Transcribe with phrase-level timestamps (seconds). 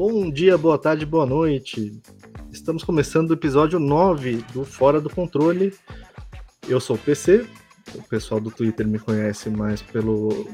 [0.00, 2.00] Bom dia, boa tarde, boa noite.
[2.50, 5.74] Estamos começando o episódio 9 do Fora do Controle.
[6.66, 7.46] Eu sou o PC,
[7.94, 10.48] o pessoal do Twitter me conhece mais pelo,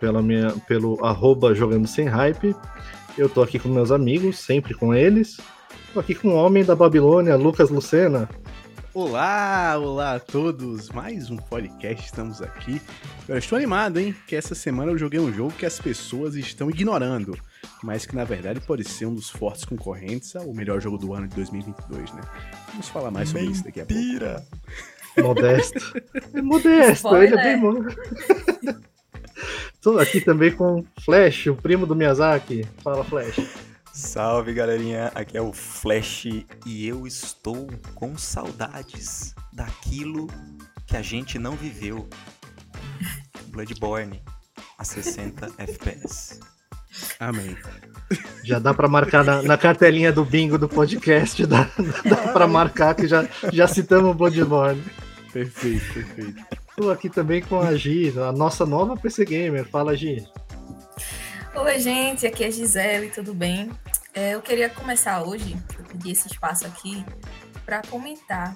[0.00, 2.56] pela minha, pelo arroba jogando sem hype.
[3.18, 5.36] Eu tô aqui com meus amigos, sempre com eles.
[5.92, 8.26] Tô aqui com o homem da Babilônia, Lucas Lucena.
[8.98, 10.88] Olá, olá a todos!
[10.88, 12.80] Mais um podcast, estamos aqui.
[13.28, 14.16] Eu estou animado, hein?
[14.26, 17.38] Que essa semana eu joguei um jogo que as pessoas estão ignorando,
[17.82, 21.28] mas que na verdade pode ser um dos fortes concorrentes ao melhor jogo do ano
[21.28, 22.22] de 2022, né?
[22.70, 23.54] Vamos falar mais sobre Mentira.
[23.54, 24.02] isso daqui a pouco.
[24.02, 24.46] Mentira!
[25.22, 26.02] Modesto.
[26.32, 28.00] É modesto, ele é bem modesto.
[29.74, 32.66] Estou aqui também com Flash, o primo do Miyazaki.
[32.82, 33.65] Fala, Flash.
[33.96, 36.26] Salve galerinha, aqui é o Flash
[36.66, 40.26] e eu estou com saudades daquilo
[40.86, 42.06] que a gente não viveu.
[43.46, 44.22] Bloodborne
[44.76, 46.40] a 60 FPS.
[47.18, 47.56] Amém.
[48.44, 51.66] Já dá para marcar na, na, cartelinha do bingo do podcast, dá,
[52.04, 54.84] dá para marcar que já, já citamos o Bloodborne.
[55.32, 56.44] Perfeito, perfeito.
[56.68, 59.64] Estou aqui também com a Gi, a nossa nova PC Gamer.
[59.64, 60.22] Fala, Gi.
[61.58, 63.70] Oi, gente, aqui é Gisele, tudo bem?
[64.12, 67.02] É, eu queria começar hoje, eu pedi esse espaço aqui,
[67.64, 68.54] para comentar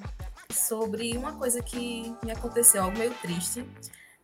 [0.53, 3.65] sobre uma coisa que me aconteceu, algo meio triste,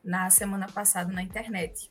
[0.05, 1.89] na semana passada na internet.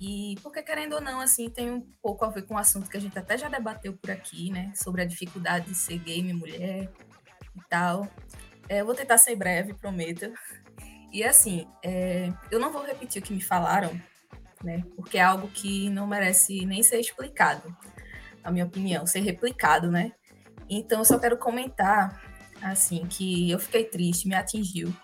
[0.00, 2.96] E porque, querendo ou não, assim, tem um pouco a ver com um assunto que
[2.96, 4.72] a gente até já debateu por aqui, né?
[4.74, 6.90] Sobre a dificuldade de ser game mulher
[7.54, 8.08] e tal.
[8.70, 10.32] É, eu vou tentar ser breve, prometo.
[11.12, 14.00] E assim, é, eu não vou repetir o que me falaram,
[14.62, 14.82] né?
[14.96, 17.74] Porque é algo que não merece nem ser explicado,
[18.42, 20.12] na minha opinião, ser replicado, né?
[20.68, 22.22] Então, eu só quero comentar,
[22.62, 24.94] assim, que eu fiquei triste, me atingiu.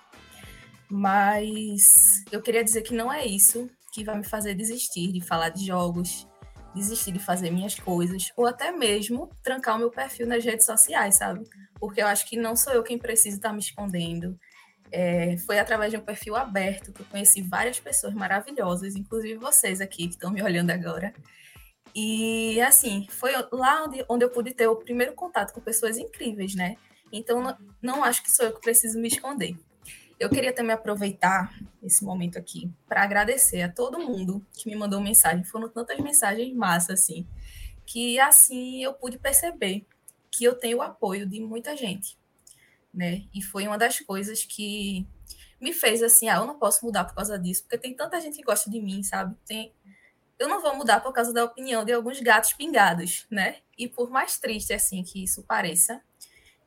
[0.89, 1.83] Mas
[2.31, 5.67] eu queria dizer que não é isso que vai me fazer desistir de falar de
[5.67, 6.29] jogos,
[6.75, 11.17] desistir de fazer minhas coisas, ou até mesmo trancar o meu perfil nas redes sociais,
[11.17, 11.44] sabe?
[11.81, 14.38] Porque eu acho que não sou eu quem precisa estar me escondendo,
[14.91, 19.81] é, foi através de um perfil aberto que eu conheci várias pessoas maravilhosas, inclusive vocês
[19.81, 21.15] aqui que estão me olhando agora.
[21.95, 26.55] E assim, foi lá onde, onde eu pude ter o primeiro contato com pessoas incríveis,
[26.55, 26.77] né?
[27.13, 29.57] Então não, não acho que sou eu que preciso me esconder.
[30.19, 35.01] Eu queria também aproveitar esse momento aqui para agradecer a todo mundo que me mandou
[35.01, 35.45] mensagem.
[35.45, 37.27] Foram tantas mensagens massas assim,
[37.85, 39.87] que assim eu pude perceber
[40.31, 42.19] que eu tenho o apoio de muita gente
[42.97, 43.25] né?
[43.33, 45.07] E foi uma das coisas que
[45.61, 48.37] me fez assim, ah, eu não posso mudar por causa disso, porque tem tanta gente
[48.39, 49.37] que gosta de mim, sabe?
[49.47, 49.73] Tem
[50.39, 53.56] eu não vou mudar por causa da opinião de alguns gatos pingados, né?
[53.77, 56.03] E por mais triste assim que isso pareça,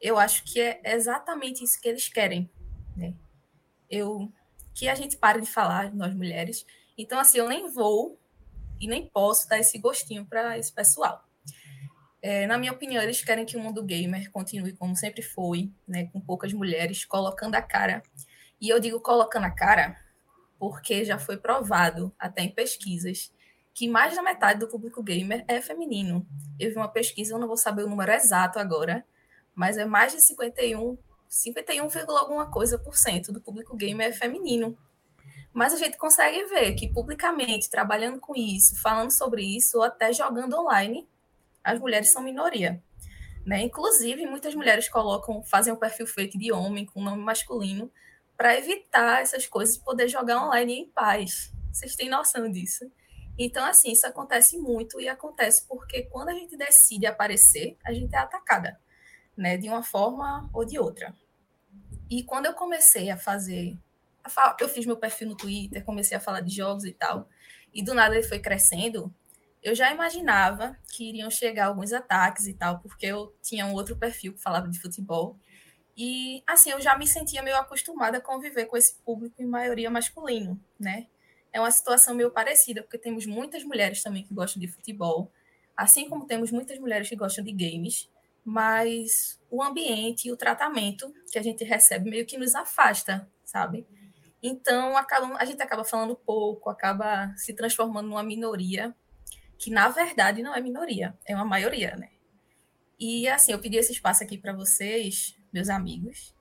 [0.01, 2.49] eu acho que é exatamente isso que eles querem,
[2.95, 3.13] né?
[3.89, 4.31] Eu
[4.73, 6.65] que a gente pare de falar nós mulheres.
[6.97, 8.19] Então assim, eu nem vou
[8.79, 11.28] e nem posso dar esse gostinho para esse pessoal.
[12.21, 16.07] É, na minha opinião, eles querem que o mundo gamer continue como sempre foi, né,
[16.11, 18.03] com poucas mulheres, colocando a cara.
[18.59, 19.97] E eu digo colocando a cara
[20.59, 23.31] porque já foi provado, até em pesquisas,
[23.73, 26.27] que mais da metade do público gamer é feminino.
[26.59, 29.05] Eu vi uma pesquisa, eu não vou saber o número exato agora,
[29.55, 30.97] mas é mais de 51,
[31.29, 31.87] 51,
[32.17, 34.77] alguma coisa por cento do público gamer é feminino.
[35.53, 40.11] Mas a gente consegue ver que publicamente, trabalhando com isso, falando sobre isso, ou até
[40.11, 41.07] jogando online,
[41.69, 42.81] as mulheres são minoria.
[43.45, 43.61] Né?
[43.61, 47.91] Inclusive, muitas mulheres colocam, fazem um perfil fake de homem com nome masculino
[48.35, 51.53] para evitar essas coisas e poder jogar online em paz.
[51.71, 52.91] Vocês têm noção disso?
[53.37, 58.13] Então, assim, isso acontece muito e acontece porque quando a gente decide aparecer, a gente
[58.13, 58.79] é atacada,
[59.35, 59.57] né?
[59.57, 61.15] De uma forma ou de outra.
[62.09, 63.77] E quando eu comecei a fazer.
[64.59, 67.27] Eu fiz meu perfil no Twitter, comecei a falar de jogos e tal,
[67.73, 69.11] e do nada ele foi crescendo,
[69.61, 73.95] eu já imaginava que iriam chegar alguns ataques e tal, porque eu tinha um outro
[73.97, 75.37] perfil que falava de futebol.
[75.97, 79.89] E, assim, eu já me sentia meio acostumada a conviver com esse público em maioria
[79.89, 81.07] masculino, né?
[81.51, 85.31] É uma situação meio parecida, porque temos muitas mulheres também que gostam de futebol,
[85.75, 88.09] assim como temos muitas mulheres que gostam de games,
[88.45, 93.85] mas o ambiente e o tratamento que a gente recebe meio que nos afasta, sabe?
[94.41, 94.95] Então,
[95.37, 98.95] a gente acaba falando pouco, acaba se transformando numa minoria
[99.59, 102.09] que na verdade não é minoria, é uma maioria, né?
[102.97, 106.33] E assim, eu pedi esse espaço aqui para vocês, meus amigos,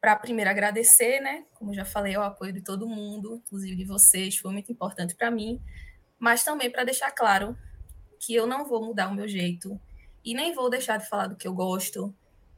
[0.00, 1.44] para primeiro agradecer, né?
[1.54, 5.30] Como já falei, o apoio de todo mundo, inclusive de vocês, foi muito importante para
[5.30, 5.60] mim,
[6.18, 7.58] mas também para deixar claro
[8.18, 9.78] que eu não vou mudar o meu jeito
[10.24, 12.14] e nem vou deixar de falar do que eu gosto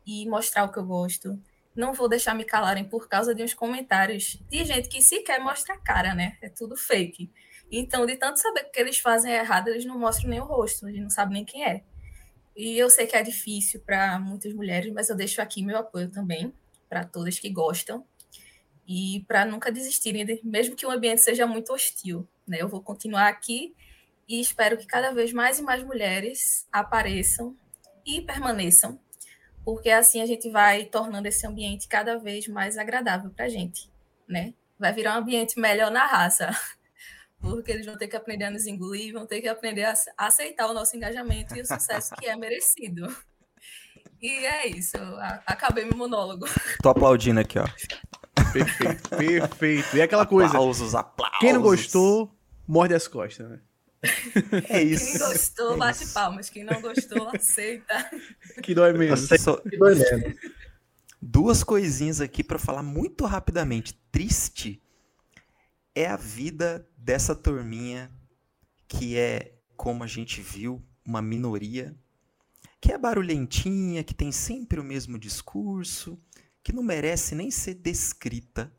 [0.06, 1.40] e mostrar o que eu gosto.
[1.74, 5.74] Não vou deixar me calarem por causa de uns comentários de gente que sequer mostra
[5.74, 6.36] a cara, né?
[6.42, 7.32] É tudo fake.
[7.76, 11.00] Então, de tanto saber que eles fazem errado, eles não mostram nem o rosto, gente
[11.00, 11.82] não sabe nem quem é.
[12.56, 16.08] E eu sei que é difícil para muitas mulheres, mas eu deixo aqui meu apoio
[16.10, 16.54] também
[16.88, 18.06] para todas que gostam
[18.86, 22.28] e para nunca desistirem, mesmo que o ambiente seja muito hostil.
[22.46, 22.58] Né?
[22.60, 23.74] Eu vou continuar aqui
[24.28, 27.56] e espero que cada vez mais e mais mulheres apareçam
[28.06, 29.00] e permaneçam,
[29.64, 33.90] porque assim a gente vai tornando esse ambiente cada vez mais agradável para a gente,
[34.28, 34.54] né?
[34.78, 36.50] Vai virar um ambiente melhor na raça,
[37.50, 40.68] porque eles vão ter que aprender a nos engolir, vão ter que aprender a aceitar
[40.68, 43.14] o nosso engajamento e o sucesso que é merecido.
[44.20, 44.96] E é isso,
[45.46, 46.46] acabei meu monólogo.
[46.82, 47.66] Tô aplaudindo aqui, ó.
[48.52, 49.96] Perfeito, perfeito.
[49.96, 50.48] E aquela coisa.
[50.48, 51.38] Aplausos, aplausos.
[51.40, 52.34] Quem não gostou,
[52.66, 53.60] morde as costas, né?
[54.68, 55.18] É isso.
[55.18, 56.50] Quem gostou, bate palmas.
[56.50, 58.10] Quem não gostou, aceita.
[58.62, 59.30] Que dói menos.
[59.30, 60.38] Aceita que dói menos.
[61.20, 63.94] Duas coisinhas aqui para falar muito rapidamente.
[64.12, 64.82] Triste
[65.94, 68.10] é a vida dessa turminha
[68.88, 71.94] que é, como a gente viu, uma minoria,
[72.80, 76.18] que é barulhentinha, que tem sempre o mesmo discurso,
[76.62, 78.74] que não merece nem ser descrita,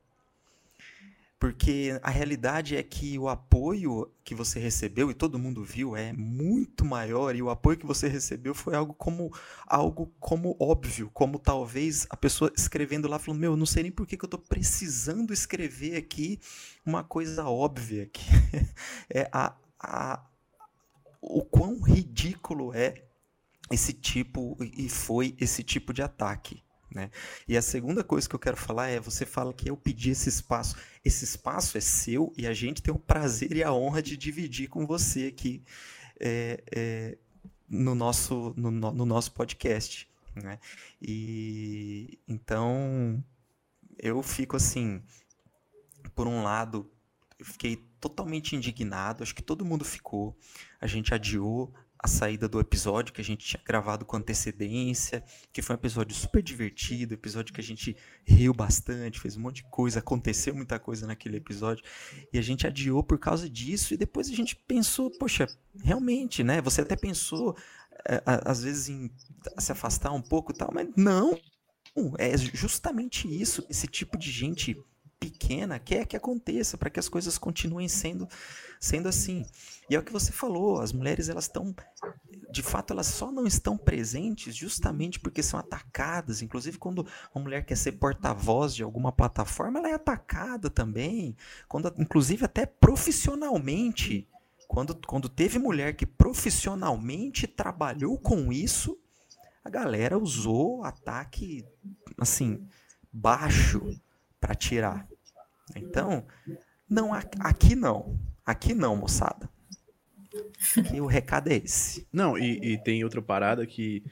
[1.38, 6.14] porque a realidade é que o apoio que você recebeu e todo mundo viu é
[6.14, 9.32] muito maior e o apoio que você recebeu foi algo como
[9.68, 14.08] algo como óbvio, como talvez a pessoa escrevendo lá falando, meu, não sei nem por
[14.08, 16.40] que, que eu estou precisando escrever aqui
[16.86, 18.26] uma coisa óbvia que
[19.14, 20.26] é a, a
[21.22, 23.04] o quão ridículo é
[23.72, 26.65] esse tipo e foi esse tipo de ataque.
[26.96, 27.12] Né?
[27.46, 30.30] E a segunda coisa que eu quero falar é: você fala que eu pedi esse
[30.30, 30.78] espaço.
[31.04, 34.70] Esse espaço é seu e a gente tem o prazer e a honra de dividir
[34.70, 35.62] com você aqui
[36.18, 37.18] é, é,
[37.68, 40.10] no, nosso, no, no, nosso podcast.
[40.42, 40.58] Né?
[41.02, 43.22] E então
[44.00, 45.04] eu fico assim,
[46.16, 46.90] por um lado,
[47.38, 50.34] eu fiquei totalmente indignado, acho que todo mundo ficou.
[50.80, 51.74] A gente adiou
[52.06, 56.16] a saída do episódio que a gente tinha gravado com antecedência, que foi um episódio
[56.16, 60.80] super divertido, episódio que a gente riu bastante, fez um monte de coisa, aconteceu muita
[60.80, 61.84] coisa naquele episódio,
[62.32, 65.48] e a gente adiou por causa disso, e depois a gente pensou, poxa,
[65.84, 66.62] realmente, né?
[66.62, 67.58] Você até pensou,
[68.08, 69.12] é, às vezes, em
[69.58, 71.40] se afastar um pouco tal, mas não,
[72.20, 74.78] é justamente isso, esse tipo de gente
[75.26, 78.28] pequena quer que aconteça para que as coisas continuem sendo
[78.80, 79.44] sendo assim.
[79.90, 81.76] E é o que você falou, as mulheres elas estão
[82.52, 87.66] de fato elas só não estão presentes justamente porque são atacadas, inclusive quando uma mulher
[87.66, 91.36] quer ser porta-voz de alguma plataforma, ela é atacada também,
[91.68, 94.28] quando inclusive até profissionalmente,
[94.68, 98.98] quando quando teve mulher que profissionalmente trabalhou com isso,
[99.64, 101.66] a galera usou ataque
[102.20, 102.68] assim
[103.12, 104.00] baixo
[104.40, 105.08] para tirar.
[105.76, 106.26] Então,
[106.90, 108.20] não aqui não.
[108.46, 109.50] Aqui não, moçada.
[110.78, 112.08] Aqui o recado é esse.
[112.12, 114.04] Não, e, e tem outra parada que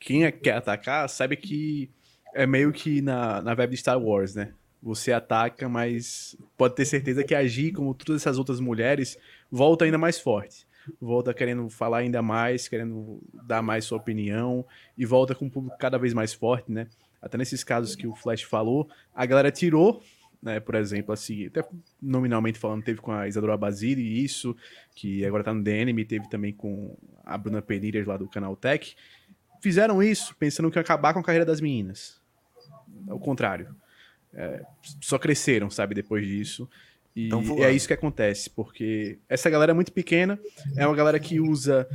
[0.00, 1.90] quem é, quer atacar sabe que
[2.34, 4.52] é meio que na, na vibe de Star Wars, né?
[4.82, 9.16] Você ataca, mas pode ter certeza que agir como todas essas outras mulheres
[9.50, 10.66] volta ainda mais forte.
[11.00, 14.64] Volta querendo falar ainda mais, querendo dar mais sua opinião
[14.96, 16.86] e volta com um público cada vez mais forte, né?
[17.20, 20.00] Até nesses casos que o Flash falou, a galera tirou
[20.42, 20.60] né?
[20.60, 21.64] Por exemplo, assim, até
[22.00, 24.56] nominalmente falando, teve com a Isadora Basile isso,
[24.94, 28.94] que agora tá no DNM, teve também com a Bruna Penilhas lá do canal Tech.
[29.60, 32.20] Fizeram isso pensando que ia acabar com a carreira das meninas.
[33.08, 33.74] Ao contrário.
[34.32, 34.62] É,
[35.00, 36.68] só cresceram, sabe, depois disso.
[37.16, 37.28] E
[37.64, 40.38] é isso que acontece, porque essa galera é muito pequena,
[40.76, 41.88] é uma galera que usa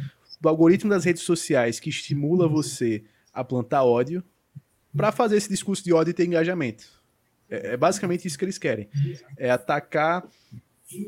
[0.43, 4.21] o algoritmo das redes sociais que estimula você a plantar ódio
[4.93, 7.02] para fazer esse discurso de ódio e ter engajamento.
[7.53, 8.89] É, é basicamente isso que eles querem.
[9.37, 10.27] É atacar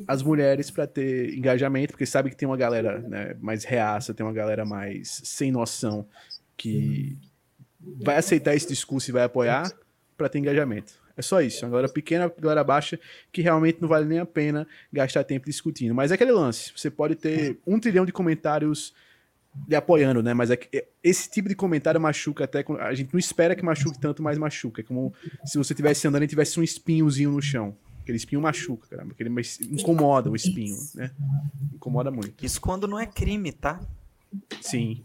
[0.08, 4.26] as mulheres para ter engajamento, porque sabe que tem uma galera né, mais reaça, tem
[4.26, 6.08] uma galera mais sem noção
[6.58, 7.18] que
[8.04, 9.72] vai aceitar esse discurso e vai apoiar
[10.18, 10.94] para ter engajamento.
[11.18, 11.68] É só isso.
[11.68, 13.00] Galera pequena, uma galera baixa,
[13.32, 15.96] que realmente não vale nem a pena gastar tempo discutindo.
[15.96, 16.74] Mas é aquele lance.
[16.76, 18.94] Você pode ter um trilhão de comentários
[19.68, 20.34] lhe apoiando, né?
[20.34, 22.64] Mas é que é, esse tipo de comentário machuca até.
[22.80, 24.82] A gente não espera que machuque tanto, mas machuca.
[24.82, 25.14] É como
[25.46, 27.76] se você estivesse andando e tivesse um espinhozinho no chão.
[28.02, 29.14] Aquele espinho machuca, caramba.
[29.14, 29.32] Aquele
[29.72, 31.12] incomoda o espinho, né?
[31.74, 32.46] Incomoda muito.
[32.46, 33.82] Isso quando não é crime, tá?
[34.62, 35.04] Sim.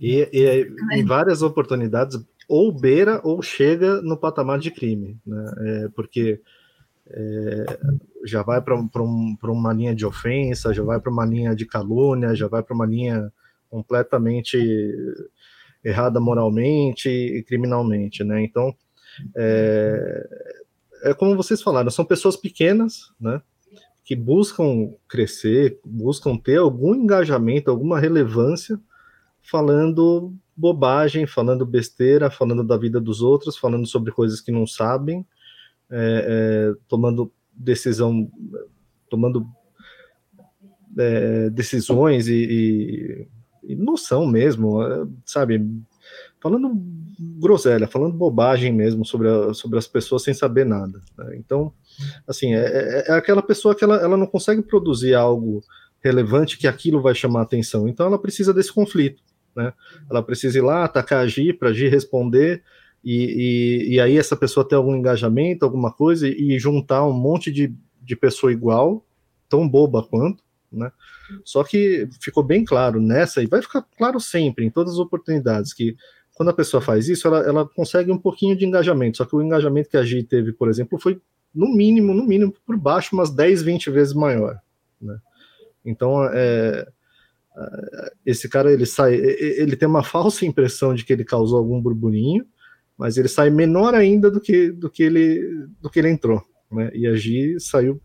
[0.00, 2.18] E, e em várias oportunidades,
[2.48, 5.52] ou beira ou chega no patamar de crime, né?
[5.58, 6.40] É, porque
[7.10, 7.78] é,
[8.24, 12.34] já vai para um, uma linha de ofensa, já vai para uma linha de calúnia,
[12.34, 13.32] já vai para uma linha
[13.70, 14.58] completamente
[15.84, 18.42] errada moralmente e criminalmente, né?
[18.42, 18.74] Então,
[19.36, 20.28] é,
[21.04, 23.40] é como vocês falaram, são pessoas pequenas, né?
[24.04, 28.80] Que buscam crescer, buscam ter algum engajamento, alguma relevância
[29.42, 35.24] falando bobagem, falando besteira, falando da vida dos outros, falando sobre coisas que não sabem,
[35.90, 38.30] é, é, tomando decisão,
[39.10, 39.46] tomando
[40.96, 42.34] é, decisões e,
[43.64, 45.64] e, e, noção mesmo, é, sabe?
[46.40, 46.72] Falando
[47.18, 51.00] groselha, falando bobagem mesmo sobre, a, sobre as pessoas sem saber nada.
[51.16, 51.36] Né?
[51.36, 51.72] Então,
[52.26, 55.62] assim, é, é, é, aquela pessoa que ela, ela não consegue produzir algo
[56.00, 57.88] relevante que aquilo vai chamar atenção.
[57.88, 59.22] Então, ela precisa desse conflito.
[59.54, 59.72] Né?
[60.08, 62.62] Ela precisa ir lá, atacar a Gi, para a Gi responder,
[63.10, 67.50] e, e, e, aí essa pessoa ter algum engajamento, alguma coisa, e, juntar um monte
[67.50, 69.02] de, de pessoa igual,
[69.48, 70.92] tão boba quanto, né?
[71.42, 75.72] Só que ficou bem claro nessa, e vai ficar claro sempre, em todas as oportunidades,
[75.72, 75.96] que
[76.34, 79.16] quando a pessoa faz isso, ela, ela consegue um pouquinho de engajamento.
[79.16, 81.18] Só que o engajamento que a Gi teve, por exemplo, foi
[81.54, 84.60] no mínimo, no mínimo, por baixo, umas 10, 20 vezes maior.
[85.00, 85.18] Né?
[85.82, 86.86] Então, é,
[88.26, 92.46] esse cara ele sai, ele tem uma falsa impressão de que ele causou algum burburinho,
[92.98, 96.90] mas ele sai menor ainda do que do que ele do que ele entrou, né?
[96.92, 98.00] E a Gi saiu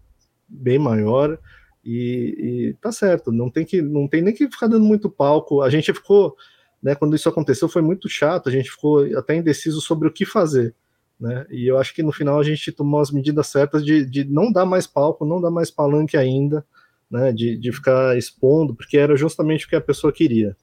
[0.47, 1.39] bem maior
[1.83, 2.35] e,
[2.69, 5.61] e tá certo, não tem que não tem nem que ficar dando muito palco.
[5.61, 6.35] A gente ficou,
[6.81, 6.93] né?
[6.93, 10.75] Quando isso aconteceu foi muito chato, a gente ficou até indeciso sobre o que fazer.
[11.19, 11.45] Né?
[11.49, 14.51] E eu acho que no final a gente tomou as medidas certas de, de não
[14.51, 16.65] dar mais palco, não dar mais palanque ainda,
[17.09, 20.57] né, de, de ficar expondo, porque era justamente o que a pessoa queria.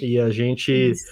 [0.00, 1.04] E a gente Isso.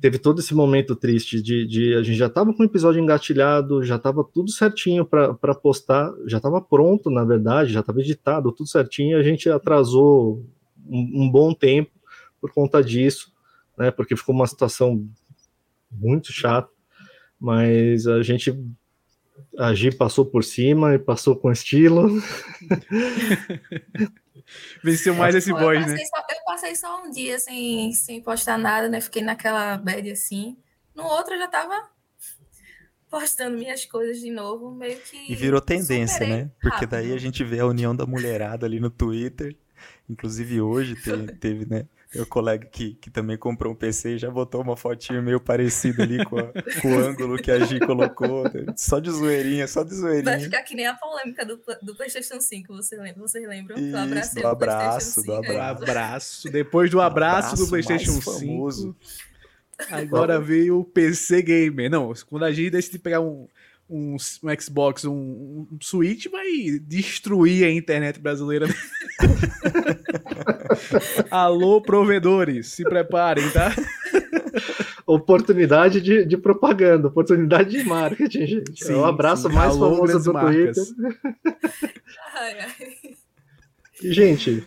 [0.00, 3.82] Teve todo esse momento triste de, de a gente já estava com o episódio engatilhado,
[3.82, 8.68] já estava tudo certinho para postar, já estava pronto, na verdade, já estava editado, tudo
[8.68, 10.44] certinho, a gente atrasou
[10.86, 11.90] um, um bom tempo
[12.40, 13.32] por conta disso,
[13.76, 15.04] né, porque ficou uma situação
[15.90, 16.70] muito chata,
[17.40, 18.56] mas a gente
[19.56, 22.08] a Gi passou por cima e passou com estilo.
[24.82, 25.96] Venceu mais esse boy, né?
[25.96, 29.00] Só, eu passei só um dia sem, sem postar nada, né?
[29.00, 30.56] Fiquei naquela bad assim.
[30.94, 31.88] No outro eu já tava
[33.10, 35.32] postando minhas coisas de novo, meio que.
[35.32, 36.50] E virou tendência, né?
[36.60, 39.56] Porque daí a gente vê a união da mulherada ali no Twitter.
[40.08, 41.86] Inclusive hoje teve, teve né?
[42.14, 46.24] Meu colega que, que também comprou um PC já botou uma fotinha meio parecida ali
[46.24, 48.44] com, a, com o ângulo que a Gi colocou.
[48.76, 50.24] Só de zoeirinha, só de zoeirinha.
[50.24, 53.76] Vai ficar que nem a polêmica do, do PlayStation 5, você lembra, vocês lembram?
[53.76, 55.22] Isso, do abraço, do abraço.
[55.22, 55.32] Do
[55.82, 56.50] abraço.
[56.50, 58.96] Depois do abraço, abraço do PlayStation 5.
[59.90, 61.90] Agora veio o PC Gamer.
[61.90, 63.46] Não, quando a gente decide pegar um,
[63.88, 68.66] um, um Xbox, um, um Switch, vai destruir a internet brasileira.
[71.30, 73.74] Alô, provedores, se preparem, tá?
[75.06, 78.84] Oportunidade de, de propaganda, oportunidade de marketing, gente.
[78.84, 79.54] Sim, é o abraço sim.
[79.54, 80.76] mais Alô, famoso do marcas.
[80.76, 81.18] Twitter.
[82.34, 82.72] Ai, ai.
[84.02, 84.64] Gente,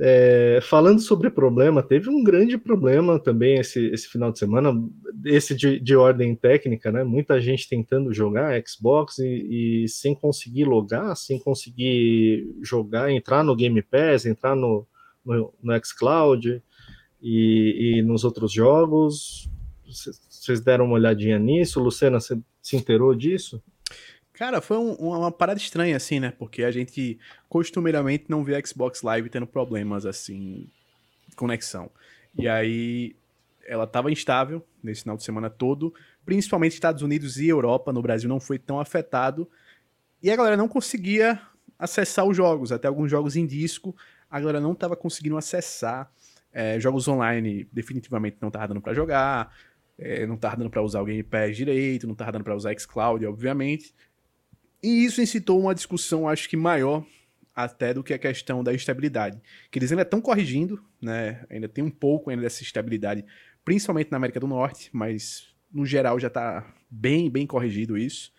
[0.00, 4.72] é, falando sobre problema, teve um grande problema também esse, esse final de semana,
[5.26, 7.04] esse de, de ordem técnica, né?
[7.04, 13.54] Muita gente tentando jogar Xbox e, e, sem conseguir logar, sem conseguir jogar, entrar no
[13.54, 14.86] Game Pass, entrar no,
[15.24, 16.62] no, no xCloud
[17.20, 19.48] e, e nos outros jogos.
[19.84, 21.80] Vocês deram uma olhadinha nisso?
[21.80, 23.62] Luciana, você se inteirou disso?
[24.32, 26.32] Cara, foi um, uma parada estranha, assim, né?
[26.36, 30.68] Porque a gente costumeiramente não vê Xbox Live tendo problemas, assim,
[31.28, 31.90] de conexão.
[32.36, 33.14] E aí,
[33.66, 37.92] ela estava instável nesse final de semana todo, principalmente Estados Unidos e Europa.
[37.92, 39.48] No Brasil não foi tão afetado.
[40.22, 41.40] E a galera não conseguia
[41.78, 43.94] acessar os jogos, até alguns jogos em disco,
[44.32, 46.10] a galera não estava conseguindo acessar.
[46.50, 49.54] É, jogos online definitivamente não estava dando para jogar,
[49.98, 52.74] é, não estava dando para usar o Game Pass direito, não estava dando para usar
[52.78, 53.94] xCloud, obviamente.
[54.82, 57.04] E isso incitou uma discussão, acho que maior
[57.54, 59.38] até do que a questão da estabilidade,
[59.70, 61.44] que eles ainda estão corrigindo, né?
[61.50, 63.26] Ainda tem um pouco ainda dessa estabilidade,
[63.62, 68.32] principalmente na América do Norte, mas no geral já está bem, bem corrigido isso.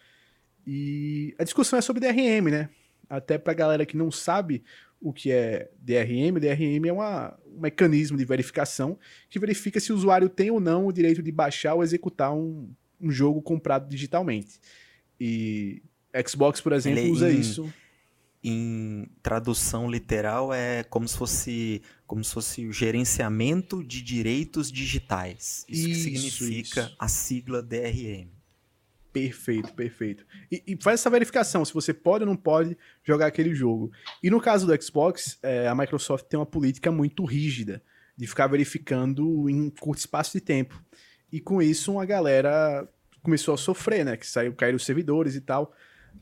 [0.66, 2.70] E a discussão é sobre DRM, né?
[3.16, 4.64] Até para galera que não sabe
[5.00, 8.98] o que é DRM, DRM é uma, um mecanismo de verificação
[9.30, 12.70] que verifica se o usuário tem ou não o direito de baixar ou executar um,
[13.00, 14.60] um jogo comprado digitalmente.
[15.20, 15.84] E
[16.28, 17.74] Xbox, por exemplo, Ele usa em, isso.
[18.44, 25.66] Em tradução literal é como se fosse como se fosse o gerenciamento de direitos digitais.
[25.70, 26.96] Isso, isso que significa isso.
[26.98, 28.33] a sigla DRM.
[29.14, 30.26] Perfeito, perfeito.
[30.52, 33.92] E, e, faz essa verificação se você pode ou não pode jogar aquele jogo.
[34.24, 37.84] E no caso do Xbox, é, a Microsoft tem uma política muito rígida
[38.18, 40.84] de ficar verificando em curto espaço de tempo.
[41.32, 42.90] E com isso, a galera
[43.22, 44.18] começou a sofrer, né?
[44.18, 45.72] Que saiu, caíram os servidores e tal.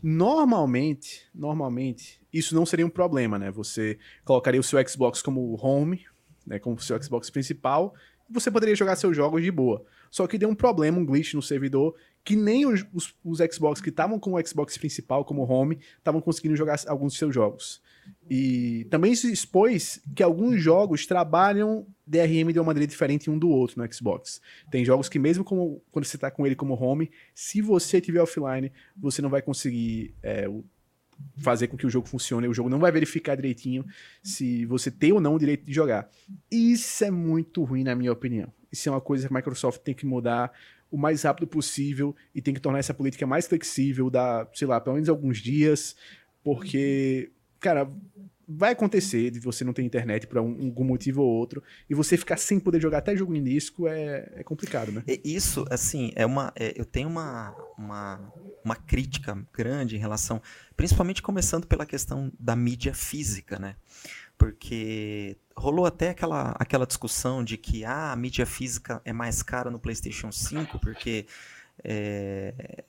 [0.04, 3.52] Normalmente, normalmente, isso não seria um problema, né?
[3.52, 6.06] Você colocaria o seu Xbox como home,
[6.46, 7.94] né, como seu Xbox principal,
[8.30, 9.86] você poderia jogar seus jogos de boa.
[10.10, 13.82] Só que deu um problema, um glitch no servidor, que nem os, os, os Xbox
[13.82, 17.82] que estavam com o Xbox principal como home estavam conseguindo jogar alguns de seus jogos.
[18.30, 23.50] E também se expôs que alguns jogos trabalham DRM de uma maneira diferente um do
[23.50, 24.42] outro no Xbox.
[24.70, 28.22] Tem jogos que mesmo como, quando você está com ele como home, se você estiver
[28.22, 30.48] offline, você não vai conseguir é,
[31.38, 33.86] fazer com que o jogo funcione, o jogo não vai verificar direitinho
[34.24, 36.10] se você tem ou não o direito de jogar.
[36.50, 38.52] Isso é muito ruim, na minha opinião.
[38.72, 40.52] Isso é uma coisa que a Microsoft tem que mudar
[40.92, 44.80] o mais rápido possível e tem que tornar essa política mais flexível, dar, sei lá,
[44.80, 45.96] pelo menos alguns dias,
[46.44, 47.90] porque, cara,
[48.54, 52.18] vai acontecer de você não ter internet por um, algum motivo ou outro e você
[52.18, 55.04] ficar sem poder jogar até jogo disco é, é complicado, né?
[55.24, 56.52] Isso, assim, é uma.
[56.56, 58.34] É, eu tenho uma, uma,
[58.64, 60.42] uma crítica grande em relação.
[60.76, 63.76] Principalmente começando pela questão da mídia física, né?
[64.42, 69.70] Porque rolou até aquela, aquela discussão de que ah, a mídia física é mais cara
[69.70, 71.28] no PlayStation 5, porque.
[71.84, 72.84] É,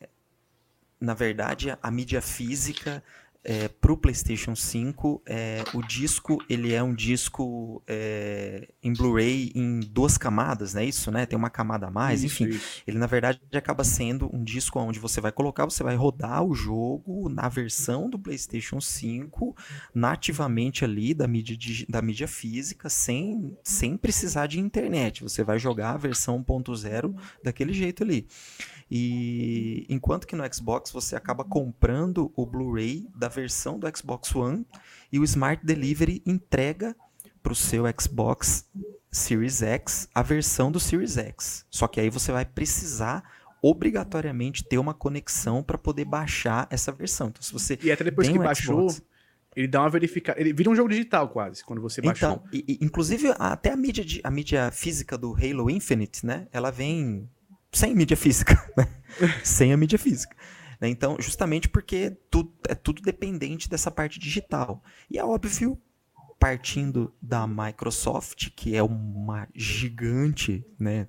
[0.99, 3.03] na verdade, a mídia física
[3.45, 9.51] é, para o PlayStation 5, é, o disco ele é um disco é, em Blu-ray
[9.55, 10.85] em duas camadas, né?
[10.85, 11.27] Isso, né?
[11.27, 12.55] Tem uma camada a mais, isso, enfim.
[12.55, 12.83] Isso.
[12.87, 16.55] Ele na verdade acaba sendo um disco onde você vai colocar, você vai rodar o
[16.55, 19.57] jogo na versão do PlayStation 5
[19.95, 21.57] nativamente ali da mídia,
[21.89, 25.23] da mídia física, sem, sem precisar de internet.
[25.23, 28.27] Você vai jogar a versão 1.0 daquele jeito ali.
[28.95, 34.67] E enquanto que no Xbox você acaba comprando o Blu-ray da versão do Xbox One
[35.11, 36.95] e o Smart Delivery entrega
[37.43, 38.69] para o seu Xbox
[39.11, 41.65] Series X a versão do Series X.
[41.71, 43.25] Só que aí você vai precisar
[43.63, 47.29] obrigatoriamente ter uma conexão para poder baixar essa versão.
[47.29, 49.03] Então, se você e até depois que um baixou, Xbox,
[49.57, 50.39] ele dá uma verificada.
[50.39, 52.33] Ele vira um jogo digital quase, quando você baixou.
[52.33, 56.47] Então, e, e, inclusive, até a mídia, de, a mídia física do Halo Infinite, né?
[56.53, 57.27] Ela vem
[57.73, 58.87] sem mídia física, né?
[59.43, 60.37] sem a mídia física.
[60.81, 60.89] Né?
[60.89, 64.83] Então, justamente porque tudo, é tudo dependente dessa parte digital.
[65.11, 65.81] E é óbvio,
[66.39, 71.07] partindo da Microsoft, que é uma gigante, né?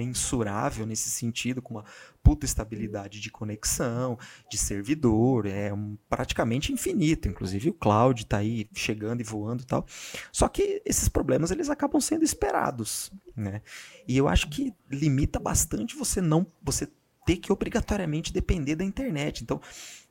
[0.00, 1.84] Mensurável nesse sentido, com uma
[2.22, 4.18] puta estabilidade de conexão,
[4.50, 7.28] de servidor, é um, praticamente infinito.
[7.28, 9.84] Inclusive o cloud está aí chegando e voando e tal.
[10.32, 13.60] Só que esses problemas eles acabam sendo esperados, né?
[14.08, 16.88] E eu acho que limita bastante você não você
[17.26, 19.42] ter que obrigatoriamente depender da internet.
[19.42, 19.60] Então,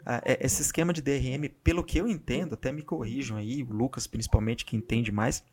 [0.06, 4.06] é, esse esquema de DRM, pelo que eu entendo, até me corrijam aí, o Lucas
[4.06, 5.44] principalmente que entende mais,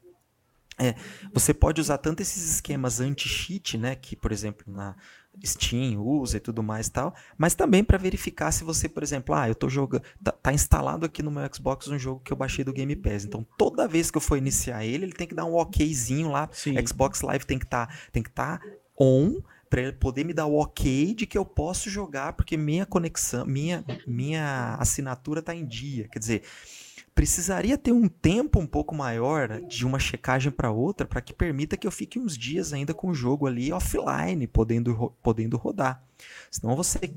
[0.79, 0.95] é,
[1.33, 4.95] você pode usar tanto esses esquemas anti-cheat, né, que por exemplo na
[5.45, 9.35] Steam usa e tudo mais e tal, mas também para verificar se você, por exemplo,
[9.35, 12.37] ah, eu tô jogando, tá, tá, instalado aqui no meu Xbox um jogo que eu
[12.37, 13.25] baixei do Game Pass.
[13.25, 16.49] Então, toda vez que eu for iniciar ele, ele tem que dar um OKzinho lá.
[16.53, 16.75] Sim.
[16.87, 18.67] Xbox Live tem que estar, tá, tem que estar tá
[18.99, 22.87] on para ele poder me dar o OK de que eu posso jogar porque minha
[22.87, 26.09] conexão, minha minha assinatura tá em dia.
[26.09, 26.43] Quer dizer,
[27.17, 31.75] precisaria ter um tempo um pouco maior de uma checagem para outra para que permita
[31.75, 36.05] que eu fique uns dias ainda com o jogo ali offline, podendo, podendo rodar.
[36.51, 37.15] Senão você,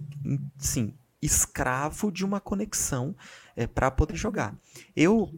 [0.57, 3.13] sim, escravo de uma conexão
[3.57, 4.55] é, para poder jogar.
[4.95, 5.29] Eu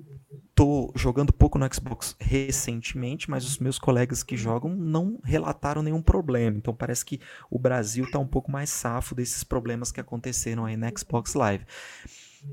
[0.54, 6.04] tô jogando pouco no Xbox recentemente, mas os meus colegas que jogam não relataram nenhum
[6.04, 6.56] problema.
[6.56, 7.20] Então parece que
[7.50, 11.66] o Brasil está um pouco mais safo desses problemas que aconteceram aí na Xbox Live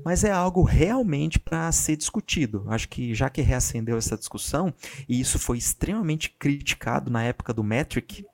[0.03, 2.65] mas é algo realmente para ser discutido.
[2.67, 4.73] Acho que já que reacendeu essa discussão,
[5.07, 8.25] e isso foi extremamente criticado na época do Metric,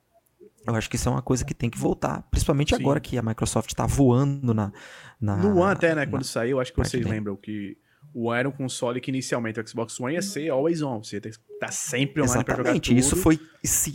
[0.66, 2.82] eu acho que isso é uma coisa que tem que voltar, principalmente Sim.
[2.82, 4.72] agora que a Microsoft está voando na,
[5.20, 5.36] na.
[5.36, 6.06] No One, até, né?
[6.06, 7.76] Quando na, saiu, acho que vocês lembram que
[8.12, 11.04] o One era um console que inicialmente o Xbox One ia ser always on.
[11.04, 12.98] Você ia tá sempre online para jogar tudo.
[12.98, 13.38] isso foi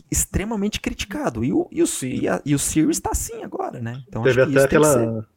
[0.09, 1.43] extremamente criticado.
[1.43, 4.01] E o, e o, e, a, e o Series está assim agora, né?
[4.07, 5.27] Então, Teve até aquela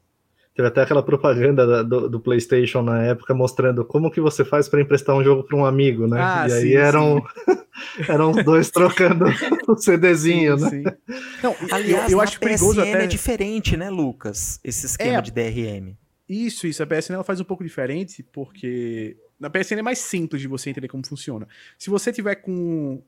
[0.54, 4.80] Teve até aquela propaganda do, do, PlayStation na época mostrando como que você faz para
[4.80, 6.20] emprestar um jogo para um amigo, né?
[6.20, 7.24] Ah, e aí sim, eram,
[8.08, 9.24] eram os dois trocando
[9.66, 10.70] o CDzinho, sim, né?
[10.70, 10.84] Sim.
[11.42, 13.02] Não, Aliás, eu, eu acho perigoso até...
[13.02, 14.60] é diferente, né, Lucas?
[14.62, 15.96] Esse esquema é, de DRM.
[16.28, 16.82] Isso, isso.
[16.84, 20.70] A PSN ela faz um pouco diferente porque na PSN é mais simples de você
[20.70, 21.48] entender como funciona.
[21.76, 23.02] Se você tiver com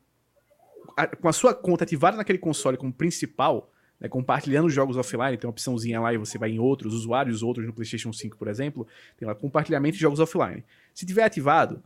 [0.97, 5.47] a, com a sua conta ativada naquele console como principal, né, compartilhando jogos offline, tem
[5.47, 8.87] uma opçãozinha lá e você vai em outros, usuários outros no PlayStation 5, por exemplo,
[9.17, 10.65] tem lá compartilhamento de jogos offline.
[10.95, 11.83] Se tiver ativado,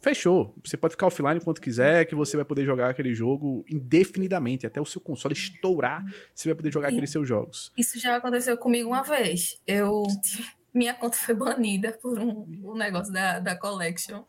[0.00, 0.54] fechou.
[0.64, 4.80] Você pode ficar offline quanto quiser, que você vai poder jogar aquele jogo indefinidamente, até
[4.80, 7.72] o seu console estourar, você vai poder jogar e aqueles seus jogos.
[7.76, 9.60] Isso já aconteceu comigo uma vez.
[9.66, 10.04] Eu
[10.72, 14.24] minha conta foi banida por um, um negócio da, da Collection.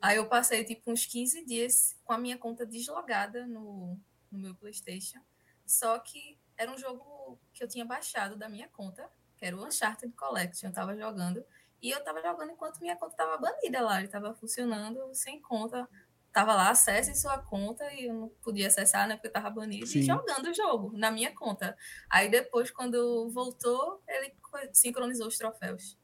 [0.00, 3.98] Aí eu passei tipo uns 15 dias com a minha conta deslogada no,
[4.30, 5.18] no meu PlayStation.
[5.66, 9.64] Só que era um jogo que eu tinha baixado da minha conta, que era o
[9.64, 11.44] Uncharted Collection, eu tava jogando.
[11.80, 15.88] E eu tava jogando enquanto minha conta tava banida lá, ele tava funcionando sem conta.
[16.32, 20.00] Tava lá, acesse sua conta e eu não podia acessar, né, porque tava banido Sim.
[20.00, 21.76] e jogando o jogo na minha conta.
[22.10, 24.34] Aí depois, quando voltou, ele
[24.72, 25.96] sincronizou os troféus.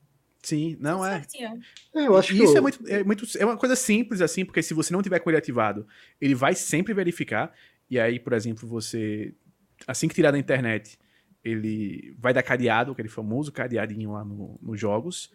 [0.43, 1.23] Sim, não é.
[1.95, 2.07] é.
[2.07, 2.59] Eu acho que isso eu...
[2.59, 5.31] é, muito, é muito é uma coisa simples assim, porque se você não tiver com
[5.31, 5.87] ele ativado,
[6.21, 7.53] ele vai sempre verificar.
[7.89, 9.35] E aí, por exemplo, você
[9.87, 10.99] assim que tirar da internet,
[11.45, 15.31] ele vai dar cadeado, aquele famoso cadeadinho lá no, nos jogos.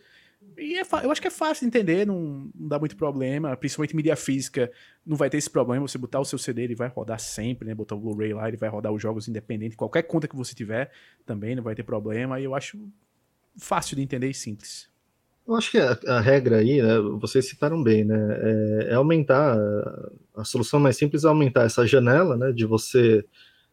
[0.57, 3.55] E é, eu acho que é fácil de entender, não, não, dá muito problema.
[3.55, 4.71] Principalmente mídia física,
[5.05, 5.87] não vai ter esse problema.
[5.87, 7.75] Você botar o seu CD, ele vai rodar sempre, né?
[7.75, 9.75] Botar o Blu-ray lá, ele vai rodar os jogos independente.
[9.75, 10.91] Qualquer conta que você tiver
[11.25, 12.39] também não vai ter problema.
[12.39, 12.79] E eu acho
[13.57, 14.89] fácil de entender e simples.
[15.47, 19.57] Eu acho que a, a, regra aí, né, vocês citaram bem, né, é, é, aumentar,
[20.35, 23.25] a solução mais simples é aumentar essa janela, né, de você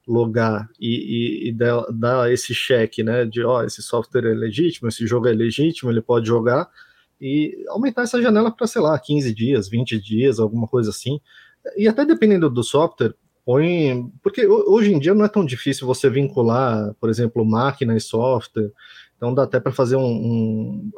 [0.06, 5.06] logar e, e, e dar, esse cheque, né, de, ó, esse software é legítimo, esse
[5.06, 6.68] jogo é legítimo, ele pode jogar,
[7.20, 11.20] e aumentar essa janela para, sei lá, 15 dias, 20 dias, alguma coisa assim,
[11.76, 13.14] e até dependendo do software,
[13.44, 18.00] põe, porque hoje em dia não é tão difícil você vincular, por exemplo, máquina e
[18.00, 18.70] software,
[19.16, 20.02] então dá até para fazer um,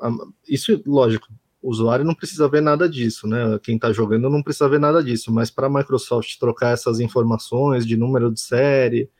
[0.03, 1.29] um, Isso, lógico,
[1.61, 3.59] o usuário não precisa ver nada disso, né?
[3.63, 7.87] Quem está jogando não precisa ver nada disso, mas para a Microsoft trocar essas informações
[7.87, 9.11] de número de série,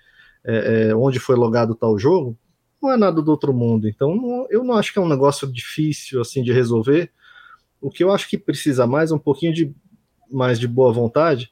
[0.45, 2.39] é, é, onde foi logado tal jogo,
[2.81, 3.89] não é nada do outro mundo.
[3.89, 7.11] Então não, eu não acho que é um negócio difícil assim de resolver.
[7.81, 9.75] O que eu acho que precisa mais é um pouquinho de
[10.31, 11.51] mais de boa vontade,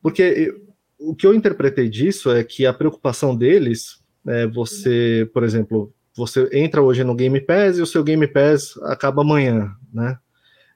[0.00, 0.54] porque
[0.98, 6.48] o que eu interpretei disso é que a preocupação deles é você, por exemplo, você
[6.52, 10.18] entra hoje no Game Pass e o seu Game Pass acaba amanhã, né?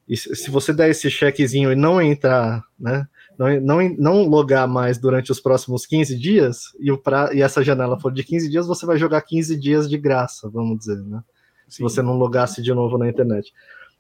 [0.09, 3.09] E se você der esse chequezinho e não entrar, né?
[3.37, 7.63] Não, não, não logar mais durante os próximos 15 dias, e, o pra, e essa
[7.63, 11.23] janela for de 15 dias, você vai jogar 15 dias de graça, vamos dizer, né?
[11.69, 13.53] Se você não logasse de novo na internet.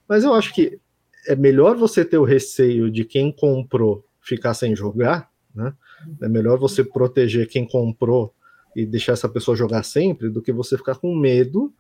[0.09, 0.81] Mas eu acho que
[1.27, 5.75] é melhor você ter o receio de quem comprou ficar sem jogar, né?
[6.23, 8.33] É melhor você proteger quem comprou
[8.77, 11.73] e deixar essa pessoa jogar sempre do que você ficar com medo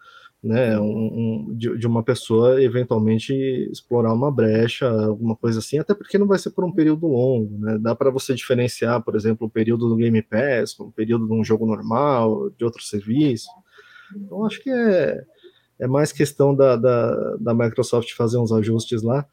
[0.42, 3.34] né, um, um, de, de, uma pessoa eventualmente
[3.70, 7.58] explorar uma brecha, alguma coisa assim, até porque não vai ser por um período longo,
[7.58, 7.78] né?
[7.78, 11.42] Dá para você diferenciar, por exemplo, o período do Game Pass, o período de um
[11.42, 13.48] jogo normal, de outro serviço.
[14.14, 15.24] Então acho que é,
[15.80, 19.26] é mais questão da, da, da Microsoft fazer uns ajustes lá.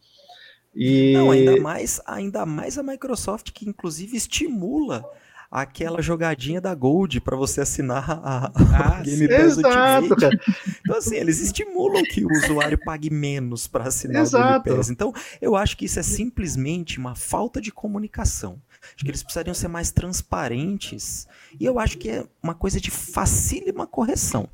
[0.75, 1.13] E...
[1.13, 5.05] Não, ainda mais, ainda mais a Microsoft que inclusive estimula
[5.53, 10.39] aquela jogadinha da Gold para você assinar a, ah, Game Pass Ultimate.
[10.81, 14.61] Então, assim, eles estimulam que o usuário pague menos para assinar Exato.
[14.61, 14.89] o Game Pass.
[14.89, 18.59] Então, eu acho que isso é simplesmente uma falta de comunicação.
[18.95, 21.27] Acho que eles precisariam ser mais transparentes.
[21.59, 24.49] E eu acho que é uma coisa de facílima correção.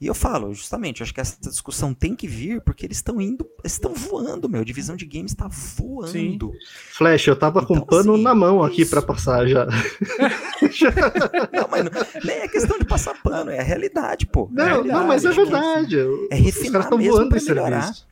[0.00, 3.46] E eu falo, justamente, acho que essa discussão tem que vir porque eles estão indo,
[3.62, 4.62] estão voando, meu.
[4.62, 6.08] A divisão de games está voando.
[6.08, 6.38] Sim.
[6.92, 9.66] Flash, eu tava então, com pano assim, na mão aqui para passar já.
[11.52, 11.90] não, mas não,
[12.24, 14.48] nem é questão de passar pano, é a realidade, pô.
[14.50, 15.96] Não, é realidade, não mas é verdade.
[16.30, 17.82] É refinar mesmo voando pra melhorar.
[17.82, 18.10] Serviço.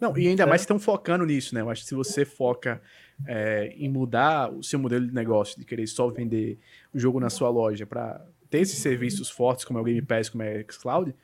[0.00, 0.46] Não, e ainda é.
[0.46, 1.60] mais estão focando nisso, né?
[1.60, 2.80] Eu acho que se você foca
[3.26, 6.58] é, em mudar o seu modelo de negócio, de querer só vender
[6.94, 10.28] o jogo na sua loja para ter esses serviços fortes, como é o Game Pass,
[10.28, 11.14] como é o Xcloud,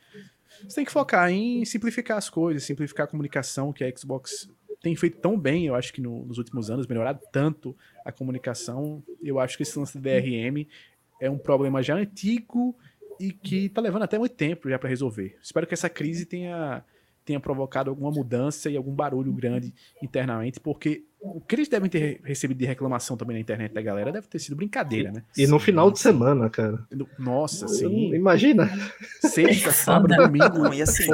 [0.62, 4.48] você tem que focar em simplificar as coisas, simplificar a comunicação, que a Xbox
[4.80, 9.02] tem feito tão bem, eu acho que no, nos últimos anos, melhorado tanto a comunicação.
[9.22, 10.66] Eu acho que esse lance do DRM
[11.20, 12.76] é um problema já antigo
[13.18, 15.38] e que tá levando até muito tempo já para resolver.
[15.42, 16.84] Espero que essa crise tenha
[17.24, 22.20] tenha provocado alguma mudança e algum barulho grande internamente, porque o que eles devem ter
[22.22, 25.22] recebido de reclamação também na internet da galera deve ter sido brincadeira, né?
[25.36, 26.86] E no final de semana, cara.
[27.18, 28.14] Nossa, sim.
[28.14, 28.70] Imagina.
[29.20, 30.58] Sexta, sábado, domingo.
[30.58, 31.10] Não, e assim,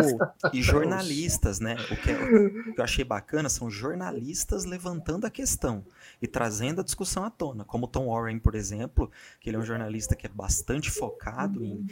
[0.52, 1.76] e jornalistas, né?
[1.90, 5.84] O que, é, o que eu achei bacana são jornalistas levantando a questão
[6.20, 9.64] e trazendo a discussão à tona, como Tom Warren, por exemplo, que ele é um
[9.64, 11.86] jornalista que é bastante focado em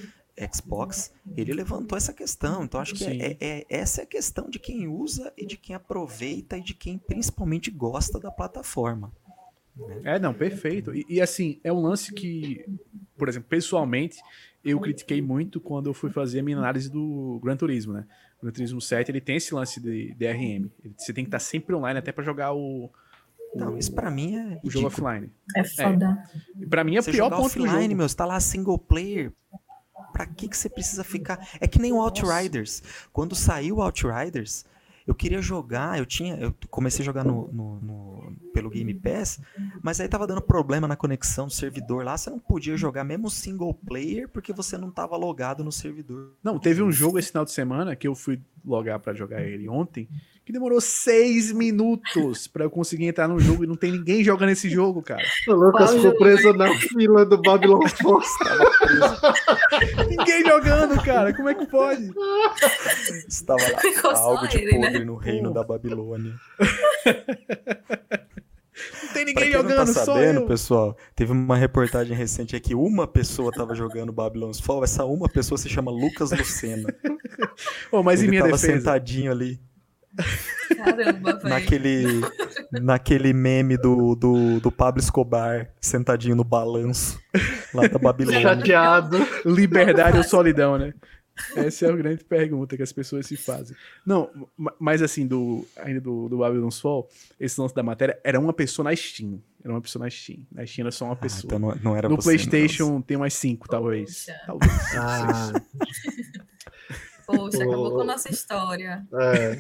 [0.53, 2.65] Xbox, ele levantou essa questão.
[2.65, 5.57] Então, acho que é, é, é, essa é a questão de quem usa e de
[5.57, 9.13] quem aproveita e de quem principalmente gosta da plataforma.
[9.77, 10.01] Né?
[10.05, 10.95] É, não, perfeito.
[10.95, 12.65] E, e, assim, é um lance que,
[13.17, 14.19] por exemplo, pessoalmente,
[14.65, 18.07] eu critiquei muito quando eu fui fazer a minha análise do Gran Turismo, né?
[18.39, 20.69] O Gran Turismo 7, ele tem esse lance de DRM.
[20.97, 22.91] Você tem que estar sempre online até para jogar o,
[23.55, 24.61] não, isso pra mim é.
[24.63, 25.31] O jogo offline.
[25.57, 26.23] É foda.
[26.61, 26.67] É.
[26.67, 27.97] Pra mim é o pior ponto offline, do jogo.
[27.97, 29.33] meu, você tá lá single player.
[30.19, 31.49] Pra que, que você precisa ficar.
[31.61, 32.83] É que nem o Outriders.
[33.13, 34.65] Quando saiu o Outriders,
[35.07, 39.41] eu queria jogar, eu tinha, eu comecei a jogar no, no, no, pelo Game Pass,
[39.81, 43.31] mas aí tava dando problema na conexão do servidor lá, você não podia jogar mesmo
[43.31, 46.33] single player porque você não tava logado no servidor.
[46.43, 49.69] Não, teve um jogo esse final de semana que eu fui logar para jogar ele
[49.69, 50.09] ontem,
[50.49, 54.49] que demorou seis minutos para eu conseguir entrar no jogo e não tem ninguém jogando
[54.49, 55.23] esse jogo, cara.
[55.47, 58.33] O Lucas ficou preso na fila do Babylon Force.
[60.09, 61.35] ninguém jogando, cara.
[61.35, 62.11] Como é que pode?
[63.29, 65.05] Estava lá Ficou algo de ele, podre né?
[65.05, 66.33] no reino da Babilônia.
[69.03, 70.47] Não tem Pra ninguém quem jogando, não tá só sabendo, eu.
[70.47, 75.59] pessoal, teve uma reportagem recente aqui, uma pessoa tava jogando Babylon's Fall, essa uma pessoa
[75.59, 76.89] se chama Lucas Lucena.
[77.93, 79.61] Ô, mas em Ele minha tava defesa, sentadinho ali,
[80.77, 81.49] Caramba, velho.
[81.49, 82.05] naquele,
[82.73, 87.21] naquele meme do, do, do Pablo Escobar, sentadinho no balanço,
[87.75, 88.41] lá da Babilônia.
[88.43, 89.17] Chateado.
[89.45, 90.93] liberdade ou solidão, né?
[91.55, 93.77] Essa é a grande pergunta que as pessoas se fazem.
[94.05, 98.41] Não, ma- mas assim, do, ainda do, do Babylon's Fall, esse lance da matéria era
[98.41, 99.41] uma pessoa na Steam.
[99.63, 100.41] Era uma pessoa na Steam.
[100.51, 101.43] Na Steam era só uma Ah, pessoa.
[101.45, 104.25] então não, não era no você, PlayStation tem umas cinco, talvez.
[104.27, 104.41] Poxa.
[104.47, 104.73] Talvez.
[104.97, 105.53] Ah,
[107.29, 109.07] Poxa, acabou com a nossa história.
[109.13, 109.57] é.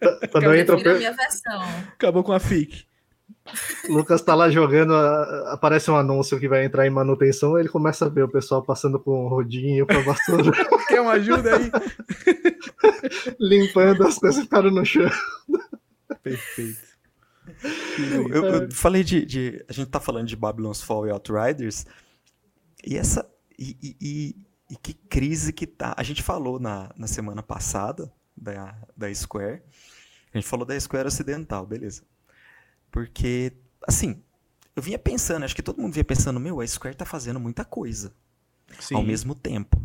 [0.00, 1.62] Eu Quando entra o prefiro a per- minha versão.
[1.94, 2.84] Acabou com a FIC.
[3.88, 4.92] Lucas tá lá jogando,
[5.52, 8.98] aparece um anúncio que vai entrar em manutenção, ele começa a ver o pessoal passando
[8.98, 10.50] com um rodinho pra vassoura,
[10.88, 11.70] Quer uma ajuda aí?
[13.38, 15.08] limpando as coisas que ficaram no chão.
[16.22, 16.78] Perfeito.
[17.98, 21.86] Eu, eu- eu falei de, de- A gente tá falando de Babylon's Fall e Outriders.
[22.84, 23.28] E essa.
[23.58, 25.94] E, e- e- que crise que tá.
[25.96, 29.62] A gente falou na, na semana passada da, da Square.
[30.32, 32.02] A gente falou da Square Ocidental, beleza.
[32.90, 33.52] Porque,
[33.86, 34.22] assim,
[34.74, 37.64] eu vinha pensando, acho que todo mundo vinha pensando, meu, a Square tá fazendo muita
[37.64, 38.14] coisa
[38.78, 38.96] Sim.
[38.96, 39.84] ao mesmo tempo.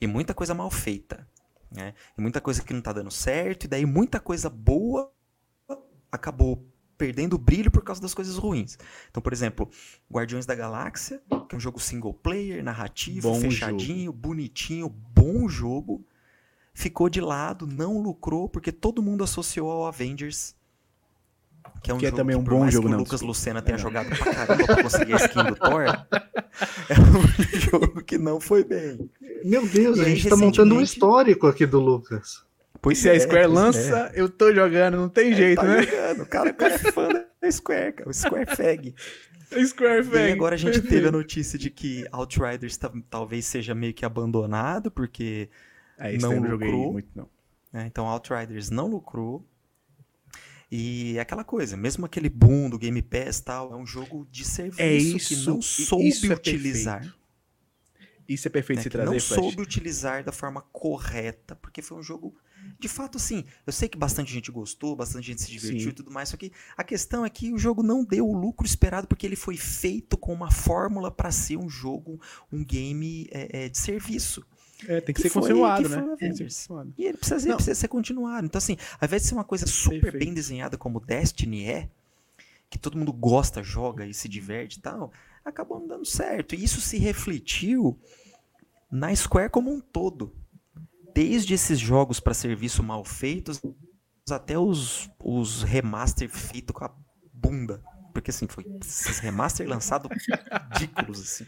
[0.00, 1.26] E muita coisa mal feita.
[1.70, 1.94] Né?
[2.16, 5.12] E muita coisa que não tá dando certo, e daí muita coisa boa
[6.10, 8.78] acabou perdendo o brilho por causa das coisas ruins.
[9.10, 9.68] Então, por exemplo,
[10.10, 16.04] Guardiões da Galáxia, que é um jogo single player, narrativo, Bom fechadinho, bonitinho, bom jogo,
[16.72, 20.54] ficou de lado, não lucrou, porque todo mundo associou ao Avengers.
[21.82, 22.98] Que é um Que é jogo também que, um bom mais jogo, que o não,
[23.00, 23.20] Lucas.
[23.20, 23.78] Lucena tenha É.
[23.78, 25.84] jogado pra caramba pra conseguir a skin do Thor,
[26.88, 29.10] é um jogo que não foi bem.
[29.44, 32.44] Meu Deus, E a aí, gente tá montando um histórico aqui do Lucas.
[32.76, 34.20] E Pois se a é, Square pois lança, é.
[34.20, 35.82] eu tô jogando, não tem jeito, tá né?
[35.82, 36.22] jogando.
[36.22, 38.10] O cara, o cara é fã da Square, cara.
[38.10, 38.94] O Square Fag.
[39.66, 40.32] Square E Fag.
[40.32, 44.90] agora a gente teve a notícia de que Outriders ta- talvez seja meio que abandonado,
[44.90, 45.48] porque.
[45.98, 46.92] É, isso não não lucrou.
[46.92, 47.28] muito, não.
[47.86, 49.44] então Outriders não lucrou.
[50.70, 54.26] E é aquela coisa, mesmo aquele boom do Game Pass e tal, é um jogo
[54.30, 57.16] de serviço É que isso, não e- soube isso é utilizar.
[58.28, 59.40] Isso é perfeito se que trazer, não Flash.
[59.40, 62.34] soube utilizar da forma correta, porque foi um jogo,
[62.78, 65.88] de fato, assim, eu sei que bastante gente gostou, bastante gente se divertiu Sim.
[65.88, 68.66] e tudo mais, só que a questão é que o jogo não deu o lucro
[68.66, 72.20] esperado, porque ele foi feito com uma fórmula para ser um jogo,
[72.52, 74.44] um game é, é, de serviço.
[74.86, 75.96] É, tem que, que ser foi- continuado, né?
[76.02, 76.56] foi Tem que ser Avengers.
[76.66, 76.94] continuado.
[76.98, 78.46] E ele precisa, ele precisa ser continuado.
[78.46, 80.24] Então, assim, ao invés de ser uma coisa super Perfeito.
[80.24, 81.88] bem desenhada como Destiny é,
[82.68, 85.12] que todo mundo gosta, joga e se diverte e tal,
[85.44, 86.54] acabou não dando certo.
[86.54, 87.98] E isso se refletiu
[88.90, 90.34] na Square como um todo.
[91.16, 93.58] Desde esses jogos para serviço mal feitos
[94.30, 96.94] até os, os remaster feitos com a
[97.32, 97.82] bunda.
[98.12, 100.10] Porque assim, foi esses remaster lançados
[100.74, 101.46] ridículos, assim.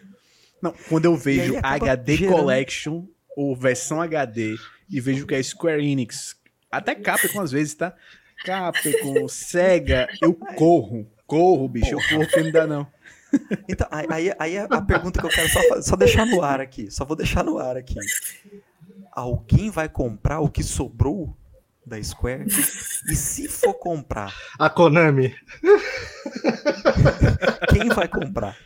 [0.63, 3.05] Não, quando eu vejo HD gerando- Collection
[3.37, 4.57] ou versão HD
[4.89, 6.35] e vejo que é Square Enix,
[6.73, 7.95] até Capcom às vezes, tá?
[8.47, 11.07] Capcom, Sega, eu corro.
[11.27, 12.87] Corro, bicho, eu corro que não dá não.
[13.69, 17.05] Então, aí, aí- a, pergunta que eu quero só, só deixar no ar aqui, só
[17.05, 17.95] vou deixar no ar aqui.
[19.19, 21.37] Alguém vai comprar o que sobrou
[21.85, 22.45] da Square?
[22.47, 25.35] E se for comprar, A Konami.
[27.69, 28.57] quem vai comprar?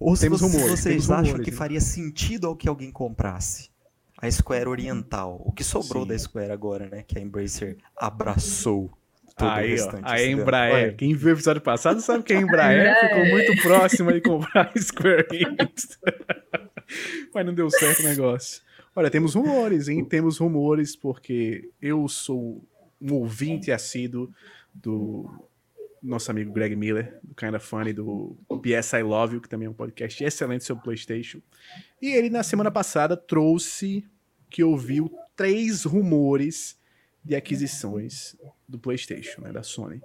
[0.00, 1.56] Ou se Temos vocês, rumores, vocês temos acham rumores, que né?
[1.58, 3.68] faria sentido ao que alguém comprasse?
[4.16, 6.08] A Square Oriental, o que sobrou Sim.
[6.08, 7.04] da Square agora, né?
[7.06, 8.90] Que a Embracer abraçou
[9.36, 10.04] todo o Aí, ó, restante.
[10.06, 10.40] a ocidental.
[10.40, 10.74] Embraer.
[10.74, 10.92] Olha.
[10.94, 13.08] Quem viu o episódio passado sabe que a Embraer Embraer.
[13.08, 15.98] ficou muito próxima de comprar a Square Enix.
[17.34, 18.64] Mas não deu certo o negócio.
[18.96, 20.04] Olha, temos rumores, hein?
[20.04, 22.64] Temos rumores, porque eu sou
[23.00, 24.32] um ouvinte assíduo
[24.72, 25.28] do
[26.00, 29.70] nosso amigo Greg Miller, do Kinda Funny, do PS I Love You, que também é
[29.70, 31.40] um podcast excelente sobre PlayStation.
[32.00, 34.04] E ele, na semana passada, trouxe
[34.48, 36.78] que ouviu três rumores
[37.24, 38.36] de aquisições
[38.68, 40.00] do PlayStation, né, da Sony.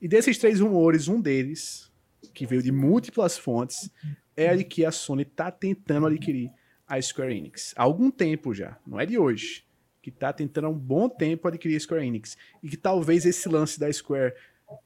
[0.00, 1.92] E desses três rumores, um deles,
[2.34, 3.88] que veio de múltiplas fontes,
[4.36, 6.50] é de que a Sony está tentando adquirir
[6.92, 7.72] a Square Enix.
[7.74, 9.64] Há algum tempo já, não é de hoje.
[10.02, 12.36] que tá tentando há um bom tempo adquirir a Square Enix.
[12.62, 14.34] E que talvez esse lance da Square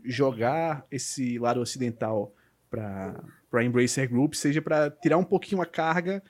[0.05, 2.33] jogar esse lado ocidental
[2.71, 6.23] para para Embracer Group seja para tirar um pouquinho a carga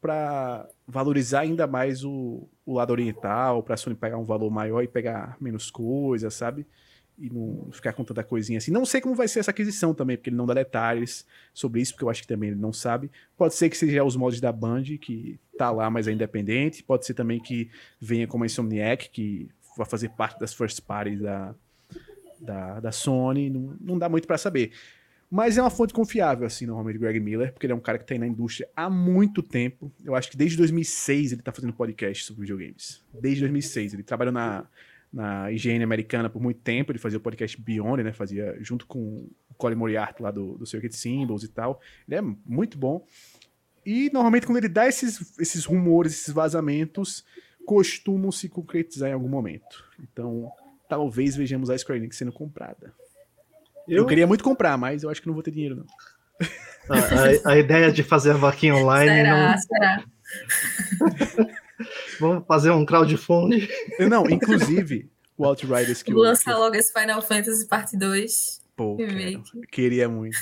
[0.00, 4.82] para valorizar ainda mais o, o lado oriental, para a Sony pegar um valor maior
[4.82, 6.66] e pegar menos coisas, sabe?
[7.18, 8.70] E não ficar com tanta coisinha assim.
[8.70, 11.92] Não sei como vai ser essa aquisição também, porque ele não dá detalhes sobre isso,
[11.92, 13.10] porque eu acho que também ele não sabe.
[13.36, 16.82] Pode ser que seja os mods da Band, que tá lá, mas é independente.
[16.82, 17.70] Pode ser também que
[18.00, 21.54] venha como a Insomniac, que vai fazer parte das first parties da,
[22.40, 23.50] da, da Sony.
[23.50, 24.72] Não, não dá muito para saber.
[25.34, 28.04] Mas é uma fonte confiável, assim, normalmente, Greg Miller, porque ele é um cara que
[28.04, 29.90] tá aí na indústria há muito tempo.
[30.04, 33.02] Eu acho que desde 2006 ele tá fazendo podcast sobre videogames.
[33.18, 33.94] Desde 2006.
[33.94, 34.66] Ele trabalhou na,
[35.12, 36.90] na IGN americana por muito tempo.
[36.90, 38.12] Ele fazia o podcast Beyond, né?
[38.12, 41.80] Fazia junto com o Colin Moriarty lá do, do Circuit Symbols e tal.
[42.08, 43.04] Ele é muito bom.
[43.84, 47.24] E normalmente quando ele dá esses, esses rumores, esses vazamentos,
[47.66, 49.84] costumam se concretizar em algum momento.
[50.00, 50.50] Então,
[50.88, 52.92] talvez vejamos a Square Enix sendo comprada.
[53.86, 53.98] Eu...
[53.98, 55.86] eu queria muito comprar, mas eu acho que não vou ter dinheiro, não.
[56.88, 59.10] A, a, a ideia de fazer a vaquinha online.
[59.10, 59.58] Será, não...
[59.58, 60.04] será?
[62.20, 63.68] Vamos fazer um crowdfunding.
[64.08, 68.62] Não, inclusive, o Outriders que Lança logo esse Final Fantasy Parte 2.
[68.74, 68.96] Pô,
[69.70, 70.36] queria muito.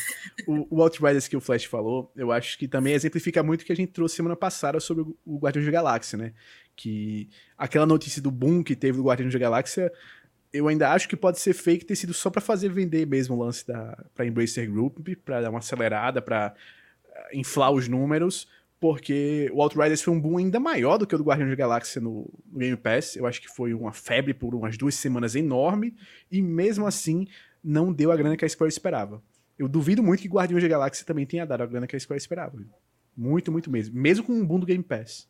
[0.46, 3.72] O, o Outriders que o Flash falou, eu acho que também exemplifica muito o que
[3.72, 6.33] a gente trouxe semana passada sobre o, o Guardião da Galáxia, né?
[6.76, 9.92] Que aquela notícia do boom que teve do Guardião da Galáxia
[10.53, 13.38] eu ainda acho que pode ser fake ter sido só para fazer vender mesmo o
[13.38, 16.55] lance da para Embracer Group, para dar uma acelerada, para
[17.07, 18.48] eh, inflar os números,
[18.81, 22.01] porque o Outriders foi um boom ainda maior do que o do Guardião da Galáxia
[22.01, 23.14] no, no, Game Pass.
[23.14, 25.95] Eu acho que foi uma febre por umas duas semanas enorme
[26.33, 27.29] e mesmo assim
[27.62, 29.23] não deu a grana que a Square esperava.
[29.59, 32.19] Eu duvido muito que Guardião da Galáxia também tenha dado a grana que a Square
[32.19, 32.59] esperava.
[33.14, 33.95] Muito, muito mesmo.
[34.01, 35.29] Mesmo com um boom do Game Pass.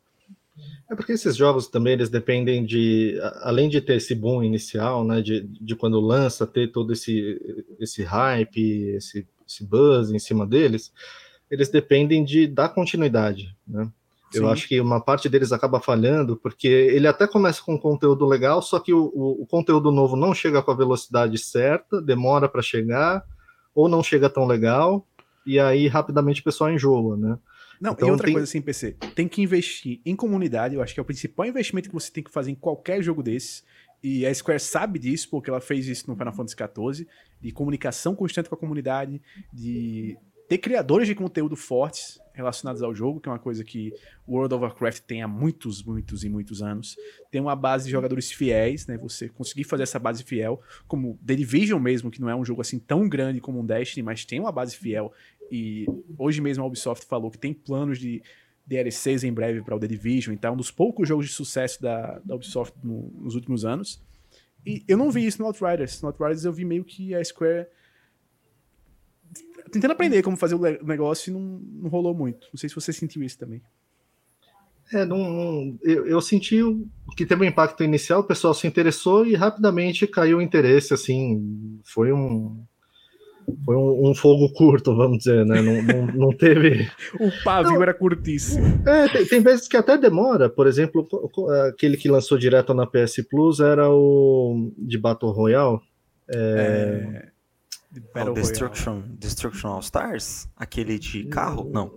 [0.89, 5.21] É porque esses jogos também eles dependem de, além de ter esse boom inicial, né,
[5.21, 10.93] de, de quando lança, ter todo esse, esse hype, esse, esse buzz em cima deles,
[11.51, 13.91] eles dependem de dar continuidade, né?
[14.33, 18.25] Eu acho que uma parte deles acaba falhando, porque ele até começa com um conteúdo
[18.25, 22.47] legal, só que o, o, o conteúdo novo não chega com a velocidade certa, demora
[22.47, 23.25] para chegar,
[23.75, 25.05] ou não chega tão legal,
[25.45, 27.37] e aí rapidamente o pessoal enjoa, né?
[27.81, 28.33] Não, então, e outra tem...
[28.33, 31.89] coisa assim, PC, tem que investir em comunidade, eu acho que é o principal investimento
[31.89, 33.63] que você tem que fazer em qualquer jogo desse.
[34.03, 37.07] E a Square sabe disso, porque ela fez isso no Final Fantasy XIV,
[37.39, 39.21] de comunicação constante com a comunidade,
[39.53, 40.17] de
[40.51, 43.93] ter criadores de conteúdo fortes relacionados ao jogo, que é uma coisa que
[44.27, 46.97] World of Warcraft tem há muitos, muitos e muitos anos.
[47.31, 48.97] Tem uma base de jogadores fiéis, né?
[48.97, 52.59] Você conseguir fazer essa base fiel, como The Division mesmo, que não é um jogo
[52.59, 55.13] assim tão grande como um Destiny, mas tem uma base fiel
[55.49, 55.85] e
[56.17, 58.21] hoje mesmo a Ubisoft falou que tem planos de
[58.65, 62.19] DLCs em breve para o The Division, então um dos poucos jogos de sucesso da,
[62.25, 64.03] da Ubisoft no, nos últimos anos.
[64.65, 66.01] E eu não vi isso no Outriders.
[66.01, 67.67] No Outriders eu vi meio que a Square
[69.71, 72.47] tentando aprender como fazer o negócio e não, não rolou muito.
[72.53, 73.61] Não sei se você sentiu isso também.
[74.93, 76.59] É, não, não eu, eu, senti
[77.15, 81.79] que teve um impacto inicial, o pessoal se interessou e rapidamente caiu o interesse, assim,
[81.85, 82.61] foi um,
[83.65, 85.61] foi um, um, fogo curto, vamos dizer, né?
[85.61, 86.89] Não, não, não teve.
[87.19, 87.81] o pavio não.
[87.81, 88.65] era curtíssimo.
[88.85, 90.49] É, tem, tem, vezes que até demora.
[90.49, 91.07] Por exemplo,
[91.69, 95.79] aquele que lançou direto na PS Plus era o de Battle Royale.
[96.29, 97.27] É...
[97.27, 97.30] é...
[98.25, 100.47] O Destruction, Destruction All Stars?
[100.55, 101.69] Aquele de carro?
[101.73, 101.91] Não.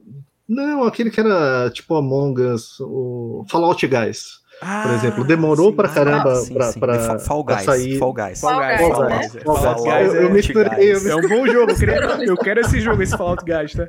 [0.49, 4.45] Não, aquele que era tipo Among Us, o Fallout Guys.
[4.61, 6.81] Ah, por exemplo, demorou sim, pra caramba ah, sim, pra, sim.
[6.81, 7.99] Pra, Fall Guys, sair.
[7.99, 8.41] Fall Guys.
[8.41, 8.81] Fall Guys.
[8.81, 9.33] Fall Guys.
[9.43, 9.65] Fall Guys.
[9.65, 10.15] Fall Guys.
[10.15, 10.93] Eu, eu misturei.
[10.93, 11.73] Eu é um bom jogo.
[11.73, 13.87] Eu, queria, eu quero esse jogo, esse Fallout Guys, tá?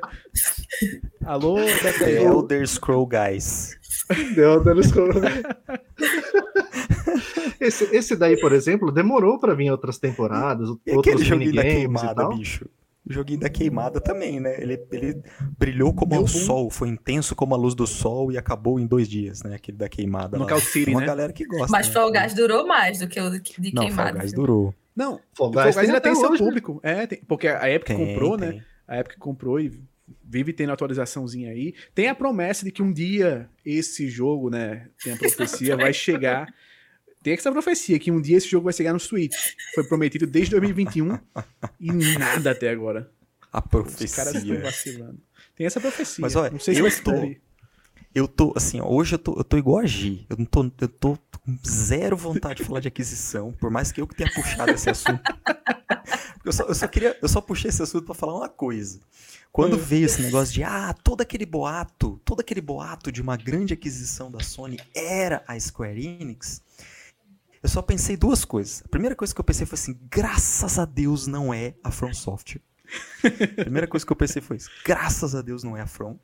[1.24, 1.56] Alô,
[1.98, 3.76] The Elder Scroll Guys.
[4.34, 5.10] The Elder Scroll
[7.60, 12.36] esse, esse daí, por exemplo, demorou pra vir outras temporadas, e outros minigames e tal.
[12.36, 12.68] Bicho?
[13.08, 14.60] O joguinho da queimada também, né?
[14.60, 15.22] Ele, ele
[15.56, 19.08] brilhou como o sol, foi intenso como a luz do sol e acabou em dois
[19.08, 19.54] dias, né?
[19.54, 20.36] Aquele da queimada.
[20.36, 21.06] No Cal City, Uma né?
[21.06, 21.70] galera que gosta.
[21.70, 21.92] Mas né?
[21.92, 24.10] Fall Guys durou mais do que o de Não, queimada.
[24.10, 24.74] Fall Guys durou.
[24.96, 26.42] Não, Fall Guys, Fall Guys ainda tem seu hoje.
[26.42, 26.80] público.
[26.82, 28.48] É, tem, porque a época tem, comprou, né?
[28.48, 28.58] tem.
[28.58, 28.64] né?
[28.88, 29.70] A época comprou e
[30.24, 31.74] vive tendo atualizaçãozinha aí.
[31.94, 34.88] Tem a promessa de que um dia esse jogo, né?
[35.04, 36.52] Tem a profecia, vai chegar
[37.26, 39.34] tem essa profecia que um dia esse jogo vai chegar no Switch.
[39.74, 41.18] Foi prometido desde 2021
[41.80, 43.10] e nada até agora.
[43.52, 44.06] A profecia.
[44.06, 45.18] Os caras estão vacilando.
[45.56, 46.22] Tem essa profecia.
[46.22, 47.34] Mas olha, não sei se eu tô,
[48.14, 50.24] eu tô, assim, hoje eu tô, eu tô igual a Gi.
[50.30, 54.00] Eu, não tô, eu tô com zero vontade de falar de aquisição, por mais que
[54.00, 55.20] eu que tenha puxado esse assunto.
[56.44, 59.00] Eu só, eu só queria, eu só puxei esse assunto para falar uma coisa.
[59.50, 63.74] Quando veio esse negócio de ah, todo aquele boato, todo aquele boato de uma grande
[63.74, 66.62] aquisição da Sony era a Square Enix,
[67.66, 68.80] eu só pensei duas coisas.
[68.84, 72.14] A primeira coisa que eu pensei foi assim, graças a Deus não é a From
[72.14, 72.62] Software.
[73.58, 76.16] a primeira coisa que eu pensei foi isso, graças a Deus não é a From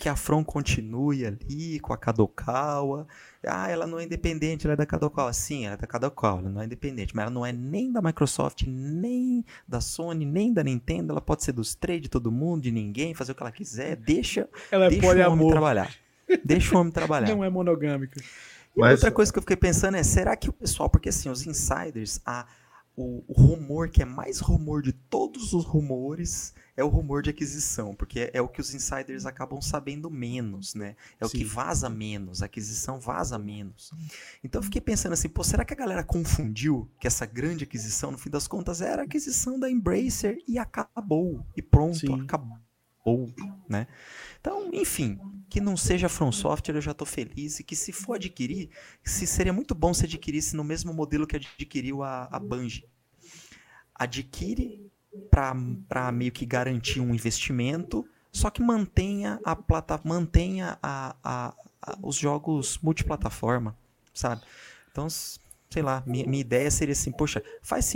[0.00, 3.06] que a From continue ali com a Kadokawa.
[3.46, 5.32] Ah, ela não é independente, ela é da Kadokawa.
[5.32, 8.02] Sim, ela é da Kadokawa, ela não é independente, mas ela não é nem da
[8.02, 11.12] Microsoft, nem da Sony, nem da Nintendo.
[11.12, 13.96] Ela pode ser dos três, de todo mundo, de ninguém, fazer o que ela quiser.
[13.96, 15.94] Deixa, ela é deixa o homem trabalhar.
[16.44, 17.28] Deixa o homem trabalhar.
[17.28, 18.20] Não é monogâmica.
[18.80, 18.92] Mas...
[18.92, 22.20] outra coisa que eu fiquei pensando é, será que o pessoal, porque assim, os insiders,
[22.24, 22.46] a,
[22.96, 27.30] o, o rumor que é mais rumor de todos os rumores é o rumor de
[27.30, 30.94] aquisição, porque é, é, o que os insiders acabam sabendo menos, né?
[31.20, 31.38] É o Sim.
[31.38, 33.90] que vaza menos, a aquisição vaza menos.
[34.44, 38.12] Então eu fiquei pensando assim, pô, será que a galera confundiu que essa grande aquisição,
[38.12, 42.20] no fim das contas, era a aquisição da Embracer e acabou, e pronto, Sim.
[42.22, 42.58] acabou,
[43.68, 43.88] né?
[44.40, 45.18] Então, enfim,
[45.48, 48.68] que não seja From Software, eu já estou feliz, e que se for adquirir,
[49.02, 52.84] se seria muito bom se adquirisse no mesmo modelo que adquiriu a, a Bungie.
[53.94, 54.90] Adquire
[55.30, 61.98] para meio que garantir um investimento, só que mantenha a plata, mantenha a, a, a,
[62.02, 63.76] os jogos multiplataforma,
[64.12, 64.42] sabe?
[64.92, 67.86] Então, sei lá, minha, minha ideia seria assim, poxa, faz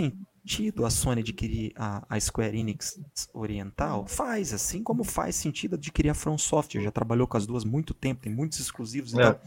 [0.43, 2.99] sentido a Sony adquirir a, a Square Enix
[3.33, 4.05] Oriental?
[4.07, 7.67] Faz, assim como faz sentido adquirir a From Software, já trabalhou com as duas há
[7.67, 9.31] muito tempo, tem muitos exclusivos, então...
[9.31, 9.39] É.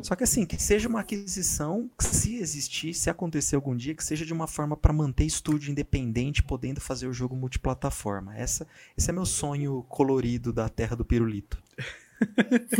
[0.00, 4.24] Só que assim, que seja uma aquisição, se existir, se acontecer algum dia, que seja
[4.24, 8.36] de uma forma para manter estúdio independente, podendo fazer o jogo multiplataforma.
[8.36, 8.64] Essa,
[8.96, 11.60] esse é meu sonho colorido da Terra do Pirulito.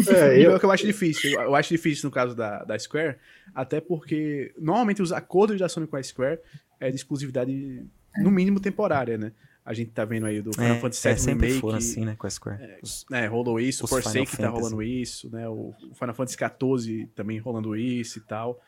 [0.08, 0.56] É, eu...
[0.60, 1.32] que eu acho difícil.
[1.32, 3.16] Eu acho difícil no caso da, da Square,
[3.52, 6.38] até porque normalmente os acordos da Sony com a Square
[6.82, 7.86] é de exclusividade,
[8.18, 9.32] no mínimo, temporária, né?
[9.64, 11.76] A gente tá vendo aí do Final é, Fantasy VII é, sempre Remake.
[11.76, 12.60] Assim, né, com a Square.
[12.60, 12.80] É,
[13.12, 15.48] é rolou isso, o Forsake tá rolando isso, né?
[15.48, 18.60] O Final Fantasy XIV também rolando isso e tal.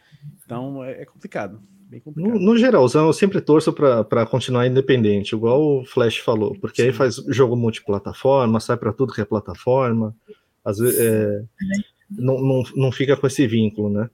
[0.45, 1.61] Então é, é complicado.
[1.89, 2.33] Bem complicado.
[2.33, 6.89] No, no geralzão, eu sempre torço para continuar independente, igual o Flash falou, porque Sim.
[6.89, 10.15] aí faz jogo multiplataforma, sai para tudo que é plataforma.
[10.65, 11.43] Às vezes é,
[12.09, 14.09] não, não, não fica com esse vínculo, né?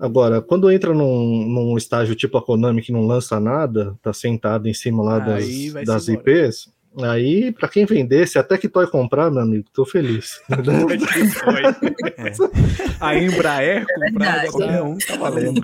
[0.00, 4.66] Agora, quando entra num, num, estágio tipo a Konami que não lança nada, tá sentado
[4.66, 5.44] em cima lá das,
[5.84, 6.70] das IPs,
[7.02, 10.40] aí para quem vendesse, até que Toy comprar, meu amigo, tô feliz.
[12.16, 12.32] é.
[12.98, 15.62] A Embraer comprar, qualquer um tá valendo.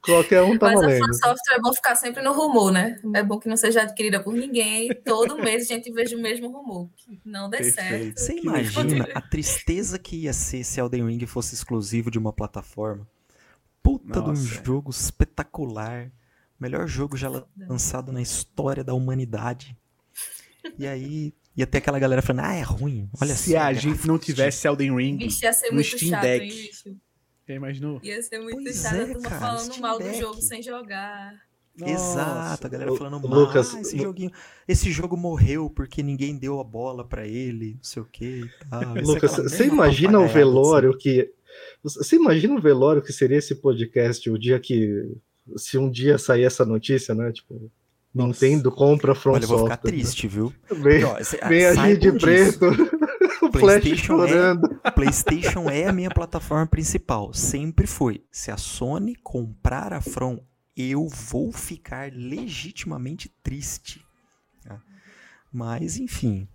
[0.00, 1.00] Qualquer um tá Mas valendo.
[1.00, 3.00] Mas a software é bom ficar sempre no rumor, né?
[3.12, 4.88] É bom que não seja adquirida por ninguém.
[5.04, 6.88] Todo mês a gente veja o mesmo rumor.
[7.24, 8.16] Não dê certo.
[8.16, 13.04] Você imagina a tristeza que ia ser se Elden Ring fosse exclusivo de uma plataforma?
[13.88, 14.32] Puta Nossa.
[14.34, 16.12] de um jogo espetacular.
[16.60, 19.74] Melhor jogo já lançado na história da humanidade.
[20.78, 23.08] E aí ia ter aquela galera falando, ah, é ruim.
[23.20, 26.22] Olha Se a gente não tivesse Elden Ring Bicho, ia ser no muito Steam chato,
[26.22, 26.70] Deck.
[26.86, 27.00] Hein,
[27.48, 28.00] Já imaginou?
[28.02, 30.10] Ia ser muito pois chato, é, cara, falando Steam mal Deck.
[30.10, 31.48] do jogo sem jogar.
[31.78, 33.38] Nossa, Exato, a galera falando mal.
[33.38, 34.32] Lucas, ah, esse joguinho,
[34.66, 38.50] esse jogo morreu porque ninguém deu a bola para ele, não sei o que
[39.04, 40.98] Lucas, você imagina o velório assim.
[40.98, 41.37] que
[41.82, 45.16] você imagina o velório que seria esse podcast o dia que.
[45.56, 47.32] Se um dia sair essa notícia, né?
[47.32, 47.70] Tipo,
[48.14, 48.46] Nossa.
[48.46, 50.52] Nintendo compra From Olha, eu vou ficar triste, viu?
[50.70, 51.02] Vem,
[51.48, 52.66] vem a gente de preto.
[53.40, 57.32] o PlayStation é, PlayStation é a minha plataforma principal.
[57.32, 58.22] Sempre foi.
[58.30, 60.38] Se a Sony comprar a From,
[60.76, 64.04] eu vou ficar legitimamente triste.
[64.62, 64.80] Tá?
[65.50, 66.46] Mas, enfim,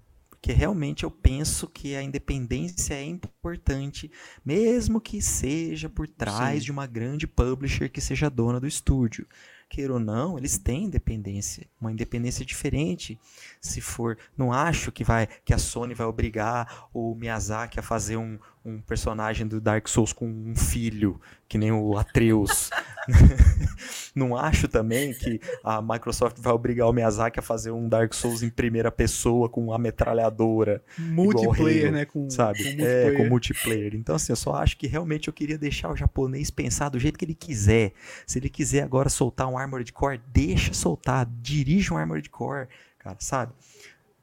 [0.44, 4.12] porque realmente eu penso que a independência é importante,
[4.44, 6.66] mesmo que seja por trás Sim.
[6.66, 9.26] de uma grande publisher que seja dona do estúdio.
[9.70, 13.18] Queira ou não, eles têm independência, uma independência diferente.
[13.62, 18.18] Se for, não acho que vai que a Sony vai obrigar o Miyazaki a fazer
[18.18, 22.70] um, um personagem do Dark Souls com um filho, que nem o Atreus.
[24.16, 28.42] não acho também que a Microsoft vai obrigar o Miyazaki a fazer um Dark Souls
[28.42, 30.82] em primeira pessoa com a metralhadora.
[30.98, 32.06] Multiplayer, né?
[32.06, 32.60] Com, sabe?
[32.64, 33.14] Com multiplayer.
[33.14, 33.96] É, com multiplayer.
[33.96, 37.20] Então, assim, eu só acho que realmente eu queria deixar o japonês pensar do jeito
[37.20, 37.92] que ele quiser.
[38.26, 41.28] Se ele quiser agora soltar um Armored Core, deixa soltar.
[41.42, 43.52] Dirija um Armored Core, cara, sabe?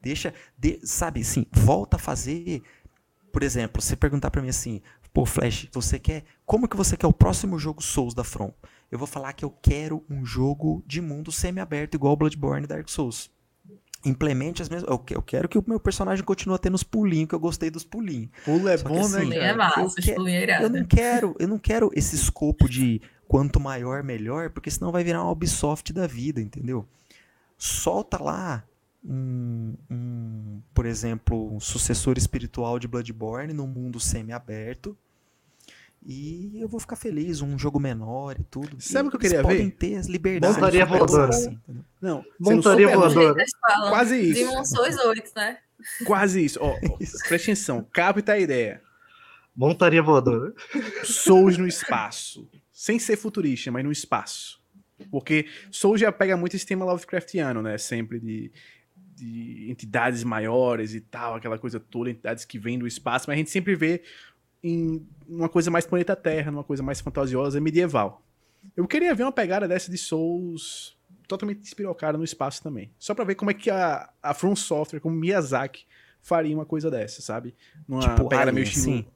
[0.03, 2.63] Deixa, de, sabe, assim, volta a fazer.
[3.33, 4.81] Por exemplo, você perguntar para mim assim,
[5.13, 6.25] pô, Flash, você quer.
[6.45, 8.53] Como que você quer o próximo jogo Souls da From?
[8.91, 12.89] eu vou falar que eu quero um jogo de mundo semi-aberto igual Bloodborne e Dark
[12.89, 13.31] Souls.
[14.05, 14.91] Implemente as mesmas.
[15.11, 18.31] Eu quero que o meu personagem continue tendo os pulinhos, que eu gostei dos pulinhos.
[18.45, 19.37] Pulo é Só bom, assim, né?
[19.37, 20.11] É massa, eu, que...
[20.11, 24.91] É eu não quero, eu não quero esse escopo de quanto maior, melhor, porque senão
[24.91, 26.89] vai virar uma Ubisoft da vida, entendeu?
[27.61, 28.65] solta lá
[29.05, 34.97] um, um, por exemplo, um sucessor espiritual de Bloodborne num mundo semi-aberto.
[36.05, 38.81] E eu vou ficar feliz, um jogo menor e tudo.
[38.81, 39.73] Sabe o que eu queria podem ver?
[39.73, 40.57] ter as liberdades.
[40.57, 41.29] Montaria voadora.
[41.29, 41.59] assim?
[42.01, 43.45] Não, Montaria voadora.
[43.91, 44.41] Quase isso.
[44.47, 45.59] Demon Souls 8, né?
[46.07, 46.59] Quase isso.
[46.63, 47.19] Ó, Isso.
[47.29, 47.87] presta atenção.
[47.93, 48.83] Capta a ideia.
[49.55, 50.55] Montaria voadora.
[51.05, 52.49] Souls no espaço.
[52.73, 54.59] Sem ser futurista, mas no espaço.
[55.11, 57.77] Porque Souls já pega muito esse tema Lovecraftiano, né?
[57.77, 58.51] Sempre de,
[59.21, 63.39] de entidades maiores e tal, aquela coisa toda, entidades que vêm do espaço, mas a
[63.39, 64.03] gente sempre vê
[64.63, 68.23] em uma coisa mais planeta Terra, numa coisa mais fantasiosa, medieval.
[68.77, 70.97] Eu queria ver uma pegada dessa de Souls
[71.27, 72.91] totalmente despirocada no espaço também.
[72.99, 75.85] Só pra ver como é que a, a From Software, como Miyazaki,
[76.21, 77.55] faria uma coisa dessa, sabe?
[77.89, 78.93] Numa Tipo pegada meio estilo...
[78.97, 79.07] assim?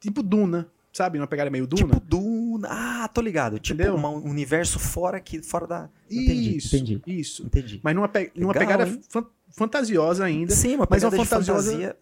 [0.00, 1.16] Tipo Duna, sabe?
[1.18, 1.94] Uma pegada meio Duna.
[1.94, 2.68] Tipo Duna.
[2.70, 3.58] Ah, tô ligado.
[3.58, 3.94] Tipo Entendeu?
[3.96, 5.88] uma- um universo fora aqui, fora da.
[6.10, 7.02] Entendi, isso, entendi.
[7.06, 7.46] isso.
[7.46, 7.80] Entendi.
[7.82, 9.00] Mas numa, pe- numa Legal, pegada hein?
[9.08, 10.54] fan- fantasiosa ainda.
[10.54, 11.96] Sim, uma mas uma fantasiosa- fantasia.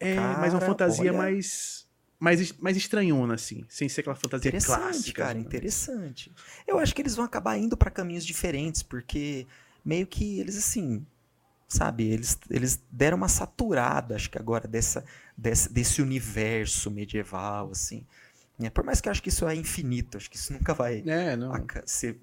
[0.00, 1.12] É, mas uma Cara, fantasia olha.
[1.18, 1.86] mais,
[2.18, 3.64] mais, mais estranhona, assim.
[3.68, 5.22] Sem ser aquela fantasia Interessante, clássica.
[5.24, 6.32] cara, interessante.
[6.66, 9.46] Eu acho que eles vão acabar indo pra caminhos diferentes, porque
[9.84, 11.06] meio que eles assim,
[11.68, 15.04] sabe, eles, eles deram uma saturada, acho que agora dessa,
[15.36, 18.04] dessa desse universo medieval assim.
[18.58, 18.70] né?
[18.70, 21.36] Por mais que eu acho que isso é infinito, acho que isso nunca vai É,
[21.36, 21.52] não.
[21.86, 22.18] ser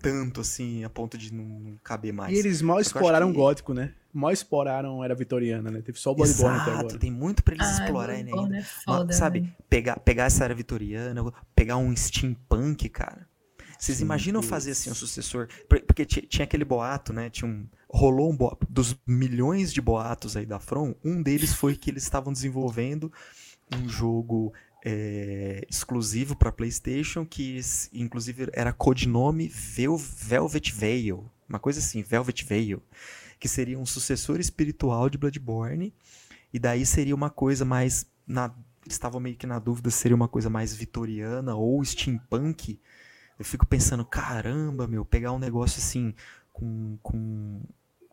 [0.00, 2.34] tanto assim a ponto de não, caber mais.
[2.36, 3.92] E eles mal exploraram o que- gótico, né?
[4.12, 5.82] Mal exploraram a era vitoriana, né?
[5.82, 6.98] Teve só o Bloodborne até agora.
[6.98, 8.56] tem muito pra eles Ai, explorarem ainda.
[8.56, 9.54] é foda, sabe, velho.
[9.68, 11.22] pegar, pegar essa era vitoriana,
[11.54, 13.28] pegar um steampunk, cara.
[13.78, 14.48] Vocês Sim, imaginam putz.
[14.48, 15.48] fazer assim um sucessor?
[15.68, 17.28] Por- Porque ti- tinha aquele boato, né?
[17.28, 18.66] Tinha um, rolou um boato.
[18.70, 23.12] Dos milhões de boatos aí da From, um deles foi que eles estavam desenvolvendo
[23.76, 24.54] um jogo
[24.88, 27.60] é, exclusivo para PlayStation, que
[27.92, 31.28] inclusive era codinome Vel- Velvet Veil.
[31.48, 32.80] Uma coisa assim, Velvet Veil.
[33.40, 35.92] Que seria um sucessor espiritual de Bloodborne.
[36.52, 38.06] E daí seria uma coisa mais.
[38.24, 38.54] Na,
[38.88, 42.80] estavam meio que na dúvida se seria uma coisa mais vitoriana ou steampunk.
[43.36, 46.14] Eu fico pensando, caramba, meu, pegar um negócio assim,
[46.52, 47.60] com, com,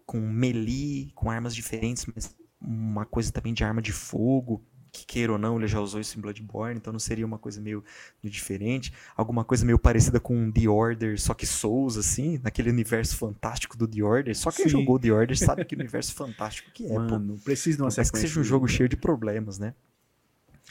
[0.08, 4.62] com melee, com armas diferentes, mas uma coisa também de arma de fogo,
[4.94, 7.60] que queira ou não, ele já usou isso em Bloodborne, então não seria uma coisa
[7.60, 7.84] meio,
[8.24, 8.94] meio diferente.
[9.18, 13.88] Alguma coisa meio parecida com The Order, só que Souls, assim, naquele universo fantástico do
[13.88, 14.38] The Order.
[14.38, 14.70] Só quem Sim.
[14.70, 17.00] jogou The Order sabe que universo fantástico que é, pô.
[17.00, 18.28] Mano, precisa de uma Mas que sequência.
[18.28, 19.74] seja um jogo cheio de problemas, né?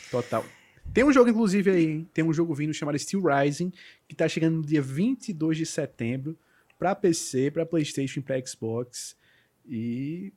[0.09, 0.45] Total.
[0.95, 2.09] Tem um jogo, inclusive, aí, hein?
[2.15, 3.73] Tem um jogo vindo chamado Steel Rising,
[4.07, 6.39] que tá chegando no dia 22 de setembro
[6.79, 9.17] pra PC, pra Playstation e pra Xbox.
[9.67, 10.33] E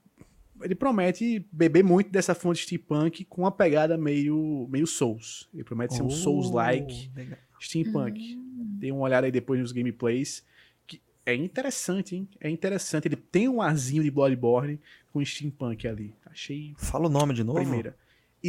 [0.61, 5.47] ele promete beber muito dessa fonte steampunk com uma pegada meio, meio Souls.
[5.53, 7.37] Ele promete ser um Souls-like Oh, legal.
[7.59, 8.35] steampunk.
[8.35, 8.77] Hum.
[8.79, 10.43] Dê uma olhada aí depois nos gameplays.
[10.87, 12.27] Que é interessante, hein?
[12.39, 13.07] É interessante.
[13.07, 14.79] Ele tem um arzinho de Bloodborne
[15.11, 16.13] com steampunk ali.
[16.25, 17.59] Achei Fala o nome de novo.
[17.59, 17.95] primeira.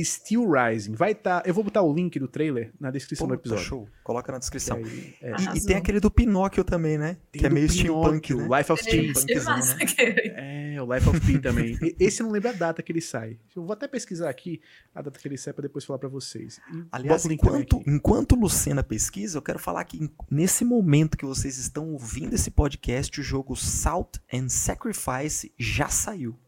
[0.04, 0.94] Steel Rising.
[0.94, 1.42] Vai estar.
[1.46, 3.64] eu vou botar o link do trailer na descrição do Puta, episódio.
[3.64, 3.88] show.
[4.04, 4.80] Coloca na descrição.
[4.80, 7.16] E aí, é, E- E, tem aquele do Pinóquio também, né?
[7.32, 8.58] tem que é do meio steampunk, né?
[8.58, 9.12] Life of É.
[9.12, 9.44] Steampunk.
[9.44, 10.20] massa aquele.
[10.34, 11.78] É, o Life of Pi também.
[11.98, 13.38] Esse eu não lembro a data que ele sai.
[13.54, 14.60] Eu vou até pesquisar aqui
[14.94, 16.60] a data que ele sai pra depois falar pra vocês.
[16.72, 21.92] E Aliás, enquanto, enquanto Lucena pesquisa, eu quero falar que nesse momento que vocês estão
[21.92, 26.38] ouvindo esse podcast, o jogo Salt and Sacrifice já saiu.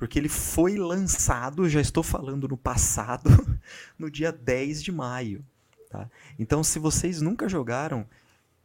[0.00, 3.28] Porque ele foi lançado, já estou falando no passado,
[3.98, 5.44] no dia 10 de maio.
[5.90, 6.08] Tá?
[6.38, 8.08] Então, se vocês nunca jogaram,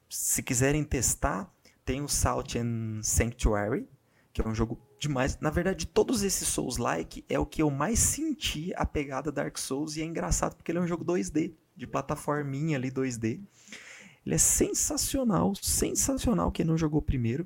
[0.09, 3.85] se quiserem testar, tem o Salt and Sanctuary,
[4.31, 5.37] que é um jogo demais.
[5.41, 9.57] Na verdade, de todos esses Souls-like, é o que eu mais senti a pegada Dark
[9.57, 13.41] Souls, e é engraçado porque ele é um jogo 2D, de plataforminha ali 2D.
[14.25, 17.45] Ele é sensacional, sensacional quem não jogou primeiro.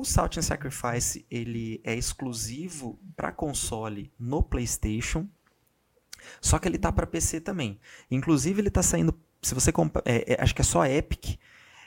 [0.00, 5.26] O Salt and Sacrifice, ele é exclusivo para console no PlayStation.
[6.40, 7.80] Só que ele tá para PC também.
[8.08, 11.36] Inclusive ele tá saindo, se você compra, é, é, acho que é só Epic,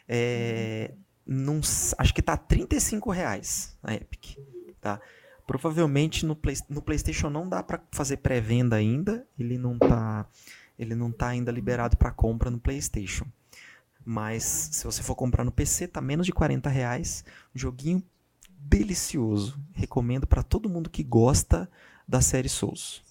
[0.10, 0.94] é,
[1.26, 4.38] num s- acho que tá 35 reais a Epic,
[4.82, 5.00] tá?
[5.48, 10.26] Provavelmente no, Play- no PlayStation não dá para fazer pré-venda ainda, ele não tá
[10.78, 13.26] ele não tá ainda liberado para compra no PlayStation.
[14.04, 17.24] Mas se você for comprar no PC, tá menos de 40 reais.
[17.56, 18.04] Um joguinho
[18.58, 19.60] delicioso.
[19.74, 21.70] Recomendo para todo mundo que gosta
[22.08, 23.04] da série Souls.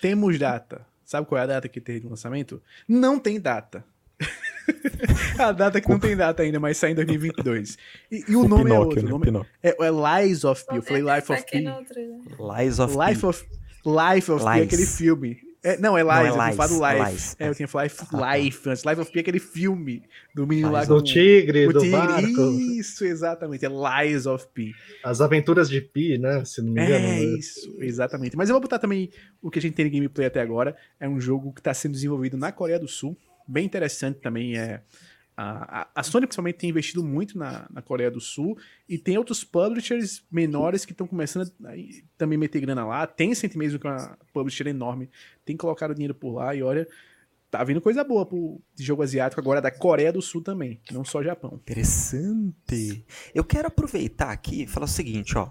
[0.00, 0.86] Temos data.
[1.04, 2.60] Sabe qual é a data que tem de lançamento?
[2.88, 3.84] Não tem data.
[5.38, 7.78] a data que não tem data ainda, mas sai em 2022.
[8.10, 9.06] E, e o, nome é outro.
[9.06, 9.26] o nome
[9.62, 10.78] é, é Lies of P.
[10.78, 11.62] Eu falei Life of P.
[11.86, 12.58] trailer.
[12.58, 13.26] Lies of Life P.
[13.26, 13.46] of,
[13.84, 14.66] Life of P, Lies.
[14.66, 15.45] aquele filme.
[15.66, 17.10] É, não, é Lies, Não, é eu tinha falado é Life.
[17.10, 17.36] Lies.
[17.40, 18.36] É, eu tinha falado Ah, tá.
[18.36, 18.84] Life antes.
[18.84, 20.02] Life of Pi é aquele filme
[20.32, 21.96] do menino lá Do tigre, o do tigre.
[21.96, 22.50] barco.
[22.52, 23.66] Isso, exatamente.
[23.66, 24.72] É Lies of Pi.
[25.02, 26.44] As aventuras de Pi, né?
[26.44, 27.04] Se não me engano.
[27.04, 27.22] É né?
[27.36, 28.36] isso, exatamente.
[28.36, 29.10] Mas eu vou botar também
[29.42, 30.76] o que a gente tem de gameplay até agora.
[31.00, 33.16] É um jogo que está sendo desenvolvido na Coreia do Sul.
[33.48, 34.56] Bem interessante também.
[34.56, 34.82] É,
[35.36, 38.56] a, a- a Sony, principalmente, tem investido muito na, na Coreia do Sul.
[38.88, 43.06] E tem outros publishers menores que estão começando a aí também meter grana lá.
[43.06, 45.10] Tencent mesmo, que é uma publisher enorme,
[45.44, 46.54] tem colocado dinheiro por lá.
[46.54, 46.88] E olha,
[47.50, 51.22] tá vindo coisa boa pro jogo asiático agora da Coreia do Sul também, não só
[51.22, 51.60] Japão.
[51.62, 53.04] Interessante.
[53.34, 55.50] Eu quero aproveitar aqui e falar o seguinte, ó.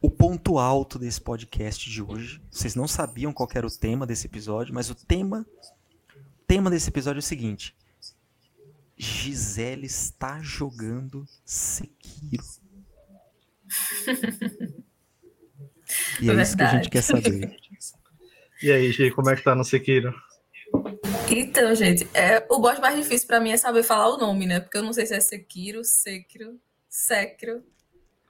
[0.00, 2.40] O ponto alto desse podcast de hoje.
[2.50, 5.44] Vocês não sabiam qual era o tema desse episódio, mas o tema,
[6.46, 7.74] tema desse episódio é o seguinte:
[8.98, 12.42] Gisele está jogando Sekiro.
[16.20, 16.90] E é isso que a gente Verdade.
[16.90, 17.56] quer saber.
[18.62, 20.12] E aí, Gi, como é que tá no Sekiro?
[21.30, 24.60] Então, gente, é, o boss mais difícil pra mim é saber falar o nome, né?
[24.60, 27.62] Porque eu não sei se é Sekiro, Sekiro, Sekiro.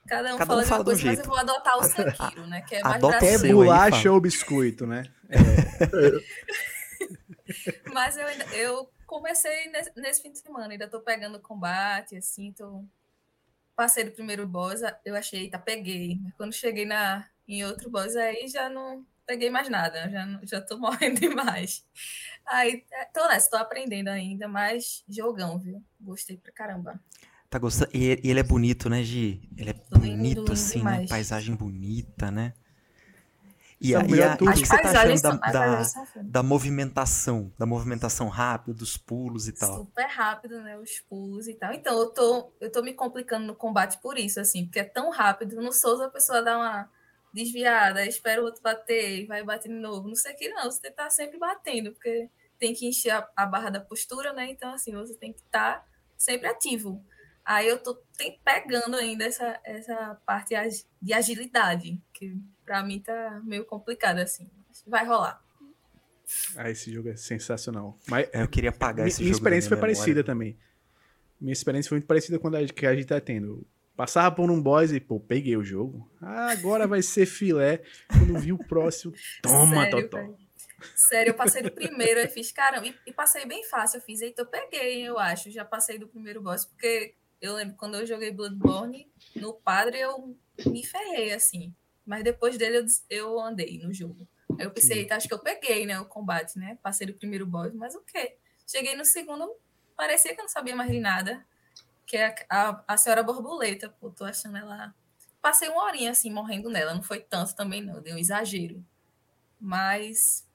[0.06, 1.20] Cada um Cada um fala de fala uma de um coisa, mas jeito.
[1.20, 2.60] eu vou adotar o Sekiro, né?
[2.62, 4.14] Que é mais Adota É bolacha fala.
[4.14, 5.02] ou biscoito, né?
[7.92, 12.52] Mas eu, ainda, eu comecei nesse, nesse fim de semana, ainda tô pegando combate, assim,
[12.52, 12.84] tô...
[13.74, 16.18] Passei do primeiro boss, eu achei, eita, peguei.
[16.22, 20.60] Mas quando cheguei na, em outro boss, aí já não peguei mais nada, já, já
[20.60, 21.86] tô morrendo demais.
[22.44, 25.82] Aí, é, tô nessa, tô aprendendo ainda, mas jogão, viu?
[26.00, 27.00] Gostei pra caramba.
[27.48, 27.90] Tá gostando?
[27.94, 29.48] E ele é bonito, né, Gi?
[29.56, 31.06] Ele é Lindo, lindo, bonito, lindo assim, né?
[31.08, 32.52] Paisagem bonita, né?
[33.80, 34.50] E, é a, e, a- tudo.
[34.50, 35.82] o que você tá achando da, da,
[36.24, 37.52] da movimentação?
[37.56, 39.84] Da movimentação rápida, dos pulos e tal.
[39.84, 40.76] Super rápido, né?
[40.78, 41.72] Os pulos e tal.
[41.72, 45.10] Então, eu tô, eu tô me complicando no combate por isso, assim, porque é tão
[45.10, 45.56] rápido.
[45.56, 46.90] No Souls a pessoa dá uma
[47.32, 50.08] desviada, espera o outro bater, vai bater de novo.
[50.08, 53.46] Não sei o que não, você tá sempre batendo, porque tem que encher a, a
[53.46, 54.50] barra da postura, né?
[54.50, 57.04] Então, assim, você tem que estar sempre ativo.
[57.44, 60.54] Aí eu tô tem- pegando ainda essa, essa parte
[61.00, 62.36] de agilidade, que
[62.68, 64.46] pra mim tá meio complicado, assim.
[64.86, 65.42] Vai rolar.
[66.54, 67.98] Ah, esse jogo é sensacional.
[68.06, 69.96] Mas Eu queria pagar minha, esse minha jogo da experiência foi minha memória.
[69.96, 70.58] parecida também.
[71.40, 73.66] Minha experiência foi muito parecida com a que a gente tá tendo.
[73.96, 76.08] Passava por um boss e, pô, peguei o jogo.
[76.20, 77.82] Ah, agora vai ser filé.
[78.06, 80.34] Quando vi o próximo, toma, Sério, Totó.
[80.94, 83.96] Sério, eu passei do primeiro, aí fiz, caramba, e, e passei bem fácil.
[83.98, 85.50] Eu fiz, eita, eu peguei, eu acho.
[85.50, 90.36] Já passei do primeiro boss, porque eu lembro quando eu joguei Bloodborne, no padre eu
[90.66, 91.74] me ferrei, assim.
[92.08, 94.26] Mas depois dele eu, eu andei no jogo.
[94.58, 96.78] Aí eu pensei, eita, acho que eu peguei, né, o combate, né?
[96.82, 98.38] Passei do primeiro boss, mas o quê?
[98.66, 99.54] Cheguei no segundo,
[99.94, 101.46] parecia que eu não sabia mais de nada.
[102.06, 104.94] Que é a, a, a senhora borboleta, pô, tô achando ela.
[105.42, 106.94] Passei uma horinha assim, morrendo nela.
[106.94, 108.00] Não foi tanto também, não.
[108.00, 108.82] Deu um exagero.
[109.60, 110.48] Mas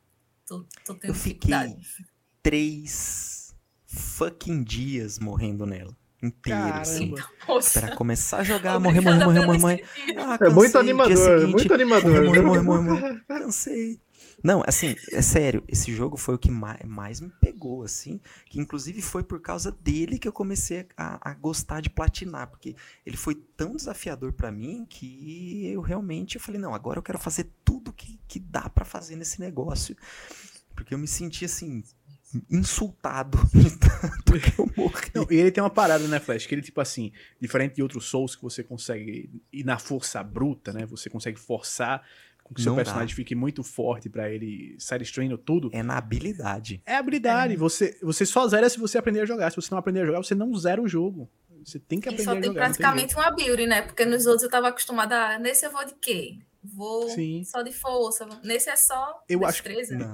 [0.48, 2.08] tô, tô tendo Eu fiquei dificuldade.
[2.42, 5.96] três fucking dias morrendo nela.
[6.24, 7.14] Inteiro, assim.
[7.74, 10.20] Pra começar a jogar, morrer, morrer, morrer, morrer, incentivo.
[10.20, 12.24] Ah, É muito animador, seguinte, muito animador.
[12.24, 13.24] Morrer, morrer, morrer.
[13.28, 14.00] Cansei.
[14.44, 19.02] Não, assim, é sério, esse jogo foi o que mais, me pegou, assim, que inclusive
[19.02, 23.36] foi por causa dele que eu comecei a, a gostar de platinar, porque ele foi
[23.36, 27.94] tão desafiador pra mim que eu realmente eu falei, não, agora eu quero fazer tudo
[27.94, 29.96] que, que dá pra fazer nesse negócio,
[30.76, 31.82] porque eu me senti, assim,
[32.50, 35.12] insultado de tanto que eu morri.
[35.14, 36.46] Não, e ele tem uma parada, né, Flash?
[36.46, 40.74] Que ele, tipo assim, diferente de outros Souls que você consegue ir na força bruta,
[40.74, 40.86] né?
[40.86, 42.04] Você consegue forçar
[42.44, 42.84] com que seu Não dá.
[42.84, 45.70] personagem fique muito forte pra ele sair destruindo tudo.
[45.72, 46.82] É na habilidade.
[46.86, 47.56] É habilidade.
[47.56, 49.50] Você, você só zera se você aprender a jogar.
[49.50, 51.30] Se você não aprender a jogar, você não zera o jogo.
[51.64, 52.68] Você tem que aprender só a tem jogar.
[52.68, 53.82] não praticamente uma build, né?
[53.84, 55.40] Porque nos outros eu tava acostumada a.
[55.40, 56.40] Nesse eu vou de quê?
[56.64, 57.44] Vou Sim.
[57.44, 58.26] só de força.
[58.44, 59.64] Nesse é só Eu acho-.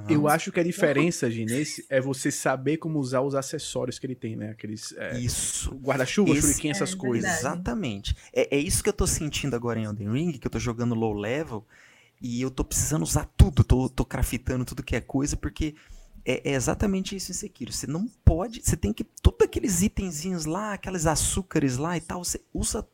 [0.09, 4.07] Eu acho que a diferença, Gi, nesse é você saber como usar os acessórios que
[4.07, 4.49] ele tem, né?
[4.49, 5.75] Aqueles é, Isso.
[5.75, 7.31] guarda-chuva, shuriken, essas É, coisas.
[7.31, 7.55] verdade.
[7.55, 8.15] Exatamente.
[8.33, 10.95] É, é isso que eu tô sentindo agora em Elden Ring, que eu tô jogando
[10.95, 11.63] low level
[12.19, 15.75] e eu tô precisando usar tudo, tô, tô craftando tudo que é coisa, porque
[16.25, 17.71] é, é exatamente isso em Sekiro.
[17.71, 22.23] Você não pode, você tem que, todos aqueles itenzinhos lá, aqueles açúcares lá e tal,
[22.23, 22.85] você usa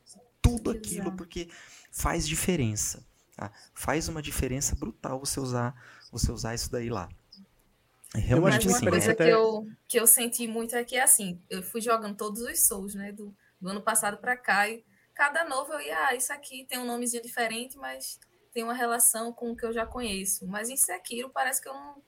[0.42, 1.48] tudo aquilo, porque
[1.90, 3.04] faz diferença.
[3.36, 3.52] Tá?
[3.74, 5.76] Faz uma diferença brutal você usar,
[6.12, 7.10] você usar isso daí lá.
[8.16, 10.98] É Realmente Mas uma experiência coisa até- que, eu, que eu senti muito é que,
[10.98, 13.12] assim, eu fui jogando todos os Souls, né?
[13.12, 14.70] Do, do ano passado pra cá.
[14.70, 18.18] E cada novo eu ia, ah, isso aqui tem um nomezinho diferente, mas
[18.54, 20.48] tem uma relação com o que eu já conheço.
[20.48, 22.02] Mas em Sekiro parece que eu não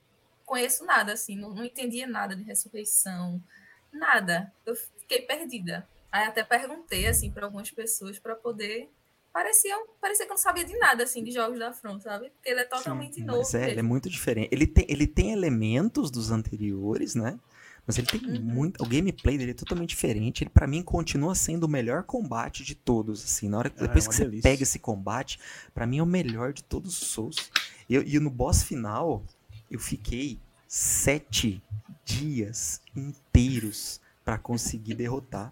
[0.45, 1.36] conheço nada, assim.
[1.36, 3.43] Não, não entendia nada de ressurreição.
[3.91, 4.53] Nada.
[4.65, 5.86] Eu fiquei perdida.
[6.09, 8.89] Aí até perguntei, assim, para algumas pessoas para poder
[9.34, 12.30] parecia, parecia que eu não sabia de nada, assim, de jogos da Front, sabe?
[12.32, 13.39] Porque ele é totalmente Sim, novo.
[13.39, 14.49] Mas é, ele é muito diferente.
[14.51, 17.39] Ele tem, ele tem elementos dos anteriores, né?
[17.86, 18.41] Mas ele tem Uhum.
[18.41, 18.84] muito.
[18.84, 20.43] O gameplay dele é totalmente diferente.
[20.43, 23.23] Ele, pra mim, continua sendo o melhor combate de todos.
[23.23, 24.49] Assim, na hora Ah, é depois uma que você delícia.
[24.51, 25.39] pega esse combate,
[25.73, 27.49] pra mim é o melhor de todos os Souls.
[27.88, 29.23] E, eu- e no boss final,
[29.71, 31.63] eu fiquei sete
[32.03, 35.49] dias inteiros pra conseguir derrotar.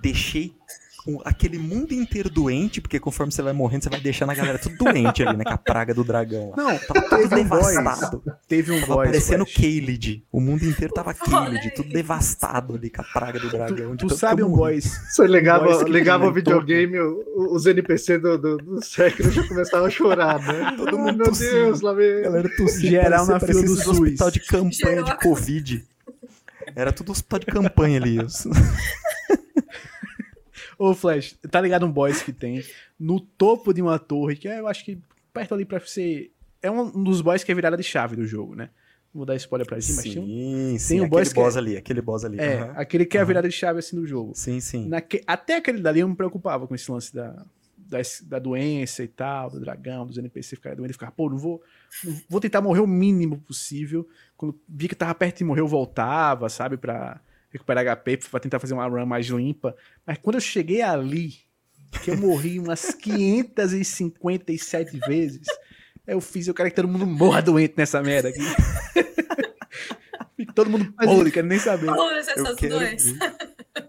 [0.00, 0.54] Deixei
[1.24, 4.76] aquele mundo inteiro doente, porque conforme você vai morrendo, você vai deixando a galera tudo
[4.76, 5.44] doente ali, né?
[5.44, 6.56] Com a praga do dragão lá.
[6.56, 8.22] Não, Tava tudo teve um devastado.
[8.48, 9.04] Teve um Tava boss.
[9.06, 9.44] parecendo.
[9.44, 10.24] Keylid.
[10.32, 13.96] O mundo inteiro tava Olha Keylid, tudo devastado ali com a praga do dragão.
[13.96, 14.84] Tu tanto sabe um boss.
[15.10, 19.86] Você ligava, que ligava o videogame, o- os NPC do, do, do Sekiro já começavam
[19.86, 20.72] a chorar, né?
[20.78, 21.50] Todo Ah, mundo meu tossindo.
[21.50, 22.22] Deus, lá vem.
[22.22, 25.04] Galera tossindo, Geral na fila do hospital de campanha Geral.
[25.04, 25.84] de Covid.
[26.76, 28.16] Era tudo hospital de campanha ali.
[30.78, 32.64] Ô, Flash, tá ligado um boss que tem
[32.98, 34.98] no topo de uma torre, que é, eu acho que
[35.32, 36.32] perto ali pra ser.
[36.60, 38.70] É um dos boss que é virada de chave do jogo, né?
[39.12, 40.26] Vou dar spoiler pra gente, mas tem um.
[40.26, 40.88] Sim, sim.
[40.94, 42.40] tem um aquele boss boss é- ali, aquele boss ali.
[42.40, 42.72] É, aham.
[42.76, 44.32] aquele que é a virada de chave assim do jogo.
[44.34, 44.88] Sim, sim.
[44.88, 47.44] Naque- Até aquele dali eu me preocupava com esse lance da,
[47.88, 51.62] da, da doença e tal, do dragão, dos NPC ficar doente, ficar, pô, não vou,
[52.04, 54.08] não vou tentar morrer o mínimo possível.
[54.36, 57.20] Quando vi que tava perto de morrer, eu voltava, sabe, pra
[57.50, 59.76] recuperar HP, pra tentar fazer uma run mais limpa.
[60.06, 61.34] Mas quando eu cheguei ali,
[62.02, 65.46] que eu morri umas 557 vezes,
[66.06, 68.40] eu fiz, eu quero que todo mundo morra doente nessa merda aqui.
[70.54, 71.90] Todo mundo podre, quero nem saber.
[72.16, 72.76] Essas Eu quero.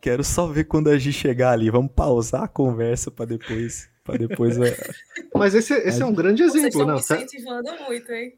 [0.02, 1.70] Quero só ver quando a gente chegar ali.
[1.70, 3.90] Vamos pausar a conversa pra depois.
[4.04, 4.78] Pra depois é,
[5.34, 6.96] Mas esse, esse é um grande Vocês exemplo, estão não?
[6.98, 8.34] me Tá, incentivando muito, hein?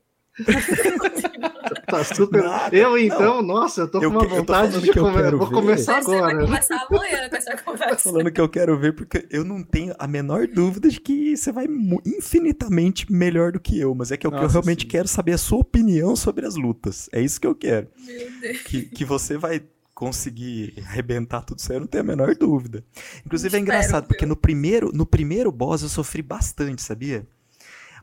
[1.87, 2.43] tá super.
[2.43, 5.03] Nada, eu, então, nossa, eu tô Eu com uma tô vontade falando de que eu
[5.03, 5.23] comer.
[5.23, 5.53] quero Vou ver.
[5.55, 6.45] começar Você vai agora.
[6.45, 7.97] começar amanhã com essa conversa.
[8.11, 11.51] falando que eu quero ver, porque eu não tenho a menor dúvida de que você
[11.51, 11.65] vai
[12.05, 13.93] infinitamente melhor do que eu.
[13.95, 14.87] Mas é que eu, que eu realmente sim.
[14.87, 17.09] quero saber a sua opinião sobre as lutas.
[17.11, 17.87] É isso que eu quero.
[18.05, 18.57] Meu Deus.
[18.61, 19.61] Que, que você vai
[19.97, 22.85] conseguir arrebentar tudo isso aí, eu não tenho a menor dúvida.
[23.25, 27.27] Inclusive é engraçado, porque no primeiro, no primeiro boss eu sofri bastante, sabia?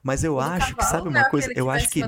[0.02, 1.20] Mas eu O acho que, cavalo, sabe né?
[1.20, 1.52] uma coisa?
[1.54, 2.02] Eu acho que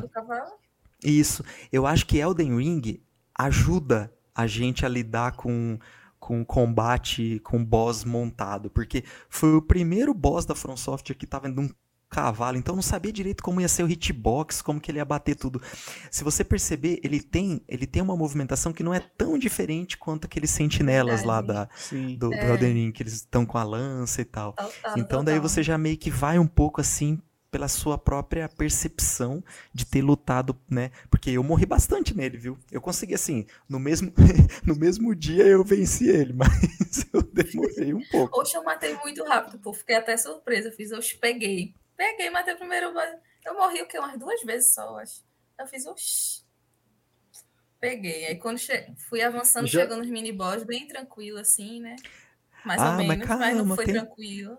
[1.04, 1.44] isso.
[1.70, 3.00] Eu acho que Elden Ring
[3.32, 5.78] ajuda a gente a lidar com
[6.18, 11.46] com combate com boss montado, porque foi o primeiro boss da From Software que tava
[11.46, 11.70] num
[12.08, 15.04] cavalo, então eu não sabia direito como ia ser o hitbox, como que ele ia
[15.04, 15.60] bater tudo.
[16.10, 20.26] Se você perceber, ele tem, ele tem uma movimentação que não é tão diferente quanto
[20.26, 22.16] aqueles sentinelas lá da, Sim.
[22.16, 22.50] do, do É.
[22.50, 24.52] Elden Ring, que eles estão com a lança e tal.
[24.52, 25.48] Total, Então daí total.
[25.48, 29.42] você já meio que vai um pouco assim pela sua própria percepção
[29.72, 30.90] de ter lutado, né?
[31.08, 32.58] Porque eu morri bastante nele, viu?
[32.70, 34.12] Eu consegui assim, no mesmo
[34.66, 38.40] no mesmo dia eu venci ele, mas eu demorei um pouco.
[38.40, 39.72] Oxe, eu matei muito rápido, pô.
[39.72, 40.70] Fiquei até surpresa.
[40.70, 41.74] Fiz, eu peguei.
[41.96, 42.92] Peguei, matei o primeiro.
[42.92, 43.08] boss.
[43.44, 43.98] Eu morri o quê?
[43.98, 45.24] Umas duas vezes só, eu acho.
[45.58, 46.44] Eu fiz, oxi.
[47.80, 48.26] Peguei.
[48.26, 48.92] Aí quando che...
[49.08, 51.96] fui avançando, Já- chegando nos mini-boss, bem tranquilo, assim, né?
[52.64, 54.58] Mais Ah, ou mas menos, mas, não calma, foi tem- tranquilo.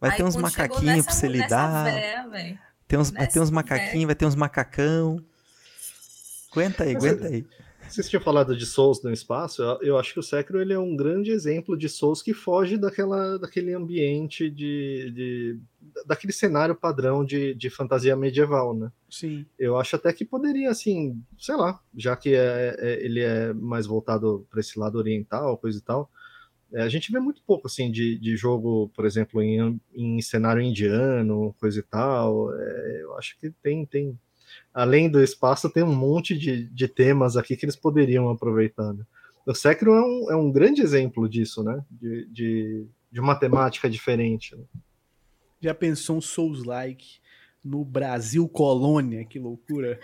[0.00, 1.84] Vai Aí ter uns macaquinhos pra você lidar.
[1.84, 5.24] véia, véi, Tem uns, vai ter uns macaquinhos, vai ter uns macacão.
[6.50, 7.46] Aguenta aí, aguenta aí.
[7.94, 10.78] Vocês tinham falado de Souls no espaço, eu, eu acho que o Sekiro ele é
[10.78, 15.58] um grande exemplo de Souls que foge daquela, daquele ambiente de, de
[16.04, 18.90] daquele cenário padrão de, de fantasia medieval, né?
[19.08, 19.46] Sim.
[19.56, 23.86] Eu acho até que poderia, assim, sei lá, já que é, é- ele é mais
[23.86, 26.10] voltado para esse lado oriental, coisa e tal.
[26.72, 30.60] é, a gente vê muito pouco, assim, de, de jogo, por exemplo, em, em cenário
[30.62, 32.52] indiano, coisa e tal.
[32.54, 34.18] É, eu acho que tem, tem.
[34.74, 38.92] Além do espaço, tem um monte de, de temas aqui que eles poderiam aproveitar.
[38.92, 39.04] Né?
[39.46, 41.80] O Sekiro é um, é um grande exemplo disso, né?
[41.88, 44.56] De, de, de uma temática diferente.
[44.56, 44.64] né?
[45.60, 47.18] Já pensou um Souls-like
[47.64, 49.24] no Brasil colônia?
[49.24, 50.00] Que loucura.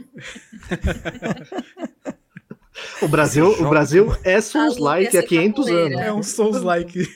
[3.02, 5.86] O Brasil, o Brasil é Souls-like há ser 500 capoeira.
[5.86, 6.00] anos.
[6.06, 7.00] É um Souls-like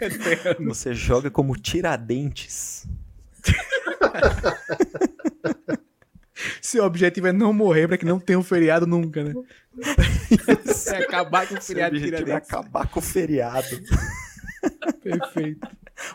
[0.00, 0.72] eterno.
[0.74, 2.86] Você joga como Tiradentes.
[6.60, 9.34] Seu objetivo é não morrer pra que não tenha um feriado nunca, né?
[10.92, 13.80] é acabar com o Seu feriado objetivo é acabar com o feriado.
[15.02, 15.68] Perfeito.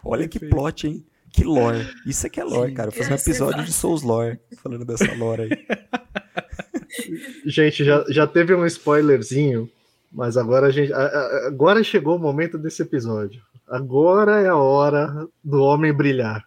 [0.04, 0.56] Olha que Perfeito.
[0.56, 1.06] plot, hein?
[1.32, 1.88] Que lore.
[2.06, 2.76] Isso é que é lore, Sim.
[2.76, 2.92] cara.
[2.92, 5.50] Fazer um Esse episódio de Souls Lore, falando dessa lore aí.
[7.46, 9.70] Gente, já, já teve um spoilerzinho,
[10.12, 10.92] mas agora a gente.
[10.94, 13.42] Agora chegou o momento desse episódio.
[13.68, 16.47] Agora é a hora do homem brilhar.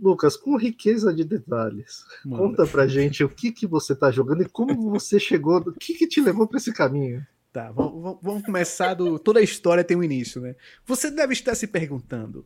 [0.00, 4.42] Lucas, com riqueza de detalhes, Mano, conta pra gente o que, que você tá jogando
[4.42, 7.26] e como você chegou, o que, que te levou pra esse caminho.
[7.52, 9.18] Tá, vamos, vamos- vamos começar do.
[9.18, 10.54] Toda a história tem um início, né?
[10.86, 12.44] Você deve estar se perguntando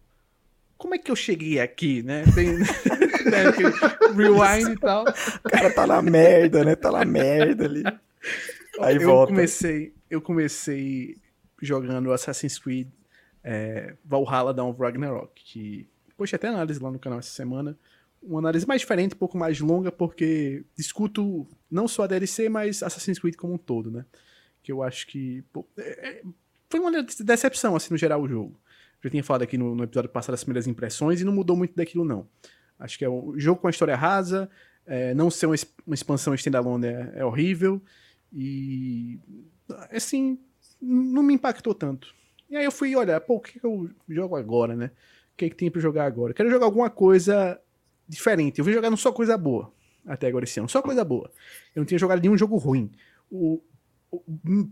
[0.79, 2.25] como é que eu cheguei aqui, né?
[2.35, 2.59] Tem
[3.29, 3.51] né,
[4.17, 5.05] rewind e tal.
[5.45, 6.75] O cara tá na merda, né?
[6.77, 7.83] Tá na merda ali.
[8.81, 9.33] Aí eu volta.
[9.33, 11.17] comecei, eu comecei
[11.61, 12.89] jogando Assassin's Creed
[13.45, 15.87] é, Valhalla Dawn of Ragnarok, que
[16.17, 17.77] postei até análise lá no canal essa semana.
[18.23, 22.83] Uma análise mais diferente, um pouco mais longa, porque discuto não só a DLC, mas
[22.83, 24.05] Assassin's Creed como um todo, né?
[24.63, 26.23] Que eu acho que pô, é, é
[26.71, 28.59] foi uma decepção, assim, no geral, o jogo.
[29.03, 31.75] Já tinha falado aqui no, no episódio passado as primeiras impressões e não mudou muito
[31.75, 32.27] daquilo, não.
[32.79, 34.49] Acho que é um jogo com a história rasa,
[34.87, 35.55] é, não ser uma,
[35.87, 37.83] uma expansão standalone é, é horrível
[38.33, 39.21] e,
[39.91, 40.39] assim,
[40.81, 42.15] não me impactou tanto.
[42.49, 44.91] E aí eu fui olhar, pô, o que, que eu jogo agora, né?
[45.43, 46.33] Que, que tem pra jogar agora?
[46.33, 47.61] quero jogar alguma coisa
[48.07, 48.59] diferente.
[48.59, 49.73] Eu vou jogar não só coisa boa
[50.07, 51.31] até agora esse ano, só coisa boa.
[51.75, 52.93] Eu não tinha jogado nenhum jogo ruim.
[53.31, 53.61] O,
[54.11, 54.21] o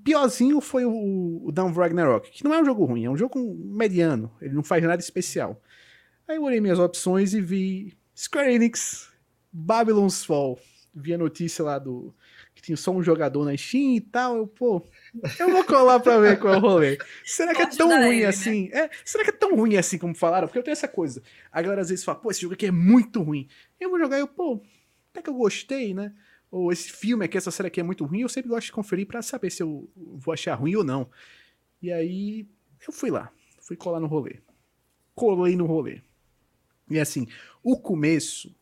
[0.05, 3.39] piorzinho foi o, o Down Ragnarok, que não é um jogo ruim, é um jogo
[3.55, 5.61] mediano, ele não faz nada especial.
[6.29, 9.11] Aí eu olhei minhas opções e vi Square Enix,
[9.53, 10.59] Babylon's Fall.
[10.95, 12.14] Vi a notícia lá do
[12.55, 14.36] que tinha só um jogador na Steam e tal.
[14.36, 14.84] Eu, pô,
[15.38, 16.98] eu vou colar pra ver qual é o rolê.
[17.24, 18.26] Será que é tão ruim ele, né?
[18.26, 18.68] assim?
[18.68, 18.78] Né?
[18.78, 20.46] É, será que é tão ruim assim como falaram?
[20.48, 21.22] Porque eu tenho essa coisa.
[21.51, 23.48] A galera às vezes fala, pô, esse jogo aqui é muito ruim.
[23.78, 24.62] Eu vou jogar e eu, pô,
[25.11, 26.12] até que eu gostei, né?
[26.51, 29.07] ou esse filme aqui, essa série aqui é muito ruim, eu sempre gosto de conferir
[29.07, 31.09] para saber se eu vou achar ruim ou não.
[31.80, 32.46] E aí
[32.86, 34.38] eu fui lá, fui colar no rolê.
[35.14, 36.03] Colei no rolê.
[36.90, 37.28] E assim,
[37.62, 38.55] o começo,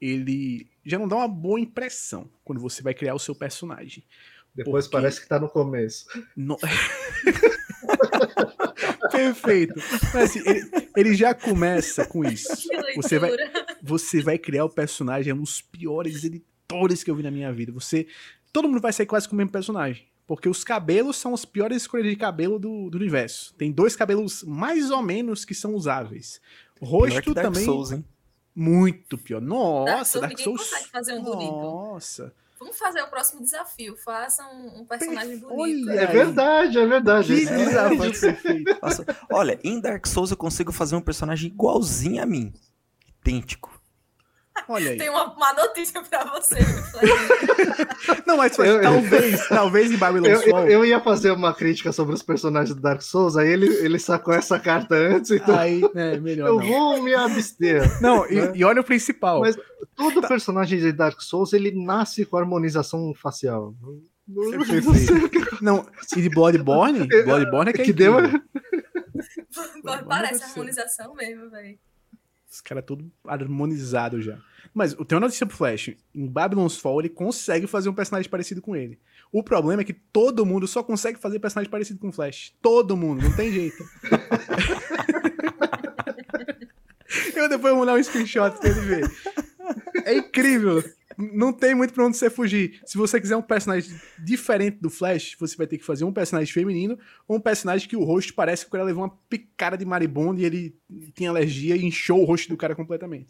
[0.00, 4.04] ele já não dá uma boa impressão quando você vai criar o seu personagem.
[4.54, 4.96] Depois porque...
[4.96, 6.06] parece que tá no começo.
[6.36, 6.56] No...
[9.10, 9.74] Perfeito.
[10.14, 12.68] Mas assim, ele, ele, já começa com isso.
[12.96, 13.30] Você vai,
[13.82, 16.24] você vai criar o personagem, é um dos piores
[16.70, 17.72] atores que eu vi na minha vida.
[17.72, 18.06] Você.
[18.52, 20.08] Todo mundo vai sair quase com o mesmo personagem.
[20.26, 23.52] Porque os cabelos são as piores escolhas de cabelo do, do universo.
[23.54, 26.40] Tem dois cabelos mais ou menos que são usáveis.
[26.80, 27.64] O rosto também.
[27.64, 28.04] Souls, hein?
[28.54, 29.40] Muito pior.
[29.40, 30.60] Nossa, Dark Souls.
[30.60, 30.90] Dark Souls...
[30.90, 31.52] fazer um bonito.
[31.52, 32.32] Nossa.
[32.58, 33.96] Vamos fazer o próximo desafio.
[33.96, 35.88] Faça um, um personagem bonito.
[35.88, 37.28] Olha, é verdade, é verdade.
[37.28, 38.78] Que é, desafio perfeito.
[38.82, 42.52] Nossa, olha, em Dark Souls eu consigo fazer um personagem igualzinho a mim.
[43.22, 43.79] Idêntico.
[44.68, 44.98] Olha aí.
[44.98, 46.58] Tem uma, uma notícia pra você.
[48.26, 50.60] não, mas eu, talvez, talvez em Babylon's Fall.
[50.60, 53.98] Eu, eu, ia fazer uma crítica sobre os personagens do Dark Souls, aí ele, ele
[53.98, 55.58] sacou essa carta antes, então.
[55.58, 56.48] Aí, é, melhor.
[56.48, 56.66] Eu não.
[56.66, 58.00] vou me abster.
[58.00, 58.52] Não, né?
[58.54, 59.40] e, e, olha o principal.
[59.40, 59.56] Mas
[59.94, 60.28] todo tá.
[60.28, 63.74] personagem de Dark Souls, ele nasce com harmonização facial.
[65.60, 65.86] Não,
[66.16, 67.08] e de Bloodborne?
[67.24, 68.14] Bloodborne é que, é que deu.
[70.06, 71.78] Parece harmonização mesmo, velho.
[72.50, 74.38] Os caras tudo harmonizado já.
[74.72, 75.90] Mas tem uma notícia pro Flash.
[76.14, 78.98] Em Babylon's Fall, ele consegue fazer um personagem parecido com ele.
[79.32, 82.52] O problema é que todo mundo só consegue fazer personagem parecido com o Flash.
[82.60, 83.84] Todo mundo, não tem jeito.
[87.34, 89.10] Eu depois vou mandar um screenshot pra ele ver.
[90.04, 90.82] É incrível.
[91.16, 92.80] Não tem muito pra onde você fugir.
[92.86, 96.52] Se você quiser um personagem diferente do Flash, você vai ter que fazer um personagem
[96.52, 96.98] feminino
[97.28, 100.40] ou um personagem que o rosto parece que o cara levou uma picada de maribondo
[100.40, 100.76] e ele
[101.14, 103.28] tinha alergia e inchou o rosto do cara completamente.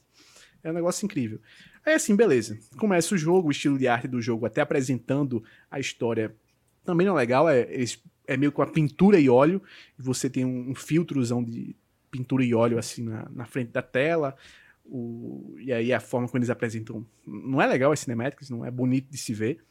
[0.63, 1.41] É um negócio incrível.
[1.85, 2.59] Aí assim, beleza.
[2.79, 6.35] Começa o jogo, o estilo de arte do jogo, até apresentando a história.
[6.85, 7.67] Também não é legal, é,
[8.27, 9.63] é meio com a pintura e óleo.
[9.99, 11.75] E você tem um, um filtrozão de
[12.11, 14.37] pintura e óleo assim na, na frente da tela.
[14.85, 17.07] O, e aí a forma como eles apresentam.
[17.27, 19.63] Não é legal as cinemáticas, não é bonito de se ver.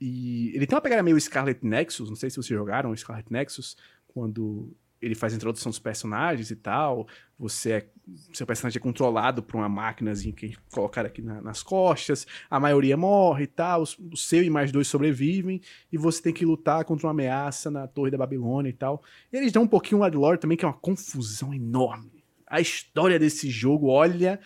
[0.00, 3.76] E ele tem uma pegada meio Scarlet Nexus, não sei se vocês jogaram Scarlet Nexus,
[4.08, 7.06] quando ele faz a introdução dos personagens e tal.
[7.38, 7.86] Você é,
[8.32, 12.26] seu personagem é controlado por uma máquinazinha que colocaram aqui na, nas costas.
[12.48, 13.82] A maioria morre e tal.
[13.82, 15.60] O seu e mais dois sobrevivem.
[15.92, 19.02] E você tem que lutar contra uma ameaça na Torre da Babilônia e tal.
[19.30, 22.24] E eles dão um pouquinho lá de lore também, que é uma confusão enorme.
[22.46, 24.40] A história desse jogo, olha.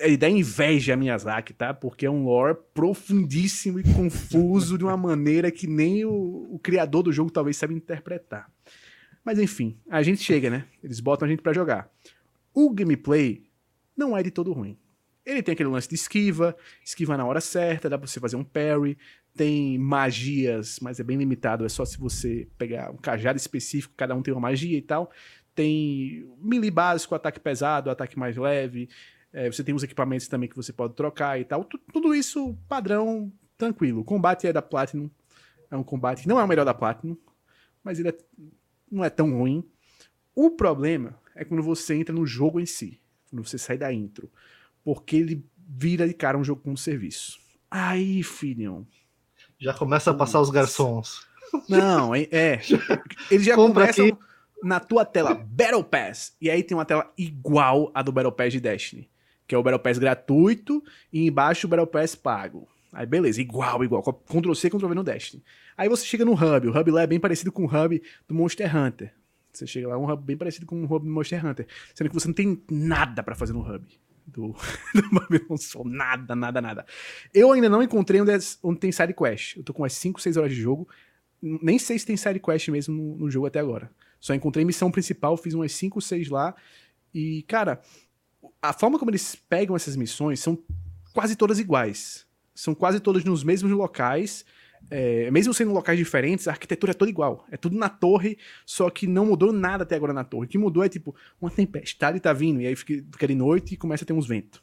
[0.00, 1.72] Ele dá inveja a Miyazaki, tá?
[1.72, 7.02] Porque é um lore profundíssimo e confuso de uma maneira que nem o, o criador
[7.02, 8.50] do jogo talvez saiba interpretar.
[9.24, 10.66] Mas enfim, a gente chega, né?
[10.82, 11.90] Eles botam a gente para jogar.
[12.52, 13.44] O gameplay
[13.96, 14.78] não é de todo ruim.
[15.24, 18.42] Ele tem aquele lance de esquiva, esquiva na hora certa, dá pra você fazer um
[18.42, 18.98] parry,
[19.36, 24.14] tem magias, mas é bem limitado, é só se você pegar um cajado específico, cada
[24.14, 25.10] um tem uma magia e tal.
[25.54, 28.88] Tem melee básico, ataque pesado, ataque mais leve,
[29.32, 31.64] é, você tem os equipamentos também que você pode trocar e tal.
[31.64, 34.00] Tudo isso padrão, tranquilo.
[34.00, 35.08] O combate é da Platinum,
[35.70, 37.16] é um combate não é o melhor da Platinum,
[37.82, 38.16] mas ele é
[38.92, 39.64] não é tão ruim.
[40.34, 44.30] O problema é quando você entra no jogo em si, quando você sai da intro,
[44.84, 47.38] porque ele vira de cara um jogo com serviço.
[47.70, 48.86] Aí, filhão.
[49.58, 51.26] Já começa a passar os garçons.
[51.68, 52.28] Não, é.
[52.30, 52.60] é.
[53.30, 54.06] Eles já Compra começam.
[54.06, 54.18] Aqui,
[54.62, 56.36] na tua tela Battle Pass.
[56.40, 59.10] E aí tem uma tela igual a do Battle Pass de Destiny.
[59.46, 60.82] Que é o Battle Pass gratuito
[61.12, 62.68] e embaixo o Battle Pass pago.
[62.92, 64.02] Aí beleza, igual, igual.
[64.02, 65.42] Ctrl C, Ctrl V no Destiny.
[65.76, 66.68] Aí você chega no hub.
[66.68, 69.14] O hub lá é bem parecido com o hub do Monster Hunter.
[69.52, 71.66] Você chega lá, é um hub bem parecido com o hub do Monster Hunter.
[71.94, 73.86] Sendo que você não tem nada para fazer no hub
[74.26, 74.54] do,
[74.94, 75.88] do Babylon Soul.
[75.88, 76.86] Nada, nada, nada.
[77.32, 79.56] Eu ainda não encontrei onde, é, onde tem side quest.
[79.56, 80.86] Eu tô com umas 5, 6 horas de jogo.
[81.40, 83.90] Nem sei se tem side quest mesmo no, no jogo até agora.
[84.20, 86.54] Só encontrei missão principal, fiz umas 5, 6 lá.
[87.12, 87.80] E, cara,
[88.60, 90.58] a forma como eles pegam essas missões são
[91.12, 92.26] quase todas iguais.
[92.62, 94.44] São quase todas nos mesmos locais.
[94.88, 97.44] É, mesmo sendo locais diferentes, a arquitetura é toda igual.
[97.50, 100.46] É tudo na torre, só que não mudou nada até agora na torre.
[100.46, 103.74] O que mudou é tipo, uma tempestade tá vindo, e aí fica, fica de noite
[103.74, 104.62] e começa a ter uns ventos.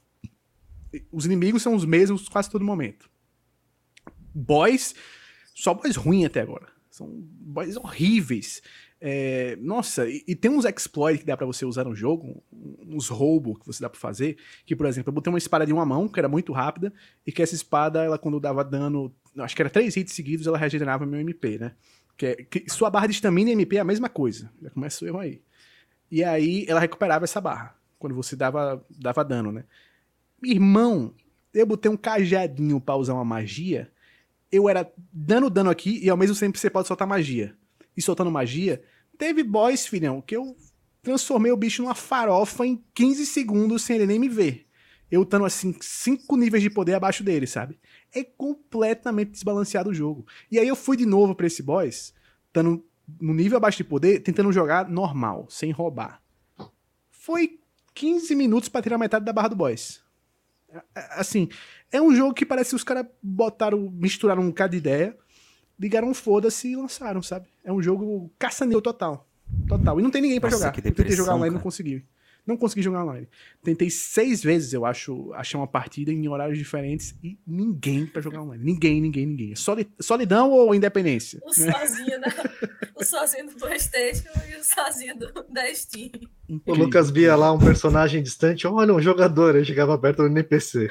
[1.12, 3.10] Os inimigos são os mesmos quase todo momento.
[4.34, 4.96] Boys,
[5.54, 6.70] só boys ruins até agora.
[6.90, 8.62] São boys horríveis.
[9.02, 13.08] É, nossa, e, e, tem uns exploits que dá para você usar no jogo, uns
[13.08, 15.86] roubos que você dá pra fazer, que, por exemplo, eu botei uma espada de uma
[15.86, 16.94] mão, que era muito rápida,
[17.26, 20.58] e que essa espada, ela quando dava dano, acho que era três hits seguidos, ela
[20.58, 21.76] regenerava meu MP, né?
[22.18, 25.06] Que, é, que sua barra de estamina e MP é a mesma coisa, já começa
[25.06, 25.42] o erro aí.
[26.12, 29.64] E aí ela recuperava essa barra, quando você dava, dava dano, né?
[30.44, 31.14] Irmão,
[31.54, 33.90] eu botei um cajadinho pra usar uma magia,
[34.52, 37.56] eu era dando dano aqui e ao mesmo tempo você pode soltar magia
[38.00, 38.82] e soltando magia,
[39.18, 40.56] teve boss, filhão, que eu
[41.02, 44.66] transformei o bicho numa farofa em 15 segundos sem ele nem me ver.
[45.12, 47.78] Eu estando assim, cinco níveis de poder abaixo dele, sabe?
[48.16, 50.26] É completamente desbalanceado o jogo.
[50.50, 52.14] E aí eu fui de novo pra esse boss,
[52.48, 52.86] estando
[53.20, 56.22] no nível abaixo de poder, tentando jogar normal, sem roubar.
[57.12, 57.60] Foi
[57.96, 60.02] 15 minutos para tirar metade da barra do boss.
[60.94, 61.50] Assim,
[61.92, 65.18] é um jogo que parece que os caras botaram, misturaram um bocado de ideia,
[65.80, 67.48] ligaram foda-se e lançaram, sabe?
[67.64, 69.26] É um jogo caçaneu total.
[69.68, 70.00] Total.
[70.00, 70.72] E não tem ninguém para jogar.
[70.72, 72.06] Que eu tentei jogar online e não consegui.
[72.50, 73.28] Não consegui jogar online.
[73.64, 78.42] Tentei seis vezes, eu acho, achar uma partida em horários diferentes e ninguém para jogar
[78.42, 78.64] online.
[78.64, 79.54] Ninguém, ninguém, ninguém.
[80.00, 81.40] Solidão ou independência?
[81.46, 82.28] O sozinho, da,
[82.96, 86.10] o sozinho do Playstation e o sozinho do, da Steam.
[86.66, 90.90] O Lucas via lá um personagem distante, olha, um jogador, aí chegava perto do NPC.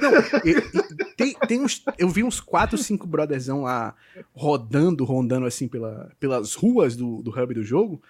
[0.00, 0.12] Não,
[0.46, 3.94] e, e, tem, tem uns, eu vi uns 4, 5 brotherzão lá
[4.32, 8.00] rodando, rondando assim pela, pelas ruas do, do hub do jogo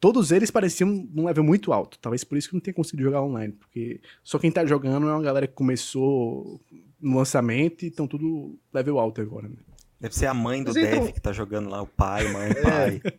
[0.00, 1.98] todos eles pareciam num level muito alto.
[2.00, 5.12] Talvez por isso que não tenha conseguido jogar online, porque só quem tá jogando é
[5.12, 6.60] uma galera que começou
[7.00, 9.56] no lançamento e estão tudo level alto agora, né?
[10.00, 12.54] Deve ser a mãe do Dev que tá jogando lá, o pai, mãe, é.
[12.54, 13.02] pai.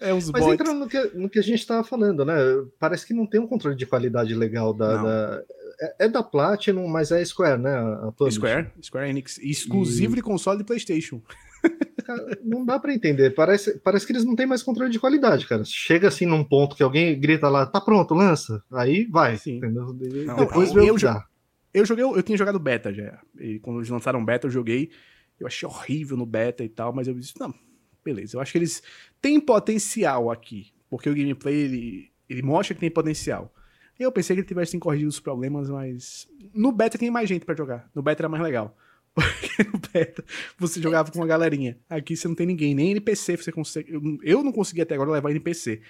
[0.00, 0.54] É, os Mas bots.
[0.54, 2.34] entra no que, no que a gente tava falando, né?
[2.76, 5.00] Parece que não tem um controle de qualidade legal da.
[5.00, 5.42] da...
[5.80, 7.72] É, é, da Platinum, mas é Square, né?
[8.28, 9.38] Square, Square Enix.
[9.38, 10.16] Exclusivo e...
[10.16, 11.22] de console de PlayStation.
[12.04, 13.30] Cara, não dá para entender.
[13.30, 15.64] Parece, parece que eles não têm mais controle de qualidade, cara.
[15.64, 18.62] Chega assim num ponto que alguém grita lá, tá pronto, lança.
[18.72, 19.36] Aí vai.
[19.36, 19.56] Sim.
[19.56, 19.86] Entendeu?
[20.26, 21.24] Não, Depois eu, eu, já.
[21.72, 23.20] eu joguei, eu tinha jogado beta já.
[23.38, 24.90] E quando eles lançaram beta, eu joguei.
[25.38, 27.52] Eu achei horrível no beta e tal, mas eu disse, não,
[28.04, 28.36] beleza.
[28.36, 28.82] Eu acho que eles
[29.20, 30.72] têm potencial aqui.
[30.88, 33.52] Porque o gameplay, ele, ele mostra que tem potencial.
[33.98, 37.54] Eu pensei que ele tivesse corrigido os problemas, mas no beta tem mais gente para
[37.54, 37.88] jogar.
[37.94, 38.76] No beta era mais legal.
[39.14, 40.24] Porque no beta
[40.58, 41.78] você jogava com uma galerinha.
[41.88, 43.92] Aqui você não tem ninguém, nem NPC você consegue.
[44.22, 45.82] Eu não consegui até agora levar NPC.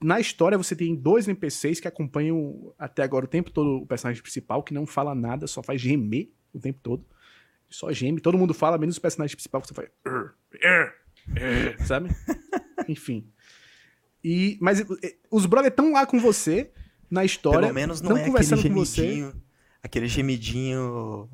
[0.00, 4.22] Na história você tem dois NPCs que acompanham até agora o tempo todo o personagem
[4.22, 7.04] principal, que não fala nada, só faz gemer o tempo todo.
[7.68, 8.20] Só geme.
[8.20, 9.88] Todo mundo fala, menos o personagem principal que você faz.
[11.86, 12.10] sabe?
[12.88, 13.26] Enfim.
[14.22, 14.84] E, mas
[15.30, 16.70] os brothers estão lá com você
[17.10, 17.60] na história.
[17.60, 19.42] Pelo menos não é conversando aquele gemidinho, com você.
[19.82, 21.30] Aquele gemidinho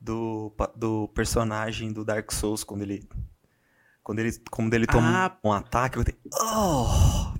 [0.00, 3.08] do, do personagem do Dark Souls quando ele
[4.08, 6.86] quando ele, quando ele toma ah, um ataque, eu tenho, oh,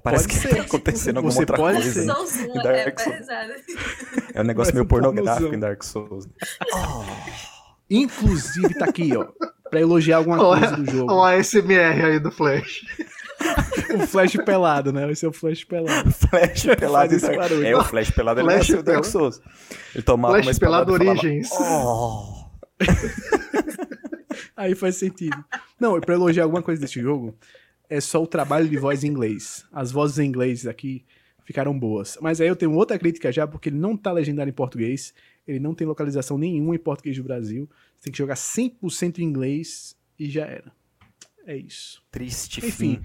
[0.03, 0.55] parece que ser.
[0.55, 1.93] tá acontecendo alguma Você outra pode coisa.
[2.27, 2.51] Ser.
[2.51, 3.27] Em Dark Souls.
[4.35, 6.29] É um negócio meio pornográfico em Dark Souls.
[6.75, 7.05] Oh.
[7.89, 9.29] Inclusive, tá aqui, ó,
[9.71, 11.11] pra elogiar alguma coisa do jogo.
[11.11, 12.85] Olha a ASMR aí do Flash.
[13.95, 15.07] o Flash pelado, né?
[15.07, 16.11] Vai ser o Flash pelado.
[16.13, 17.65] Flash pelado.
[17.65, 19.41] é, o Flash pelado Flash ele o Dark Souls.
[19.95, 21.49] Ele tomava Flash pelado Origens.
[21.53, 22.38] oh.
[24.57, 25.45] Aí faz sentido.
[25.79, 27.37] Não, pra elogiar alguma coisa desse jogo,
[27.89, 29.65] é só o trabalho de voz em inglês.
[29.73, 31.05] As vozes em inglês aqui
[31.45, 32.19] ficaram boas.
[32.21, 35.15] Mas aí eu tenho outra crítica já, porque ele não tá legendado em português,
[35.47, 37.69] ele não tem localização nenhuma em português do Brasil.
[37.97, 40.71] Você tem que jogar 100% em inglês e já era.
[41.47, 42.03] É isso.
[42.11, 42.97] Triste Enfim.
[42.97, 43.03] Fim.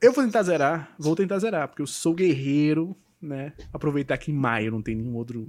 [0.00, 3.52] Eu vou tentar zerar, vou tentar zerar, porque eu sou guerreiro, né?
[3.72, 5.48] Aproveitar que em maio não tem nenhum outro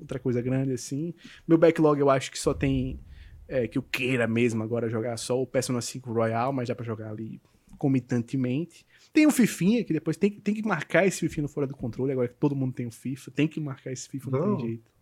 [0.00, 1.14] outra coisa grande assim.
[1.46, 3.00] Meu backlog eu acho que só tem
[3.48, 6.84] é, que eu queira mesmo agora jogar só o Persona 5 Royal, mas dá para
[6.84, 7.40] jogar ali
[7.76, 8.86] comitantemente.
[9.12, 12.12] Tem o Fifinha, que depois tem, tem que marcar esse Fifinha no fora do controle,
[12.12, 14.56] agora que todo mundo tem o FIFA, tem que marcar esse FIFA, não, não.
[14.56, 14.92] tem jeito.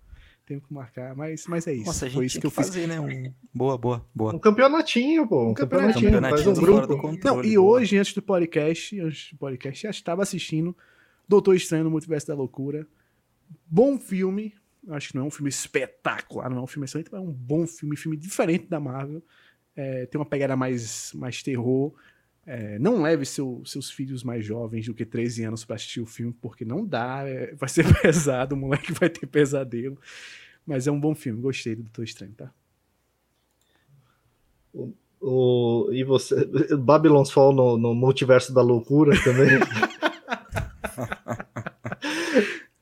[0.46, 1.86] Tenho que marcar, mas, mas é isso.
[1.86, 2.88] Nossa, Foi isso que, que eu fazer, fiz.
[2.88, 2.98] né?
[2.98, 3.32] Um...
[3.54, 4.34] Boa, boa, boa.
[4.34, 5.46] Um campeonatinho, pô.
[5.46, 6.06] Um, um campeonatinho.
[6.06, 6.44] campeonatinho.
[6.44, 6.96] Faz um grupo.
[6.98, 10.76] Controle, não, e hoje, antes do podcast, antes do podcast, já estava assistindo
[11.28, 12.84] Doutor Estranho no Multiverso da Loucura.
[13.64, 14.52] Bom filme.
[14.88, 17.32] Acho que não é um filme espetacular, não é um filme excelente, mas é um
[17.32, 19.22] bom filme, filme diferente da Marvel.
[19.76, 21.92] É, tem uma pegada mais, mais terror.
[22.46, 26.06] É, não leve seu, seus filhos mais jovens do que 13 anos para assistir o
[26.06, 29.98] filme, porque não dá, é, vai ser pesado, o moleque vai ter pesadelo.
[30.66, 32.52] Mas é um bom filme, gostei do Doutor Estranho, tá?
[34.72, 39.58] O, o, e você, Babylon's Fall no, no multiverso da loucura também.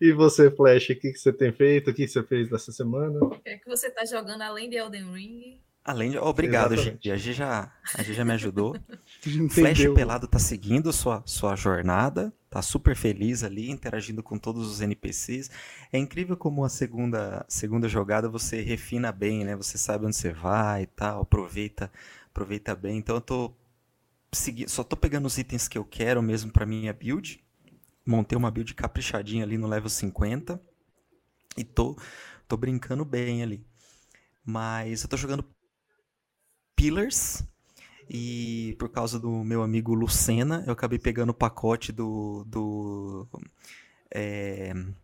[0.00, 1.90] e você, Flash, o que, que você tem feito?
[1.90, 3.18] O que você fez nessa semana?
[3.22, 5.60] O que, é que você tá jogando além de Elden Ring?
[5.84, 6.18] Além de...
[6.18, 7.10] Obrigado, gente.
[7.10, 8.76] A G já, a G já me ajudou.
[9.50, 14.82] Flash Pelado tá seguindo sua, sua jornada, tá super feliz ali, interagindo com todos os
[14.82, 15.50] NPCs.
[15.90, 19.56] É incrível como a segunda, segunda jogada você refina bem, né?
[19.56, 21.90] Você sabe onde você vai e tal, aproveita,
[22.30, 22.98] aproveita bem.
[22.98, 23.52] Então eu tô
[24.30, 27.42] seguindo, só tô pegando os itens que eu quero mesmo para minha build.
[28.08, 30.58] Montei uma build caprichadinha ali no level 50
[31.58, 31.94] e tô,
[32.48, 33.62] tô brincando bem ali.
[34.42, 35.44] Mas eu tô jogando
[36.74, 37.46] Pillars.
[38.08, 42.44] E por causa do meu amigo Lucena, eu acabei pegando o pacote do.
[42.46, 43.28] do
[44.10, 44.94] é, meu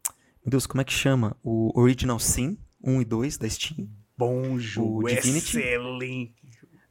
[0.46, 1.36] Deus, como é que chama?
[1.42, 3.86] O Original Sin 1 e 2 da Steam.
[4.16, 5.59] Bom jogo, excelente.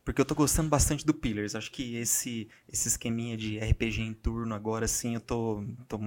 [0.03, 1.55] Porque eu tô gostando bastante do Pillars.
[1.55, 5.63] Acho que esse, esse esqueminha de RPG em turno agora, assim, eu tô.
[5.87, 5.99] tô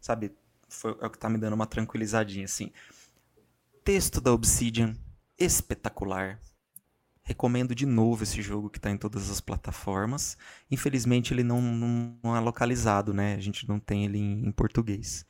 [0.00, 0.32] sabe,
[0.68, 2.72] foi, é o que tá me dando uma tranquilizadinha, assim.
[3.84, 4.96] Texto da Obsidian,
[5.38, 6.40] espetacular.
[7.22, 10.36] Recomendo de novo esse jogo que está em todas as plataformas.
[10.70, 13.34] Infelizmente ele não, não, não, é localizado, né?
[13.34, 15.26] A gente não tem ele em, em português.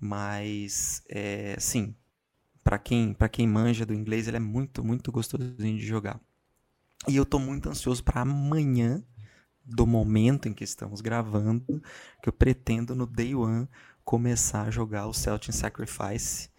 [0.00, 1.94] Mas, é, sim,
[2.64, 6.20] para quem, quem manja do inglês, ele é muito, muito gostosinho de jogar.
[7.08, 9.02] E eu estou muito ansioso para amanhã,
[9.64, 11.82] do momento em que estamos gravando,
[12.22, 13.68] que eu pretendo no Day One
[14.04, 16.52] começar a jogar o Celtic Sacrifice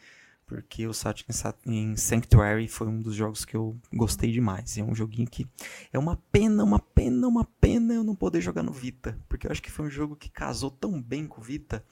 [0.46, 1.28] porque o Celtic
[1.66, 4.78] em Sanctuary foi um dos jogos que eu gostei demais.
[4.78, 5.48] É um joguinho que
[5.91, 9.52] é uma pena, uma pena, uma pena eu não poder jogar no Vita, porque eu
[9.52, 11.84] acho que foi um jogo que casou tão bem com o Vita,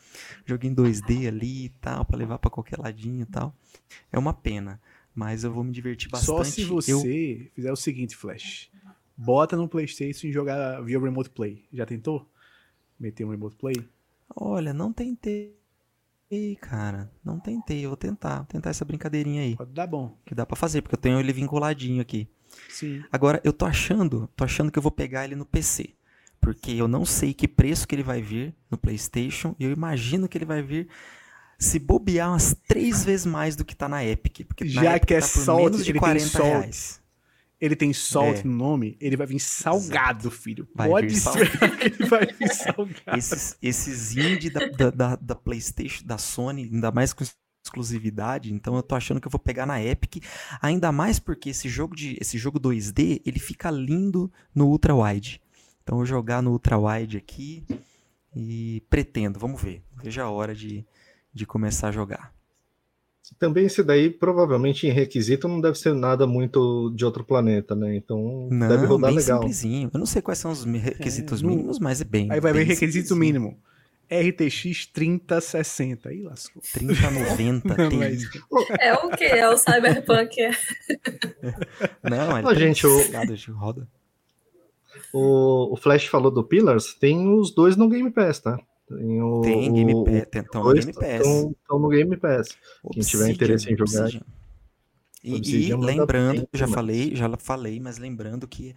[0.45, 3.55] joguinho 2D ali e tal, para levar para qualquer ladinho e tal.
[4.11, 4.79] É uma pena,
[5.13, 6.25] mas eu vou me divertir bastante.
[6.25, 7.01] Só se você eu...
[7.53, 8.71] fizer o seguinte, Flash,
[9.15, 11.65] bota no PlayStation e jogar via Remote Play.
[11.71, 12.29] Já tentou
[12.99, 13.75] meter um Remote Play?
[14.35, 15.61] Olha, não tentei
[16.31, 17.11] tentei, cara.
[17.23, 17.85] Não tentei.
[17.85, 18.37] Eu vou tentar.
[18.37, 19.55] Vou tentar essa brincadeirinha aí.
[19.55, 20.17] Pode dar bom.
[20.25, 22.27] Que dá para fazer, porque eu tenho ele vinculadinho aqui.
[22.69, 23.03] Sim.
[23.11, 25.93] Agora, eu tô achando, tô achando que eu vou pegar ele no PC.
[26.39, 29.55] Porque eu não sei que preço que ele vai vir no PlayStation.
[29.59, 30.87] E eu imagino que ele vai vir
[31.61, 34.45] se bobear umas três vezes mais do que tá na Epic.
[34.47, 37.01] Porque Já na Epic que é tá salt, menos de 40 reais
[37.61, 38.43] ele tem salt é.
[38.43, 40.35] no nome, ele vai vir salgado, Exato.
[40.35, 40.67] filho.
[40.73, 41.47] Vai Pode ser
[41.77, 43.15] que ele vai vir salgado.
[43.15, 47.23] Esses, esses indie da, da, da, da, PlayStation, da Sony, ainda mais com
[47.63, 50.23] exclusividade, então eu tô achando que eu vou pegar na Epic,
[50.59, 55.39] ainda mais porque esse jogo de esse jogo 2D, ele fica lindo no ultra wide.
[55.83, 57.63] Então eu vou jogar no ultra wide aqui
[58.35, 59.83] e pretendo, vamos ver.
[60.01, 60.83] Veja a hora de,
[61.33, 62.33] de começar a jogar.
[63.39, 67.95] Também esse daí, provavelmente, em requisito, não deve ser nada muito de outro planeta, né?
[67.95, 69.39] Então não, deve rodar bem legal.
[69.39, 69.89] Simplesinho.
[69.93, 72.31] Eu não sei quais são os requisitos é, mínimos, mas é bem.
[72.31, 73.57] Aí vai ver requisito mínimo.
[74.11, 76.09] RTX 3060.
[76.09, 76.61] Aí lascou.
[76.73, 78.23] 3090 mas...
[78.77, 79.23] É o que?
[79.23, 80.41] É o Cyberpunk.
[80.41, 80.51] É.
[82.09, 83.53] Não, é oh, gente, o...
[83.53, 83.87] roda.
[85.13, 88.59] O, o Flash falou do Pillars, tem os dois no Game Pass, tá?
[88.97, 91.27] Tem, o, tem Game Pass, estão no Game Pass.
[91.27, 92.57] Estão no Game Pass.
[92.83, 94.03] Obsidian, Quem tiver interesse em jogar.
[94.03, 94.25] Obsidian.
[95.23, 98.75] E, Obsidian e lembrando, já falei, já falei, mas lembrando que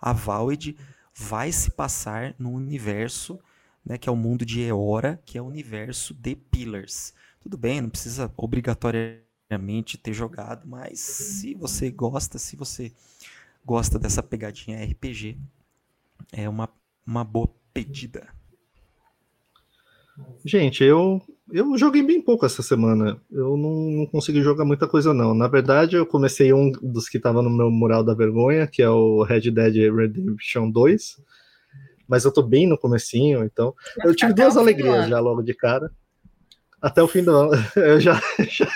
[0.00, 0.76] a Valve
[1.14, 3.38] vai se passar no universo,
[3.84, 7.12] né, que é o mundo de Eora, que é o universo de Pillars.
[7.40, 12.92] Tudo bem, não precisa obrigatoriamente ter jogado, mas se você gosta, se você
[13.64, 15.38] gosta dessa pegadinha RPG,
[16.32, 16.68] é uma,
[17.06, 18.28] uma boa pedida.
[20.44, 21.20] Gente, eu,
[21.52, 23.18] eu joguei bem pouco essa semana.
[23.30, 25.34] Eu não, não consegui jogar muita coisa, não.
[25.34, 28.88] Na verdade, eu comecei um dos que estava no meu mural da vergonha, que é
[28.90, 31.20] o Red Dead Redemption 2.
[32.08, 33.74] Mas eu tô bem no comecinho, então.
[34.04, 35.90] Eu tive duas alegrias já logo de cara.
[36.80, 37.52] Até o fim do ano.
[37.76, 38.68] Eu já, já,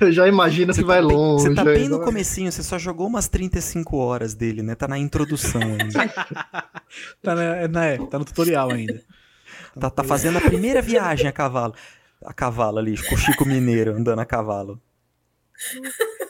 [0.00, 1.42] Eu já imagino que vai tá bem- longe.
[1.48, 4.76] Você tá bem no comecinho, você só jogou umas 35 horas dele, né?
[4.76, 6.12] Tá na introdução ainda.
[7.20, 9.00] Tá, na, na- é, tá no tutorial ainda.
[9.78, 11.74] Tá, tá fazendo a primeira viagem a cavalo.
[12.24, 14.80] A cavalo ali, com o Chico Mineiro andando a cavalo.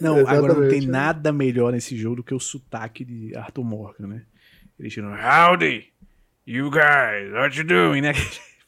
[0.00, 0.86] Não, agora não tem Exatamente.
[0.86, 4.22] nada melhor nesse jogo do que o sotaque de Arthur Morgan, né?
[4.78, 5.92] Ele chama Howdy,
[6.46, 8.12] you guys, what you doing, né?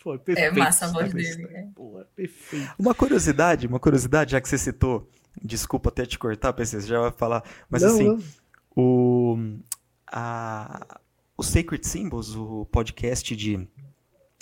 [0.03, 0.59] Pô, perfeito.
[0.59, 1.55] massa a voz dele, sotaque.
[1.55, 1.67] é.
[1.75, 2.73] Pô, é perfeito.
[2.79, 5.11] Uma curiosidade, uma curiosidade, já que você citou.
[5.43, 7.43] Desculpa até te cortar, PC, você já vai falar.
[7.69, 8.19] Mas Não, assim, não.
[8.77, 9.39] o,
[10.07, 11.01] a,
[11.37, 13.67] o Sacred Symbols, o podcast de,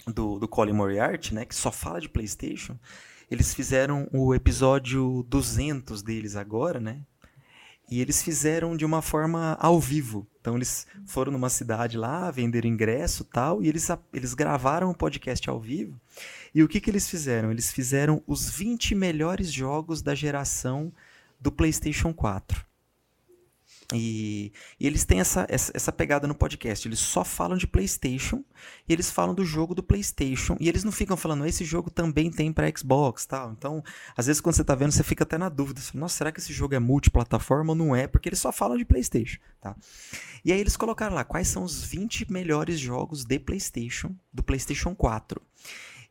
[0.06, 2.78] do, do Colin Moriarty, né, que só fala de PlayStation,
[3.30, 7.00] eles fizeram o episódio 200 deles agora, né?
[7.90, 10.26] E eles fizeram de uma forma ao vivo.
[10.40, 15.48] Então eles foram numa cidade lá, venderam ingresso tal, e eles, eles gravaram o podcast
[15.48, 16.00] ao vivo.
[16.54, 17.50] E o que, que eles fizeram?
[17.50, 20.92] Eles fizeram os 20 melhores jogos da geração
[21.40, 22.71] do PlayStation 4.
[23.92, 26.86] E, e eles têm essa, essa, essa pegada no podcast.
[26.86, 28.44] Eles só falam de PlayStation
[28.88, 30.56] e eles falam do jogo do PlayStation.
[30.58, 33.52] E eles não ficam falando, esse jogo também tem para Xbox tal.
[33.52, 33.82] Então,
[34.16, 35.80] às vezes, quando você tá vendo, você fica até na dúvida.
[35.80, 38.06] Fala, Nossa, será que esse jogo é multiplataforma ou não é?
[38.06, 39.38] Porque eles só falam de PlayStation.
[39.60, 39.76] Tá?
[40.44, 44.94] E aí eles colocaram lá quais são os 20 melhores jogos de PlayStation, do PlayStation
[44.94, 45.40] 4.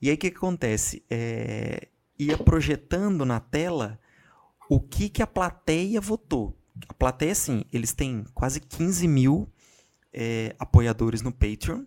[0.02, 1.04] E aí o que, que acontece?
[1.10, 1.88] É,
[2.18, 4.00] ia projetando na tela
[4.70, 6.58] o que, que a plateia votou.
[6.88, 9.50] A plateia, assim, eles têm quase 15 mil
[10.14, 11.84] é, apoiadores no Patreon,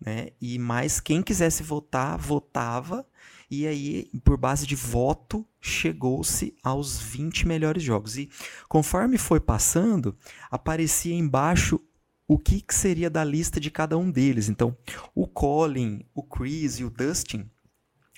[0.00, 0.28] né?
[0.40, 3.06] E mais quem quisesse votar, votava.
[3.50, 8.16] E aí, por base de voto, chegou-se aos 20 melhores jogos.
[8.16, 8.28] E
[8.68, 10.16] conforme foi passando,
[10.50, 11.80] aparecia embaixo
[12.26, 14.48] o que, que seria da lista de cada um deles.
[14.48, 14.76] Então,
[15.14, 17.48] o Colin, o Chris e o Dustin,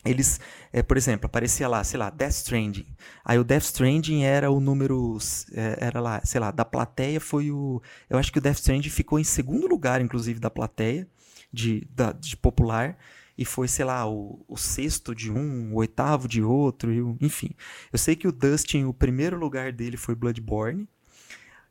[0.07, 0.41] eles,
[0.73, 2.87] é, por exemplo, aparecia lá, sei lá, Death Stranding.
[3.25, 5.19] Aí o Death Stranding era o número,
[5.53, 8.89] é, era lá, sei lá, da plateia foi o, eu acho que o Death Stranding
[8.89, 11.09] ficou em segundo lugar, inclusive, da plateia,
[11.53, 12.97] de, da, de popular,
[13.39, 17.51] e foi, sei lá, o, o sexto de um, o oitavo de outro, enfim.
[17.93, 20.89] Eu sei que o Dustin, o primeiro lugar dele foi Bloodborne,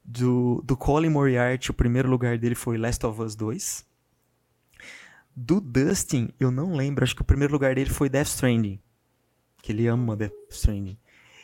[0.04, 3.86] do, do Colin Moriarty, o primeiro lugar dele foi Last of Us 2.
[5.36, 8.80] Do Dustin, eu não lembro, acho que o primeiro lugar dele foi Death Stranding.
[9.62, 10.98] Que ele ama Death Stranding.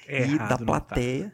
[0.07, 0.57] É e da tá.
[0.57, 1.33] plateia,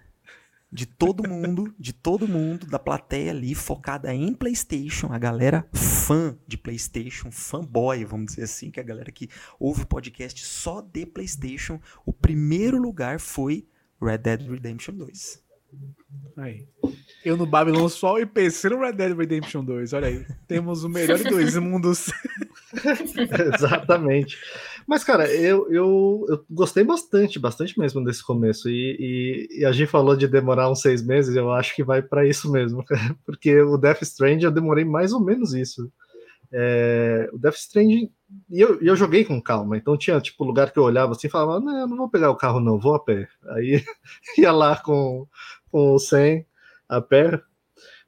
[0.72, 6.38] de todo mundo, de todo mundo, da plateia ali, focada em PlayStation, a galera fã
[6.48, 9.30] de PlayStation, fanboy, vamos dizer assim, que é a galera que
[9.60, 13.68] ouve o podcast só de PlayStation, o primeiro lugar foi
[14.02, 15.44] Red Dead Redemption 2.
[16.38, 16.68] Aí.
[17.28, 19.92] Eu no Babylon Sol e PC no Red Dead Redemption 2.
[19.92, 20.26] Olha aí.
[20.48, 22.10] Temos o melhor de dois mundos.
[23.54, 24.38] Exatamente.
[24.88, 28.70] Mas, cara, eu, eu, eu gostei bastante, bastante mesmo desse começo.
[28.70, 32.02] E, e, e a gente falou de demorar uns seis meses, eu acho que vai
[32.02, 32.82] para isso mesmo.
[33.26, 35.92] Porque o Death Stranding eu demorei mais ou menos isso.
[36.50, 38.10] É, o Death Stranding.
[38.50, 41.28] E eu, e eu joguei com calma, então tinha tipo lugar que eu olhava assim
[41.28, 43.28] e falava: Não, eu não vou pegar o carro, não, vou a pé.
[43.50, 43.84] Aí
[44.38, 45.28] ia lá com,
[45.70, 46.46] com o 100
[46.88, 47.42] a pé,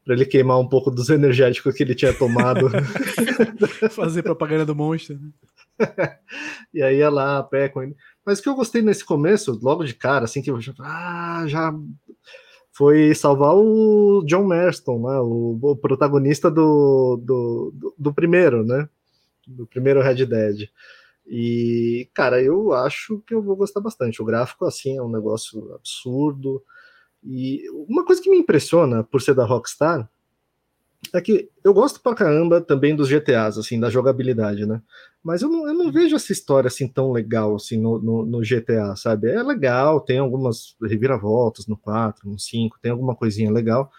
[0.04, 2.70] para ele queimar um pouco dos energéticos que ele tinha tomado.
[3.92, 5.20] Fazer propaganda do monstro.
[5.20, 5.32] Né?
[6.74, 7.96] e aí ia lá a pé com ele.
[8.26, 11.44] Mas o que eu gostei nesse começo, logo de cara, assim, que eu já, ah,
[11.48, 11.74] já
[12.72, 18.88] foi salvar o John Marston, né, o, o protagonista do, do, do, do primeiro, né?
[19.48, 20.70] Do primeiro Red Dead.
[21.28, 24.22] E, cara, eu acho que eu vou gostar bastante.
[24.22, 26.64] O gráfico, assim, é um negócio absurdo.
[27.24, 30.10] E uma coisa que me impressiona por ser da Rockstar
[31.14, 34.82] é que eu gosto pra caramba também dos GTAs, assim, da jogabilidade, né?
[35.24, 38.42] Mas eu não, eu não vejo essa história assim tão legal assim no, no, no,
[38.42, 39.30] GTA, sabe?
[39.30, 43.92] É legal, tem algumas reviravoltas no 4, no 5, tem alguma coisinha legal.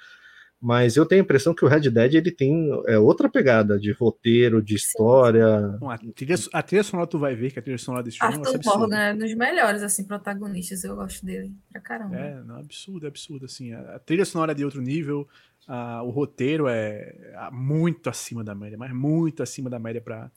[0.61, 3.93] Mas eu tenho a impressão que o Red Dead ele tem é, outra pegada de
[3.93, 5.79] roteiro, de história.
[5.81, 8.47] Bom, a, trilha, a trilha sonora tu vai ver que a trilha sonora desse jogo
[8.47, 12.15] Arthur Morgan é um dos melhores assim protagonistas, eu gosto dele pra caramba.
[12.15, 13.73] É, não, absurdo, absurdo assim.
[13.73, 15.27] A, a trilha sonora é de outro nível,
[15.67, 17.15] a, o roteiro é
[17.51, 20.31] muito acima da média, mas muito acima da média para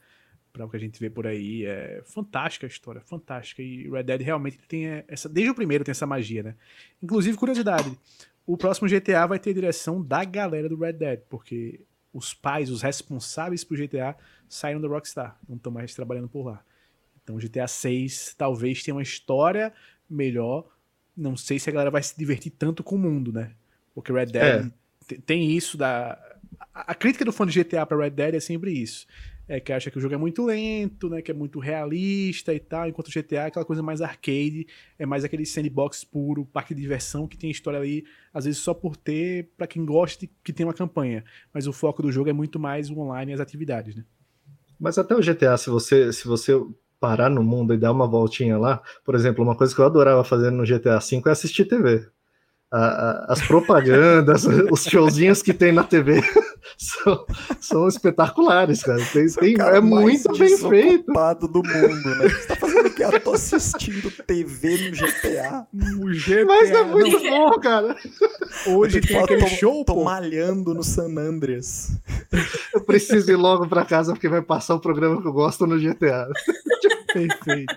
[0.54, 1.66] para o que a gente vê por aí.
[1.66, 3.60] É fantástica a história, fantástica.
[3.60, 5.28] E Red Dead realmente tem essa.
[5.28, 6.54] Desde o primeiro tem essa magia, né?
[7.02, 7.90] Inclusive, curiosidade:
[8.46, 11.80] o próximo GTA vai ter direção da galera do Red Dead, porque
[12.12, 14.16] os pais, os responsáveis por GTA,
[14.48, 16.64] saíram da Rockstar, não estão mais trabalhando por lá.
[17.22, 19.72] Então, GTA 6 talvez tenha uma história
[20.08, 20.66] melhor.
[21.16, 23.52] Não sei se a galera vai se divertir tanto com o mundo, né?
[23.94, 24.70] Porque Red Dead
[25.10, 25.14] é.
[25.24, 26.18] tem isso da.
[26.72, 29.06] A crítica do fã de GTA para Red Dead é sempre isso
[29.48, 31.20] é, que acha que o jogo é muito lento, né?
[31.20, 34.66] Que é muito realista e tal, enquanto o GTA é aquela coisa mais arcade,
[34.98, 38.72] é mais aquele sandbox puro, parque de diversão que tem história ali, às vezes só
[38.72, 41.24] por ter, para quem gosta que tem uma campanha.
[41.52, 44.04] Mas o foco do jogo é muito mais o online e as atividades, né?
[44.78, 46.52] Mas até o GTA, se você, se você
[46.98, 50.24] parar no mundo e dar uma voltinha lá, por exemplo, uma coisa que eu adorava
[50.24, 52.08] fazer no GTA V é assistir TV
[52.74, 56.20] a, as propagandas, os showzinhos que tem na TV
[56.76, 57.26] são,
[57.60, 59.00] são espetaculares, cara.
[59.12, 61.12] Tem, tem, cara é muito bem feito.
[61.48, 62.28] do mundo, né?
[62.28, 63.02] Você tá fazendo aqui?
[63.02, 65.66] Eu tô assistindo TV no GTA.
[65.72, 66.44] No GTA.
[66.46, 67.50] Mas é muito não.
[67.50, 67.96] bom, cara.
[68.66, 70.04] Hoje tem aquele tô, show, tô pô.
[70.04, 71.96] malhando no San Andreas.
[72.74, 75.78] Eu preciso ir logo pra casa porque vai passar o programa que eu gosto no
[75.78, 76.28] GTA.
[77.14, 77.76] Perfeito.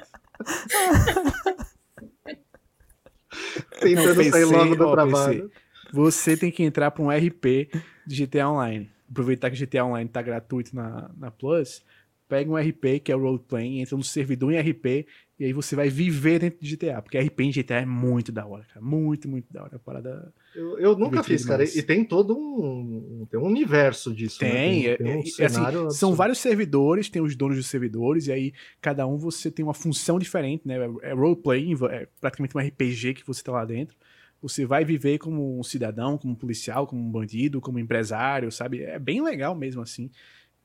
[3.80, 5.50] Tentando PC, sair logo do ó, trabalho.
[5.50, 5.62] PC,
[5.92, 7.70] você tem que entrar para um RP
[8.06, 8.90] de GTA Online.
[9.10, 11.84] Aproveitar que GTA Online tá gratuito na, na Plus.
[12.28, 15.08] Pega um RP, que é o Roleplay, entra no servidor em RP,
[15.40, 17.00] e aí você vai viver dentro de GTA.
[17.00, 18.84] Porque RP em GTA é muito da hora, cara.
[18.84, 19.76] Muito, muito da hora.
[19.76, 20.34] A parada.
[20.56, 21.64] Eu, eu nunca fiz, cara.
[21.64, 24.40] E tem todo um, tem um universo disso.
[24.40, 24.98] Tem, né?
[24.98, 28.54] tem, tem um é, assim, são vários servidores, tem os donos dos servidores, e aí
[28.82, 30.78] cada um você tem uma função diferente, né?
[31.04, 33.96] É roleplay, é praticamente um RPG que você tá lá dentro.
[34.42, 38.52] Você vai viver como um cidadão, como um policial, como um bandido, como um empresário,
[38.52, 38.82] sabe?
[38.82, 40.10] É bem legal mesmo assim.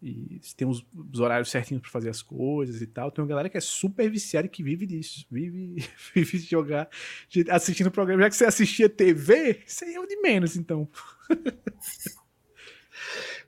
[0.03, 3.12] E tem os, os horários certinhos para fazer as coisas e tal.
[3.12, 5.24] Tem uma galera que é super viciada e que vive disso.
[5.31, 5.77] Vive,
[6.12, 6.89] vive de jogar,
[7.29, 8.23] de, assistindo programa.
[8.23, 10.89] Já que você assistia TV, isso aí é o de menos, então.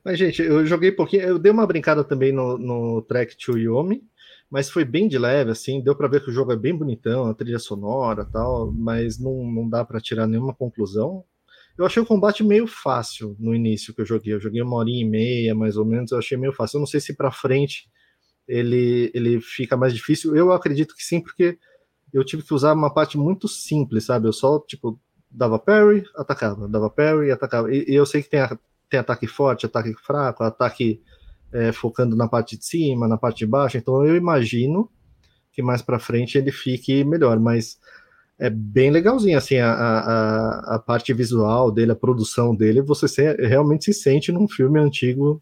[0.03, 1.23] Mas, gente, eu joguei pouquinho.
[1.23, 4.03] Eu dei uma brincada também no, no Track to Yomi,
[4.49, 5.81] mas foi bem de leve, assim.
[5.81, 9.43] Deu para ver que o jogo é bem bonitão, a trilha sonora tal, mas não,
[9.43, 11.25] não dá para tirar nenhuma conclusão.
[11.77, 14.33] Eu achei o combate meio fácil no início que eu joguei.
[14.33, 16.11] Eu joguei uma horinha e meia, mais ou menos.
[16.11, 16.77] Eu achei meio fácil.
[16.77, 17.89] Eu não sei se para frente
[18.47, 20.35] ele, ele fica mais difícil.
[20.35, 21.57] Eu acredito que sim, porque
[22.13, 24.27] eu tive que usar uma parte muito simples, sabe?
[24.27, 24.99] Eu só, tipo,
[25.29, 27.73] dava parry, atacava, dava parry, atacava.
[27.73, 28.57] E, e eu sei que tem, a,
[28.89, 31.01] tem ataque forte, ataque fraco, ataque
[31.51, 33.77] é, focando na parte de cima, na parte de baixo.
[33.77, 34.89] Então eu imagino
[35.51, 37.79] que mais para frente ele fique melhor, mas
[38.37, 43.33] é bem legalzinho, assim, a, a, a parte visual dele, a produção dele, você se,
[43.35, 45.41] realmente se sente num filme antigo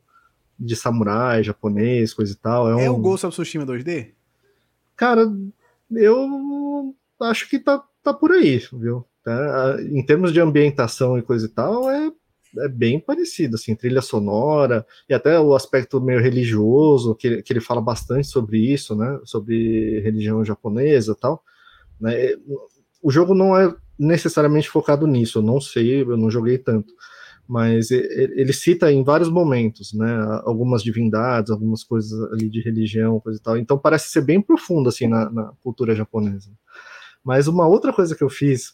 [0.59, 2.79] de samurai, japonês, coisa e tal.
[2.79, 2.95] É, é um...
[2.95, 4.11] o Ghost of Tsushima 2D?
[4.95, 5.27] Cara,
[5.91, 9.05] eu acho que tá, tá por aí, viu?
[9.23, 12.11] Tá, em termos de ambientação e coisa e tal, é,
[12.59, 17.61] é bem parecido, assim, trilha sonora, e até o aspecto meio religioso, que, que ele
[17.61, 21.41] fala bastante sobre isso, né, sobre religião japonesa e tal,
[21.99, 22.35] né,
[23.03, 26.93] o jogo não é necessariamente focado nisso, eu não sei, eu não joguei tanto,
[27.47, 33.37] mas ele cita em vários momentos, né, algumas divindades, algumas coisas ali de religião, coisa
[33.37, 36.49] e tal, então parece ser bem profundo, assim, na, na cultura japonesa.
[37.23, 38.73] Mas uma outra coisa que eu fiz,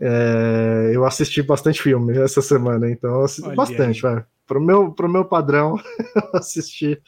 [0.00, 4.24] é, eu assisti bastante filme essa semana, então eu assisti Olha bastante, vai.
[4.46, 5.76] Pro meu, pro meu padrão,
[6.16, 7.00] eu assisti,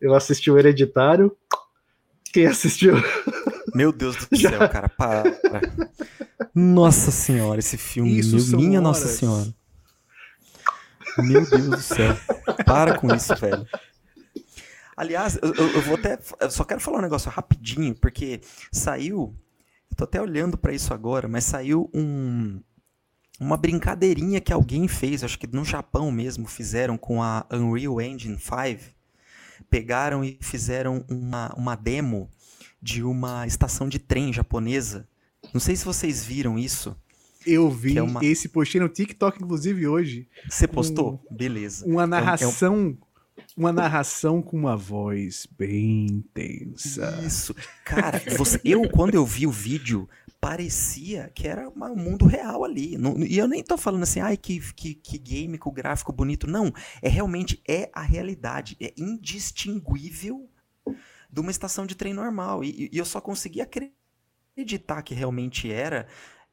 [0.00, 1.36] eu assisti o Hereditário,
[2.32, 2.94] quem assistiu
[3.74, 5.24] meu Deus do céu, cara, para.
[6.54, 8.18] Nossa senhora, esse filme.
[8.18, 8.82] Isso minha horas.
[8.82, 9.54] Nossa senhora.
[11.18, 12.16] Meu Deus do céu.
[12.64, 13.66] Para com isso, velho.
[14.96, 16.18] Aliás, eu, eu, vou até.
[16.40, 18.40] Eu só quero falar um negócio rapidinho, porque
[18.72, 19.36] saiu.
[19.90, 22.60] Eu tô até olhando para isso agora, mas saiu um.
[23.38, 28.38] Uma brincadeirinha que alguém fez, acho que no Japão mesmo, fizeram com a Unreal Engine
[28.38, 28.96] 5.
[29.68, 32.30] Pegaram e fizeram uma, uma demo
[32.86, 35.08] de uma estação de trem japonesa.
[35.52, 36.96] Não sei se vocês viram isso.
[37.44, 38.24] Eu vi é uma...
[38.24, 40.28] esse postei no TikTok, inclusive, hoje.
[40.48, 41.20] Você postou?
[41.28, 41.84] Um, Beleza.
[41.84, 42.48] Uma narração.
[42.48, 42.96] É um, é um...
[43.56, 47.20] Uma narração com uma voz bem intensa.
[47.26, 47.56] Isso.
[47.84, 50.08] Cara, você, eu, quando eu vi o vídeo,
[50.40, 52.96] parecia que era um mundo real ali.
[52.96, 56.46] Não, e eu nem tô falando assim, ai, que, que, que game com gráfico bonito.
[56.46, 56.72] Não.
[57.02, 58.76] É realmente é a realidade.
[58.80, 60.48] É indistinguível
[61.30, 62.62] de uma estação de trem normal.
[62.64, 66.06] E, e eu só consegui acreditar que realmente era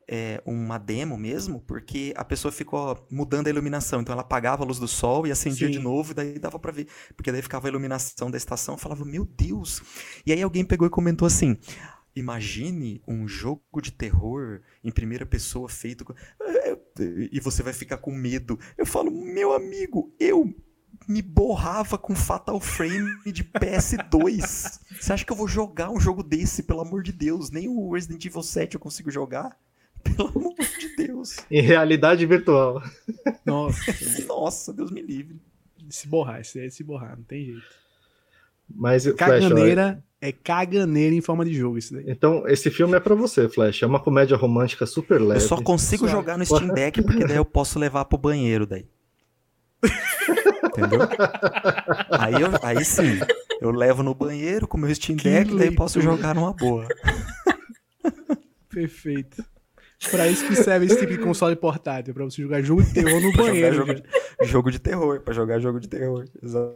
[0.08, 4.02] é, uma demo mesmo, porque a pessoa ficou mudando a iluminação.
[4.02, 5.74] Então ela apagava a luz do sol e acendia Sim.
[5.74, 6.88] de novo, e daí dava para ver.
[7.16, 8.76] Porque daí ficava a iluminação da estação.
[8.76, 9.82] Eu falava, meu Deus!
[10.26, 11.58] E aí alguém pegou e comentou assim.
[12.16, 16.06] Imagine um jogo de terror em primeira pessoa feito.
[17.32, 18.60] E você vai ficar com medo.
[18.78, 20.54] Eu falo, meu amigo, eu
[21.07, 24.80] me borrava com Fatal Frame de PS2.
[24.99, 27.49] Você acha que eu vou jogar um jogo desse, pelo amor de Deus?
[27.51, 29.57] Nem o Resident Evil 7 eu consigo jogar?
[30.03, 31.38] Pelo amor de Deus.
[31.49, 32.81] Em realidade virtual.
[33.45, 33.80] Nossa.
[34.27, 35.39] Nossa, Deus me livre.
[35.89, 37.61] Se borrar, isso é se borrar, não tem jeito.
[38.73, 42.05] Mas, Flash, Caganeira é caganeira em forma de jogo isso daí.
[42.07, 43.84] Então, esse filme é pra você, Flash.
[43.84, 45.41] É uma comédia romântica super leve.
[45.43, 48.65] Eu só consigo Só- jogar no Steam Deck porque daí eu posso levar pro banheiro
[48.65, 48.85] daí.
[50.64, 50.99] Entendeu?
[52.11, 53.19] Aí, eu- aí sim,
[53.61, 56.88] eu levo no banheiro com o meu Steam Que Deck, daí posso jogar numa boa.
[58.69, 59.44] Perfeito.
[60.11, 63.22] Pra isso que serve esse tipo de console portátil, pra você jogar jogo de terror
[63.22, 63.76] no banheiro.
[63.76, 64.03] jogo, de,
[64.44, 66.26] jogo de terror, pra jogar jogo de terror.
[66.41, 66.76] Exa-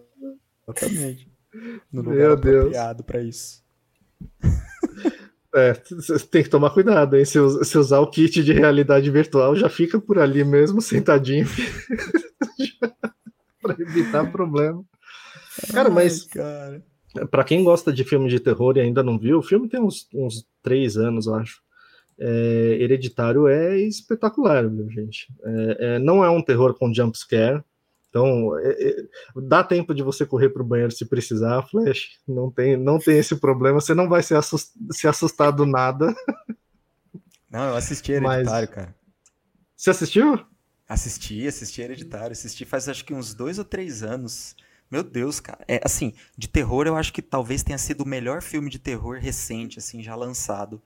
[0.68, 1.30] Exatamente.
[1.92, 2.76] No lugar Meu Deus.
[3.06, 3.64] pra isso.
[5.56, 7.26] É, você tem que tomar cuidado, hein?
[7.26, 11.48] Se, se usar o kit de realidade virtual, já fica por ali mesmo, sentadinho.
[13.76, 14.84] pra evitar problema.
[15.72, 17.28] Cara, mas Ai, cara.
[17.32, 20.08] Pra quem gosta de filme de terror e ainda não viu, o filme tem uns,
[20.14, 21.62] uns três anos, eu acho.
[22.20, 25.28] É, Hereditário é espetacular, viu, gente?
[25.44, 27.64] É, é, não é um terror com jump scare,
[28.10, 28.96] então é, é,
[29.36, 32.20] dá tempo de você correr pro banheiro se precisar, Flash.
[32.28, 36.14] Não tem, não tem esse problema, você não vai se, assus- se assustar do nada.
[37.50, 38.96] Não, eu assisti Mas- Hereditário, cara.
[39.76, 40.40] Você assistiu?
[40.88, 42.32] Assisti, assisti Hereditário.
[42.32, 44.56] Assisti faz acho que uns dois ou três anos.
[44.90, 45.64] Meu Deus, cara.
[45.68, 49.20] É assim, de terror eu acho que talvez tenha sido o melhor filme de terror
[49.20, 50.82] recente, assim, já lançado.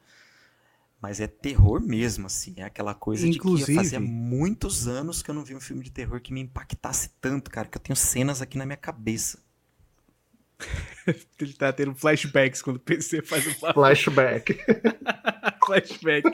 [1.00, 2.54] Mas é terror mesmo, assim.
[2.58, 5.84] É aquela coisa de Inclusive- que fazia muitos anos que eu não vi um filme
[5.84, 9.40] de terror que me impactasse tanto, cara, que eu tenho cenas aqui na minha cabeça.
[11.40, 14.58] Ele tá tendo flashbacks quando o PC faz o Flashback.
[15.66, 16.30] flashback.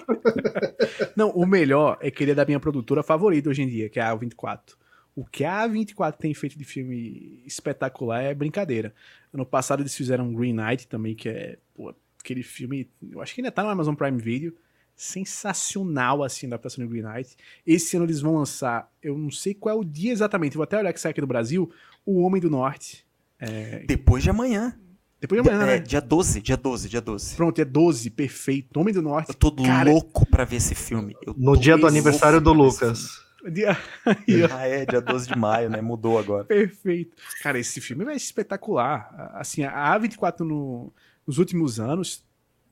[1.16, 4.00] Não, o melhor é que ele é da minha produtora favorita hoje em dia, que
[4.00, 4.76] é a A24.
[5.16, 8.94] O que a A24 tem feito de filme espetacular é brincadeira.
[9.34, 13.42] Ano passado eles fizeram Green Knight também, que é pô, aquele filme, eu acho que
[13.42, 14.56] ainda tá no Amazon Prime Video,
[14.96, 17.36] sensacional assim a adaptação de Green Knight.
[17.66, 20.78] Esse ano eles vão lançar, eu não sei qual é o dia exatamente, vou até
[20.78, 21.72] olhar que sai aqui do Brasil,
[22.06, 23.07] O Homem do Norte.
[23.88, 24.78] Depois de amanhã.
[25.20, 25.80] Depois de amanhã, é, né?
[25.80, 27.36] dia 12, dia 12, dia 12.
[27.36, 28.80] Pronto, é 12, perfeito.
[28.80, 29.30] Homem do Norte.
[29.30, 31.16] Eu tô Cara, louco pra ver esse filme.
[31.26, 33.26] Eu No dia do aniversário do Lucas.
[33.52, 33.78] Dia-.
[34.52, 35.82] Ah, é, dia 12 de maio, né?
[35.82, 36.44] Mudou agora.
[36.46, 37.16] Perfeito.
[37.42, 39.32] Cara, esse filme vai ser espetacular.
[39.36, 40.92] Assim, a A24 no-
[41.26, 42.24] nos últimos anos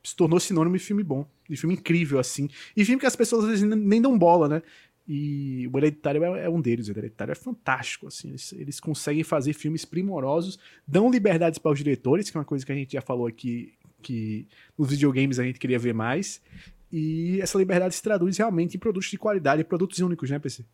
[0.03, 2.47] se tornou sinônimo de filme bom, de filme incrível, assim.
[2.77, 4.61] E filme que as pessoas às vezes nem- nem dão bola, né?
[5.07, 6.87] E o Hereditário é, é um deles.
[6.87, 8.29] O Hereditário é fantástico, assim.
[8.29, 10.57] Eles, eles conseguem fazer filmes primorosos,
[10.87, 13.73] dão liberdades para os diretores, que é uma coisa que a gente já falou aqui,
[14.01, 16.41] que nos videogames a gente queria ver mais.
[16.91, 20.65] E essa liberdade se traduz realmente em produtos de qualidade, produtos únicos, né, PC?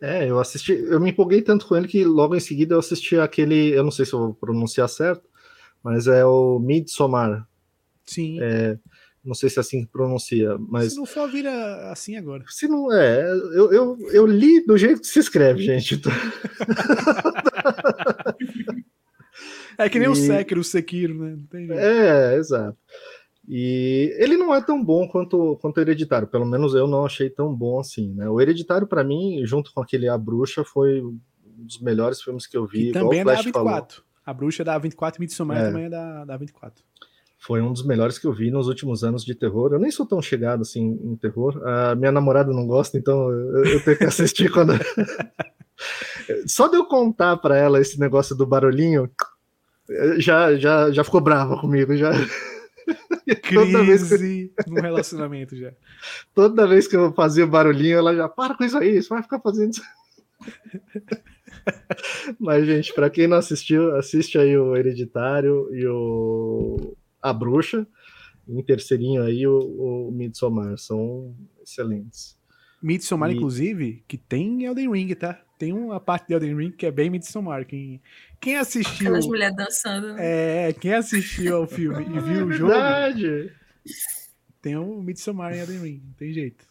[0.00, 3.16] É, eu assisti, eu me empolguei tanto com ele que logo em seguida eu assisti
[3.18, 5.22] aquele, eu não sei se eu vou pronunciar certo,
[5.80, 7.46] mas é o Midsommar.
[8.04, 8.40] Sim.
[9.24, 12.44] Não sei se é assim que pronuncia, mas Se não for, vira assim agora.
[12.48, 16.00] se não é, eu, eu, eu li do jeito que se escreve, gente.
[19.78, 21.30] É que nem o E- Sekiro, o Sekiro, né?
[21.36, 21.80] Não tem jeito.
[21.80, 22.76] É, exato.
[23.48, 27.28] E ele não é tão bom quanto, quanto o Hereditário, pelo menos eu não achei
[27.30, 28.28] tão bom assim, né?
[28.28, 31.18] O Hereditário, pra mim, junto com aquele A Bruxa, foi um
[31.58, 32.86] dos melhores filmes que eu vi.
[32.88, 33.72] Que também é o da Flash falou.
[33.72, 34.02] A24.
[34.24, 35.66] A bruxa é da A24 e Midsommar É.
[35.66, 36.72] também é da, da A24.
[37.42, 39.72] Foi um dos melhores que eu vi nos últimos anos de terror.
[39.72, 41.60] Eu nem sou tão chegado assim em terror.
[41.66, 44.74] A minha namorada não gosta, então eu, eu tenho que assistir quando.
[46.46, 49.10] Só de eu contar pra ela esse negócio do barulhinho,
[50.18, 51.96] já, já, já ficou brava comigo.
[51.96, 52.12] Já.
[53.52, 55.72] Toda vez, que, Crise no relacionamento já.
[56.34, 59.38] toda vez que eu fazia barulhinho, ela já para com isso aí, você vai ficar
[59.40, 59.82] fazendo isso.
[62.40, 67.86] Mas, gente, pra quem não assistiu, assiste aí o Hereditário e o A Bruxa.
[68.48, 70.76] Em terceirinho aí o, o Midsommar.
[70.76, 72.36] São excelentes.
[72.82, 75.40] Midsommar, E- inclusive, que tem Elden Ring, tá?
[75.58, 77.64] Tem uma parte de Elden Ring que é bem Midsommar.
[77.64, 78.02] Quem,
[78.40, 79.06] quem assistiu...
[79.06, 80.14] Aquelas mulheres dançando.
[80.14, 80.68] né?
[80.68, 83.52] É, quem assistiu ao filme e viu o jogo, Verdade.
[84.60, 86.02] tem um Midsommar em Elden Ring.
[86.04, 86.64] Não tem jeito.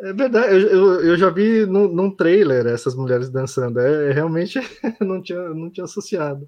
[0.00, 0.52] É verdade.
[0.54, 3.80] Eu, eu, eu já vi num, num trailer essas mulheres dançando.
[3.80, 4.58] É, é, realmente
[5.00, 6.46] não tinha, não tinha associado.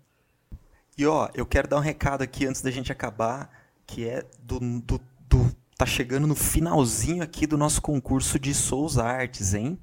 [0.96, 3.50] E ó, eu quero dar um recado aqui antes da gente acabar,
[3.86, 8.96] que é do, do, do- tá chegando no finalzinho aqui do nosso concurso de Souls
[8.96, 9.78] Arts, hein?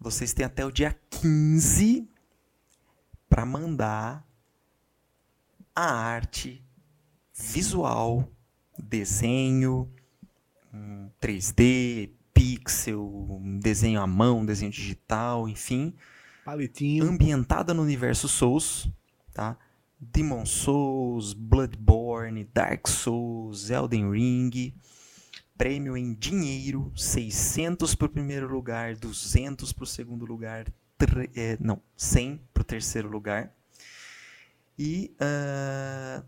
[0.00, 2.08] Vocês têm até o dia 15
[3.28, 4.26] para mandar
[5.74, 6.64] a arte
[7.32, 8.28] visual,
[8.78, 9.88] desenho,
[10.74, 15.94] hum, 3D, pixel, um desenho à mão, desenho digital, enfim,
[16.44, 17.04] Palitinho.
[17.04, 18.88] ambientada no universo Souls,
[19.32, 19.56] tá?
[20.00, 24.74] Demon Souls, Bloodborne, Dark Souls, Elden Ring.
[25.58, 30.72] Prêmio em dinheiro, 600 para o primeiro lugar, 200 para o segundo lugar,
[31.36, 33.52] é, não, 100 para o terceiro lugar.
[34.78, 36.24] E uh,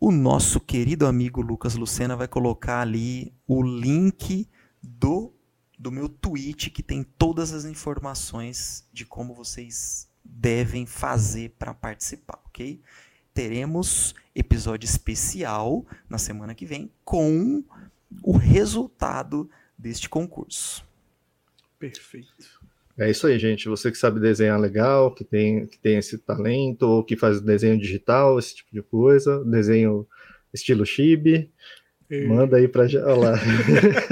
[0.00, 4.48] o nosso querido amigo Lucas Lucena vai colocar ali o link
[4.82, 5.32] do,
[5.78, 12.40] do meu tweet que tem todas as informações de como vocês devem fazer para participar,
[12.46, 12.80] ok?
[13.32, 17.62] Teremos episódio especial na semana que vem com
[18.22, 20.86] o resultado deste concurso.
[21.78, 22.62] Perfeito.
[22.96, 23.68] É isso aí, gente.
[23.68, 27.78] Você que sabe desenhar legal, que tem, que tem esse talento, ou que faz desenho
[27.78, 30.06] digital, esse tipo de coisa, desenho
[30.52, 31.50] estilo chibi,
[32.08, 32.26] e...
[32.26, 32.84] manda aí pra.
[32.84, 33.32] Olha lá.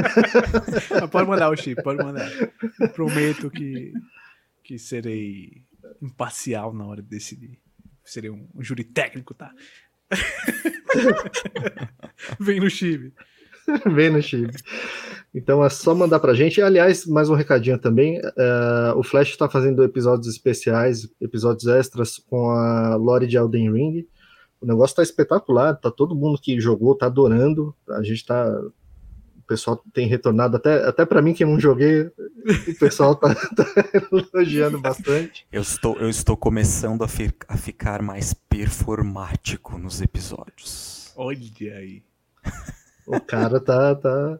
[1.10, 2.28] pode mandar o chibi, pode mandar.
[2.92, 3.92] Prometo que,
[4.64, 5.62] que serei
[6.00, 7.58] imparcial na hora de decidir.
[8.04, 9.52] Serei um, um júri técnico, tá?
[12.38, 13.12] Vem no chibi.
[13.94, 14.52] Vem no Chile.
[15.34, 16.60] Então é só mandar pra gente.
[16.60, 18.18] Aliás, mais um recadinho também.
[18.18, 24.06] Uh, o Flash está fazendo episódios especiais, episódios extras com a Lore de Elden Ring.
[24.60, 27.74] O negócio tá espetacular, tá todo mundo que jogou, tá adorando.
[27.88, 28.46] A gente tá.
[29.52, 33.66] O pessoal tem retornado, até, até para mim que não joguei, o pessoal tá, tá
[34.10, 35.46] elogiando bastante.
[35.52, 41.12] Eu estou, eu estou começando a, fi, a ficar mais performático nos episódios.
[41.14, 42.02] Olha aí.
[43.06, 43.94] O cara tá.
[43.94, 44.38] tá...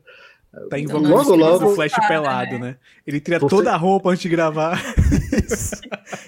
[0.70, 2.76] Tá envolvido logo, logo, o flash pelado, né?
[3.06, 3.48] Ele tira Você...
[3.48, 4.82] toda a roupa antes de gravar.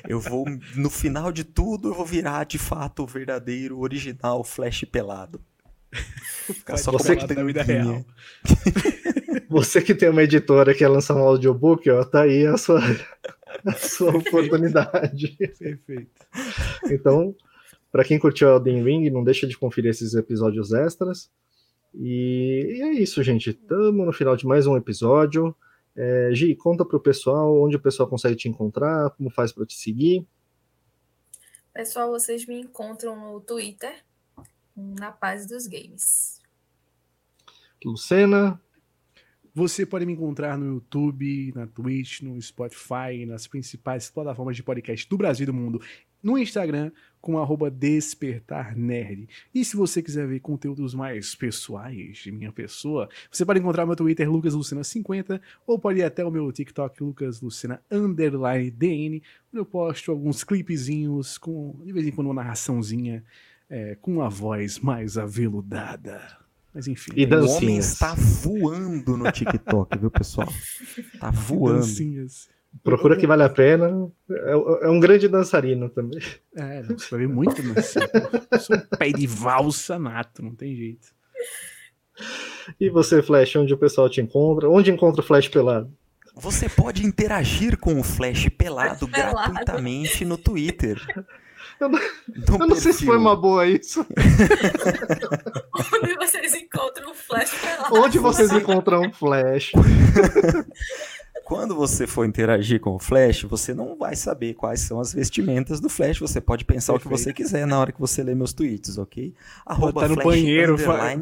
[0.09, 4.85] eu vou, no final de tudo, eu vou virar de fato o verdadeiro, original flash
[4.85, 5.41] pelado.
[5.95, 8.05] Ficar só Você que tem na vida real.
[9.49, 12.81] Você que tem uma editora que quer lançar um audiobook, ó, tá aí a sua,
[13.65, 15.37] a sua oportunidade.
[15.59, 16.11] Perfeito.
[16.91, 17.35] Então,
[17.91, 21.31] para quem curtiu Elden Ring, não deixa de conferir esses episódios extras.
[21.95, 23.51] E, e é isso, gente.
[23.51, 25.55] Estamos no final de mais um episódio.
[25.97, 29.65] É, Gi, conta para o pessoal onde o pessoal consegue te encontrar, como faz para
[29.65, 30.27] te seguir.
[31.73, 33.95] Pessoal, vocês me encontram no Twitter,
[34.77, 36.41] na Paz dos Games.
[37.85, 38.61] Lucena.
[39.55, 45.09] Você pode me encontrar no YouTube, na Twitch, no Spotify, nas principais plataformas de podcast
[45.09, 45.81] do Brasil e do mundo
[46.25, 46.91] no Instagram
[47.21, 49.29] com arroba despertarnerd.
[49.55, 53.95] E se você quiser ver conteúdos mais pessoais de minha pessoa, você pode encontrar meu
[53.95, 59.23] Twitter lucaslucena50 ou pode ir até o meu TikTok lucaslucena underline DN,
[59.53, 63.23] onde eu posto alguns clipezinhos com, de vez em quando, uma narraçãozinha
[63.75, 66.21] é, com uma voz mais aveludada.
[66.73, 67.11] Mas enfim.
[67.17, 70.49] E o homem está voando no TikTok, viu, pessoal?
[71.19, 71.81] Tá voando.
[71.81, 72.49] Dancinhas.
[72.85, 74.09] Procura que vale a pena.
[74.31, 74.53] É,
[74.87, 76.21] é um grande dançarino também.
[76.57, 78.31] É, você vai ver muito dançarino.
[78.61, 81.09] Sou um pé de valsa nato, não tem jeito.
[82.79, 84.69] E você, Flash, onde o pessoal te encontra?
[84.69, 85.93] Onde encontra o Flash pelado?
[86.37, 89.53] Você pode interagir com o Flash pelado, pelado.
[89.53, 91.01] gratuitamente no Twitter.
[91.85, 92.01] Eu não,
[92.61, 94.07] eu não sei se foi uma boa isso.
[96.03, 97.53] Onde vocês encontram o Flash?
[97.93, 99.73] Onde vocês encontram o Flash?
[101.45, 105.79] quando você for interagir com o Flash, você não vai saber quais são as vestimentas
[105.79, 106.19] do Flash.
[106.19, 107.13] Você pode pensar Perfeito.
[107.13, 109.35] o que você quiser na hora que você lê meus tweets, ok?
[109.67, 110.77] Arroba tá no Flash banheiro,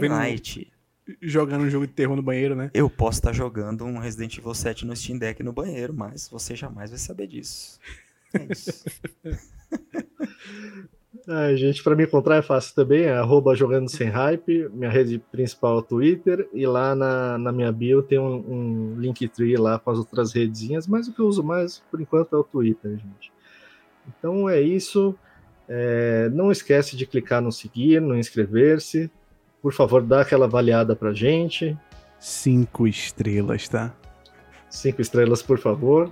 [0.09, 0.72] night.
[1.20, 2.70] Jogando um jogo de terror no banheiro, né?
[2.72, 6.55] Eu posso estar jogando um Resident Evil 7 no Steam Deck no banheiro, mas você
[6.55, 7.80] jamais vai saber disso.
[8.32, 8.84] É isso.
[11.28, 15.19] Ai, gente, para me encontrar é fácil também, é arroba jogando sem hype, minha rede
[15.31, 19.78] principal é o Twitter, e lá na, na minha bio tem um, um Linktree lá
[19.78, 22.93] com as outras redezinhas, mas o que eu uso mais por enquanto é o Twitter,
[22.93, 23.32] gente.
[24.09, 25.15] Então é isso.
[25.69, 29.11] É, não esquece de clicar no seguir, no inscrever-se.
[29.61, 31.77] Por favor, dá aquela avaliada pra gente.
[32.19, 33.94] Cinco estrelas, tá?
[34.69, 36.11] Cinco estrelas, por favor.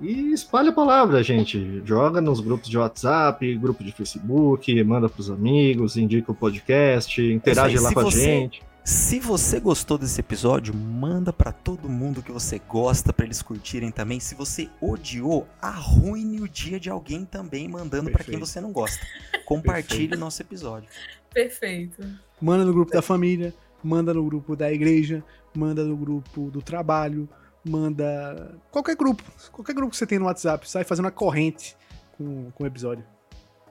[0.00, 1.82] E espalha a palavra, gente.
[1.84, 7.20] Joga nos grupos de WhatsApp, grupo de Facebook, manda para os amigos, indica o podcast,
[7.20, 8.62] interage lá com a gente.
[8.82, 13.90] Se você gostou desse episódio, manda para todo mundo que você gosta para eles curtirem
[13.90, 14.18] também.
[14.18, 19.06] Se você odiou, arruine o dia de alguém também mandando para quem você não gosta.
[19.44, 20.88] Compartilhe o nosso episódio.
[21.32, 22.02] Perfeito.
[22.40, 23.54] Manda no grupo da família,
[23.84, 25.22] manda no grupo da igreja,
[25.54, 27.28] manda no grupo do trabalho,
[27.64, 28.54] manda.
[28.70, 29.22] Qualquer grupo.
[29.52, 31.76] Qualquer grupo que você tem no WhatsApp, sai fazendo uma corrente
[32.16, 33.04] com, com o episódio.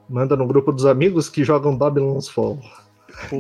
[0.10, 2.60] Manda no grupo dos amigos que jogam Babylon's Fall.
[3.30, 3.38] Pô.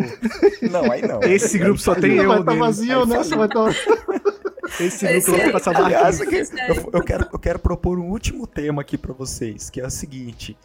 [0.69, 1.21] Não, aí não.
[1.23, 2.27] Esse aí grupo só tem eu.
[2.27, 3.23] Vai estar tá vazio, né?
[3.23, 3.65] Vai tá...
[4.79, 6.27] Esse grupo vai passar Aliás, eu,
[6.93, 10.55] eu, quero, eu quero propor um último tema aqui para vocês, que é o seguinte.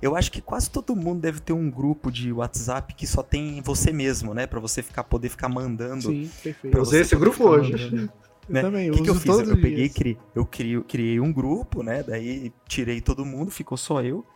[0.00, 3.62] Eu acho que quase todo mundo deve ter um grupo de WhatsApp que só tem
[3.62, 4.48] você mesmo, né?
[4.48, 6.02] Para você ficar poder ficar mandando.
[6.02, 6.76] Sim, perfeito.
[6.76, 7.72] Eu usei esse grupo hoje.
[7.72, 8.12] Mandando.
[8.52, 8.60] Né?
[8.60, 9.48] também, eu que, que eu fiz?
[9.48, 12.02] Eu peguei, criei, eu criei, criei um grupo, né?
[12.02, 14.26] Daí tirei todo mundo, ficou só eu.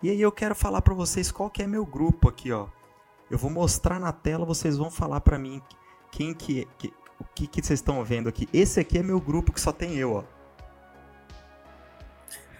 [0.00, 2.68] E aí eu quero falar para vocês qual que é meu grupo aqui, ó.
[3.28, 5.60] Eu vou mostrar na tela, vocês vão falar para mim
[6.12, 8.48] quem que, que o que que vocês estão vendo aqui.
[8.52, 10.24] Esse aqui é meu grupo que só tem eu, ó.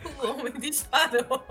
[0.20, 1.45] O homem disparou.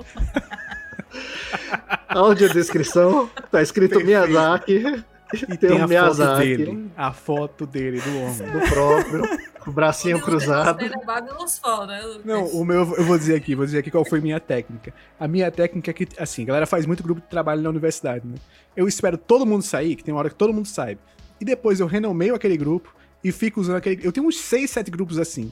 [2.09, 4.29] Audiodescrição, tá escrito Perfeito.
[4.29, 5.05] Miyazaki.
[5.49, 6.91] E Tem tem, o a foto dele.
[6.95, 8.51] A foto dele, do homem.
[8.51, 10.79] Do próprio, com o bracinho cruzado.
[10.79, 12.25] Você é Babylon's Fall, né, Lucas?
[12.25, 14.93] Não, o meu, eu vou dizer aqui, vou dizer aqui qual foi minha técnica.
[15.19, 18.27] A minha técnica é que, assim, a galera faz muito grupo de trabalho na universidade,
[18.27, 18.35] né?
[18.75, 20.97] Eu espero todo mundo sair, que tem uma hora que todo mundo sai.
[21.39, 22.93] E depois eu renomeio aquele grupo
[23.23, 24.05] e fico usando aquele.
[24.05, 25.51] Eu tenho uns 6, 7 grupos assim.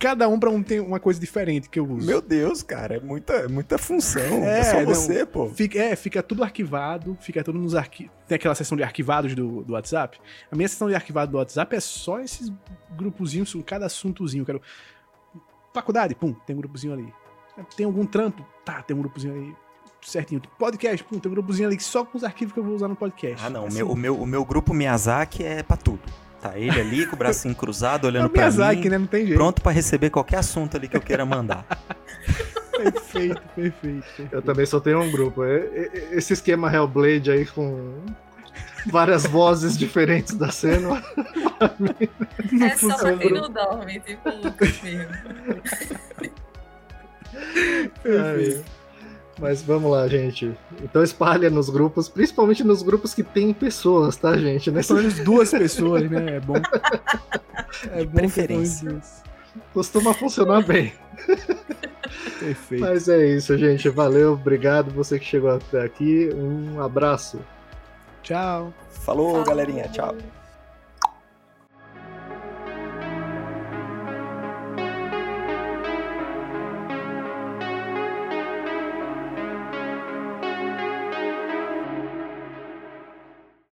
[0.00, 2.06] Cada um pra um tem uma coisa diferente que eu uso.
[2.06, 4.22] Meu Deus, cara, é muita, muita função.
[4.44, 4.86] É, É, só não.
[4.86, 5.48] você, pô.
[5.48, 8.12] Fica, é, fica tudo arquivado, fica tudo nos arquivos.
[8.26, 10.18] Tem aquela seção de arquivados do, do WhatsApp.
[10.50, 12.52] A minha seção de arquivado do WhatsApp é só esses
[12.96, 14.42] grupozinhos, cada assuntozinho.
[14.42, 14.62] Eu quero.
[15.72, 17.12] Faculdade, pum, tem um grupozinho ali.
[17.76, 18.44] Tem algum trampo?
[18.64, 19.54] Tá, tem um grupozinho ali.
[20.02, 20.40] Certinho.
[20.58, 22.96] Podcast, pum, tem um grupozinho ali só com os arquivos que eu vou usar no
[22.96, 23.44] podcast.
[23.44, 23.64] Ah, não.
[23.64, 26.00] O Assim, meu, o, meu, o meu grupo Miyazaki é pra tudo.
[26.40, 28.88] Tá ele ali com o bracinho cruzado, é olhando o pra Miyazaki, mim.
[28.90, 28.98] né?
[28.98, 29.38] Não tem jeito.
[29.38, 31.64] Pronto pra receber qualquer assunto ali que eu queira mandar.
[32.72, 33.74] Perfeito, perfeito.
[34.02, 34.28] perfeito.
[34.32, 35.42] Eu também só tenho um grupo.
[35.44, 37.94] É- é- Esse esquema Hellblade aí com
[38.86, 41.02] várias vozes diferentes da cena.
[42.62, 45.08] É só pra quem não dorme, tipo o Lucas mesmo.
[48.02, 48.64] perfeito.
[49.38, 50.56] Mas vamos lá, gente.
[50.82, 54.70] Então espalha nos grupos, principalmente nos grupos que tem pessoas, tá, gente?
[54.70, 56.36] Nesse Pelo menos duas pessoas, né?
[56.36, 56.54] É bom.
[57.92, 59.00] É bom ter preferência.
[59.74, 60.92] costuma funcionar bem.
[62.40, 62.80] Perfeito.
[62.80, 63.88] Mas é isso, gente.
[63.88, 66.30] Valeu, obrigado você que chegou até aqui.
[66.34, 67.40] Um abraço.
[68.22, 68.72] Tchau.
[68.88, 69.88] Falou, galerinha.
[69.88, 70.16] Tchau.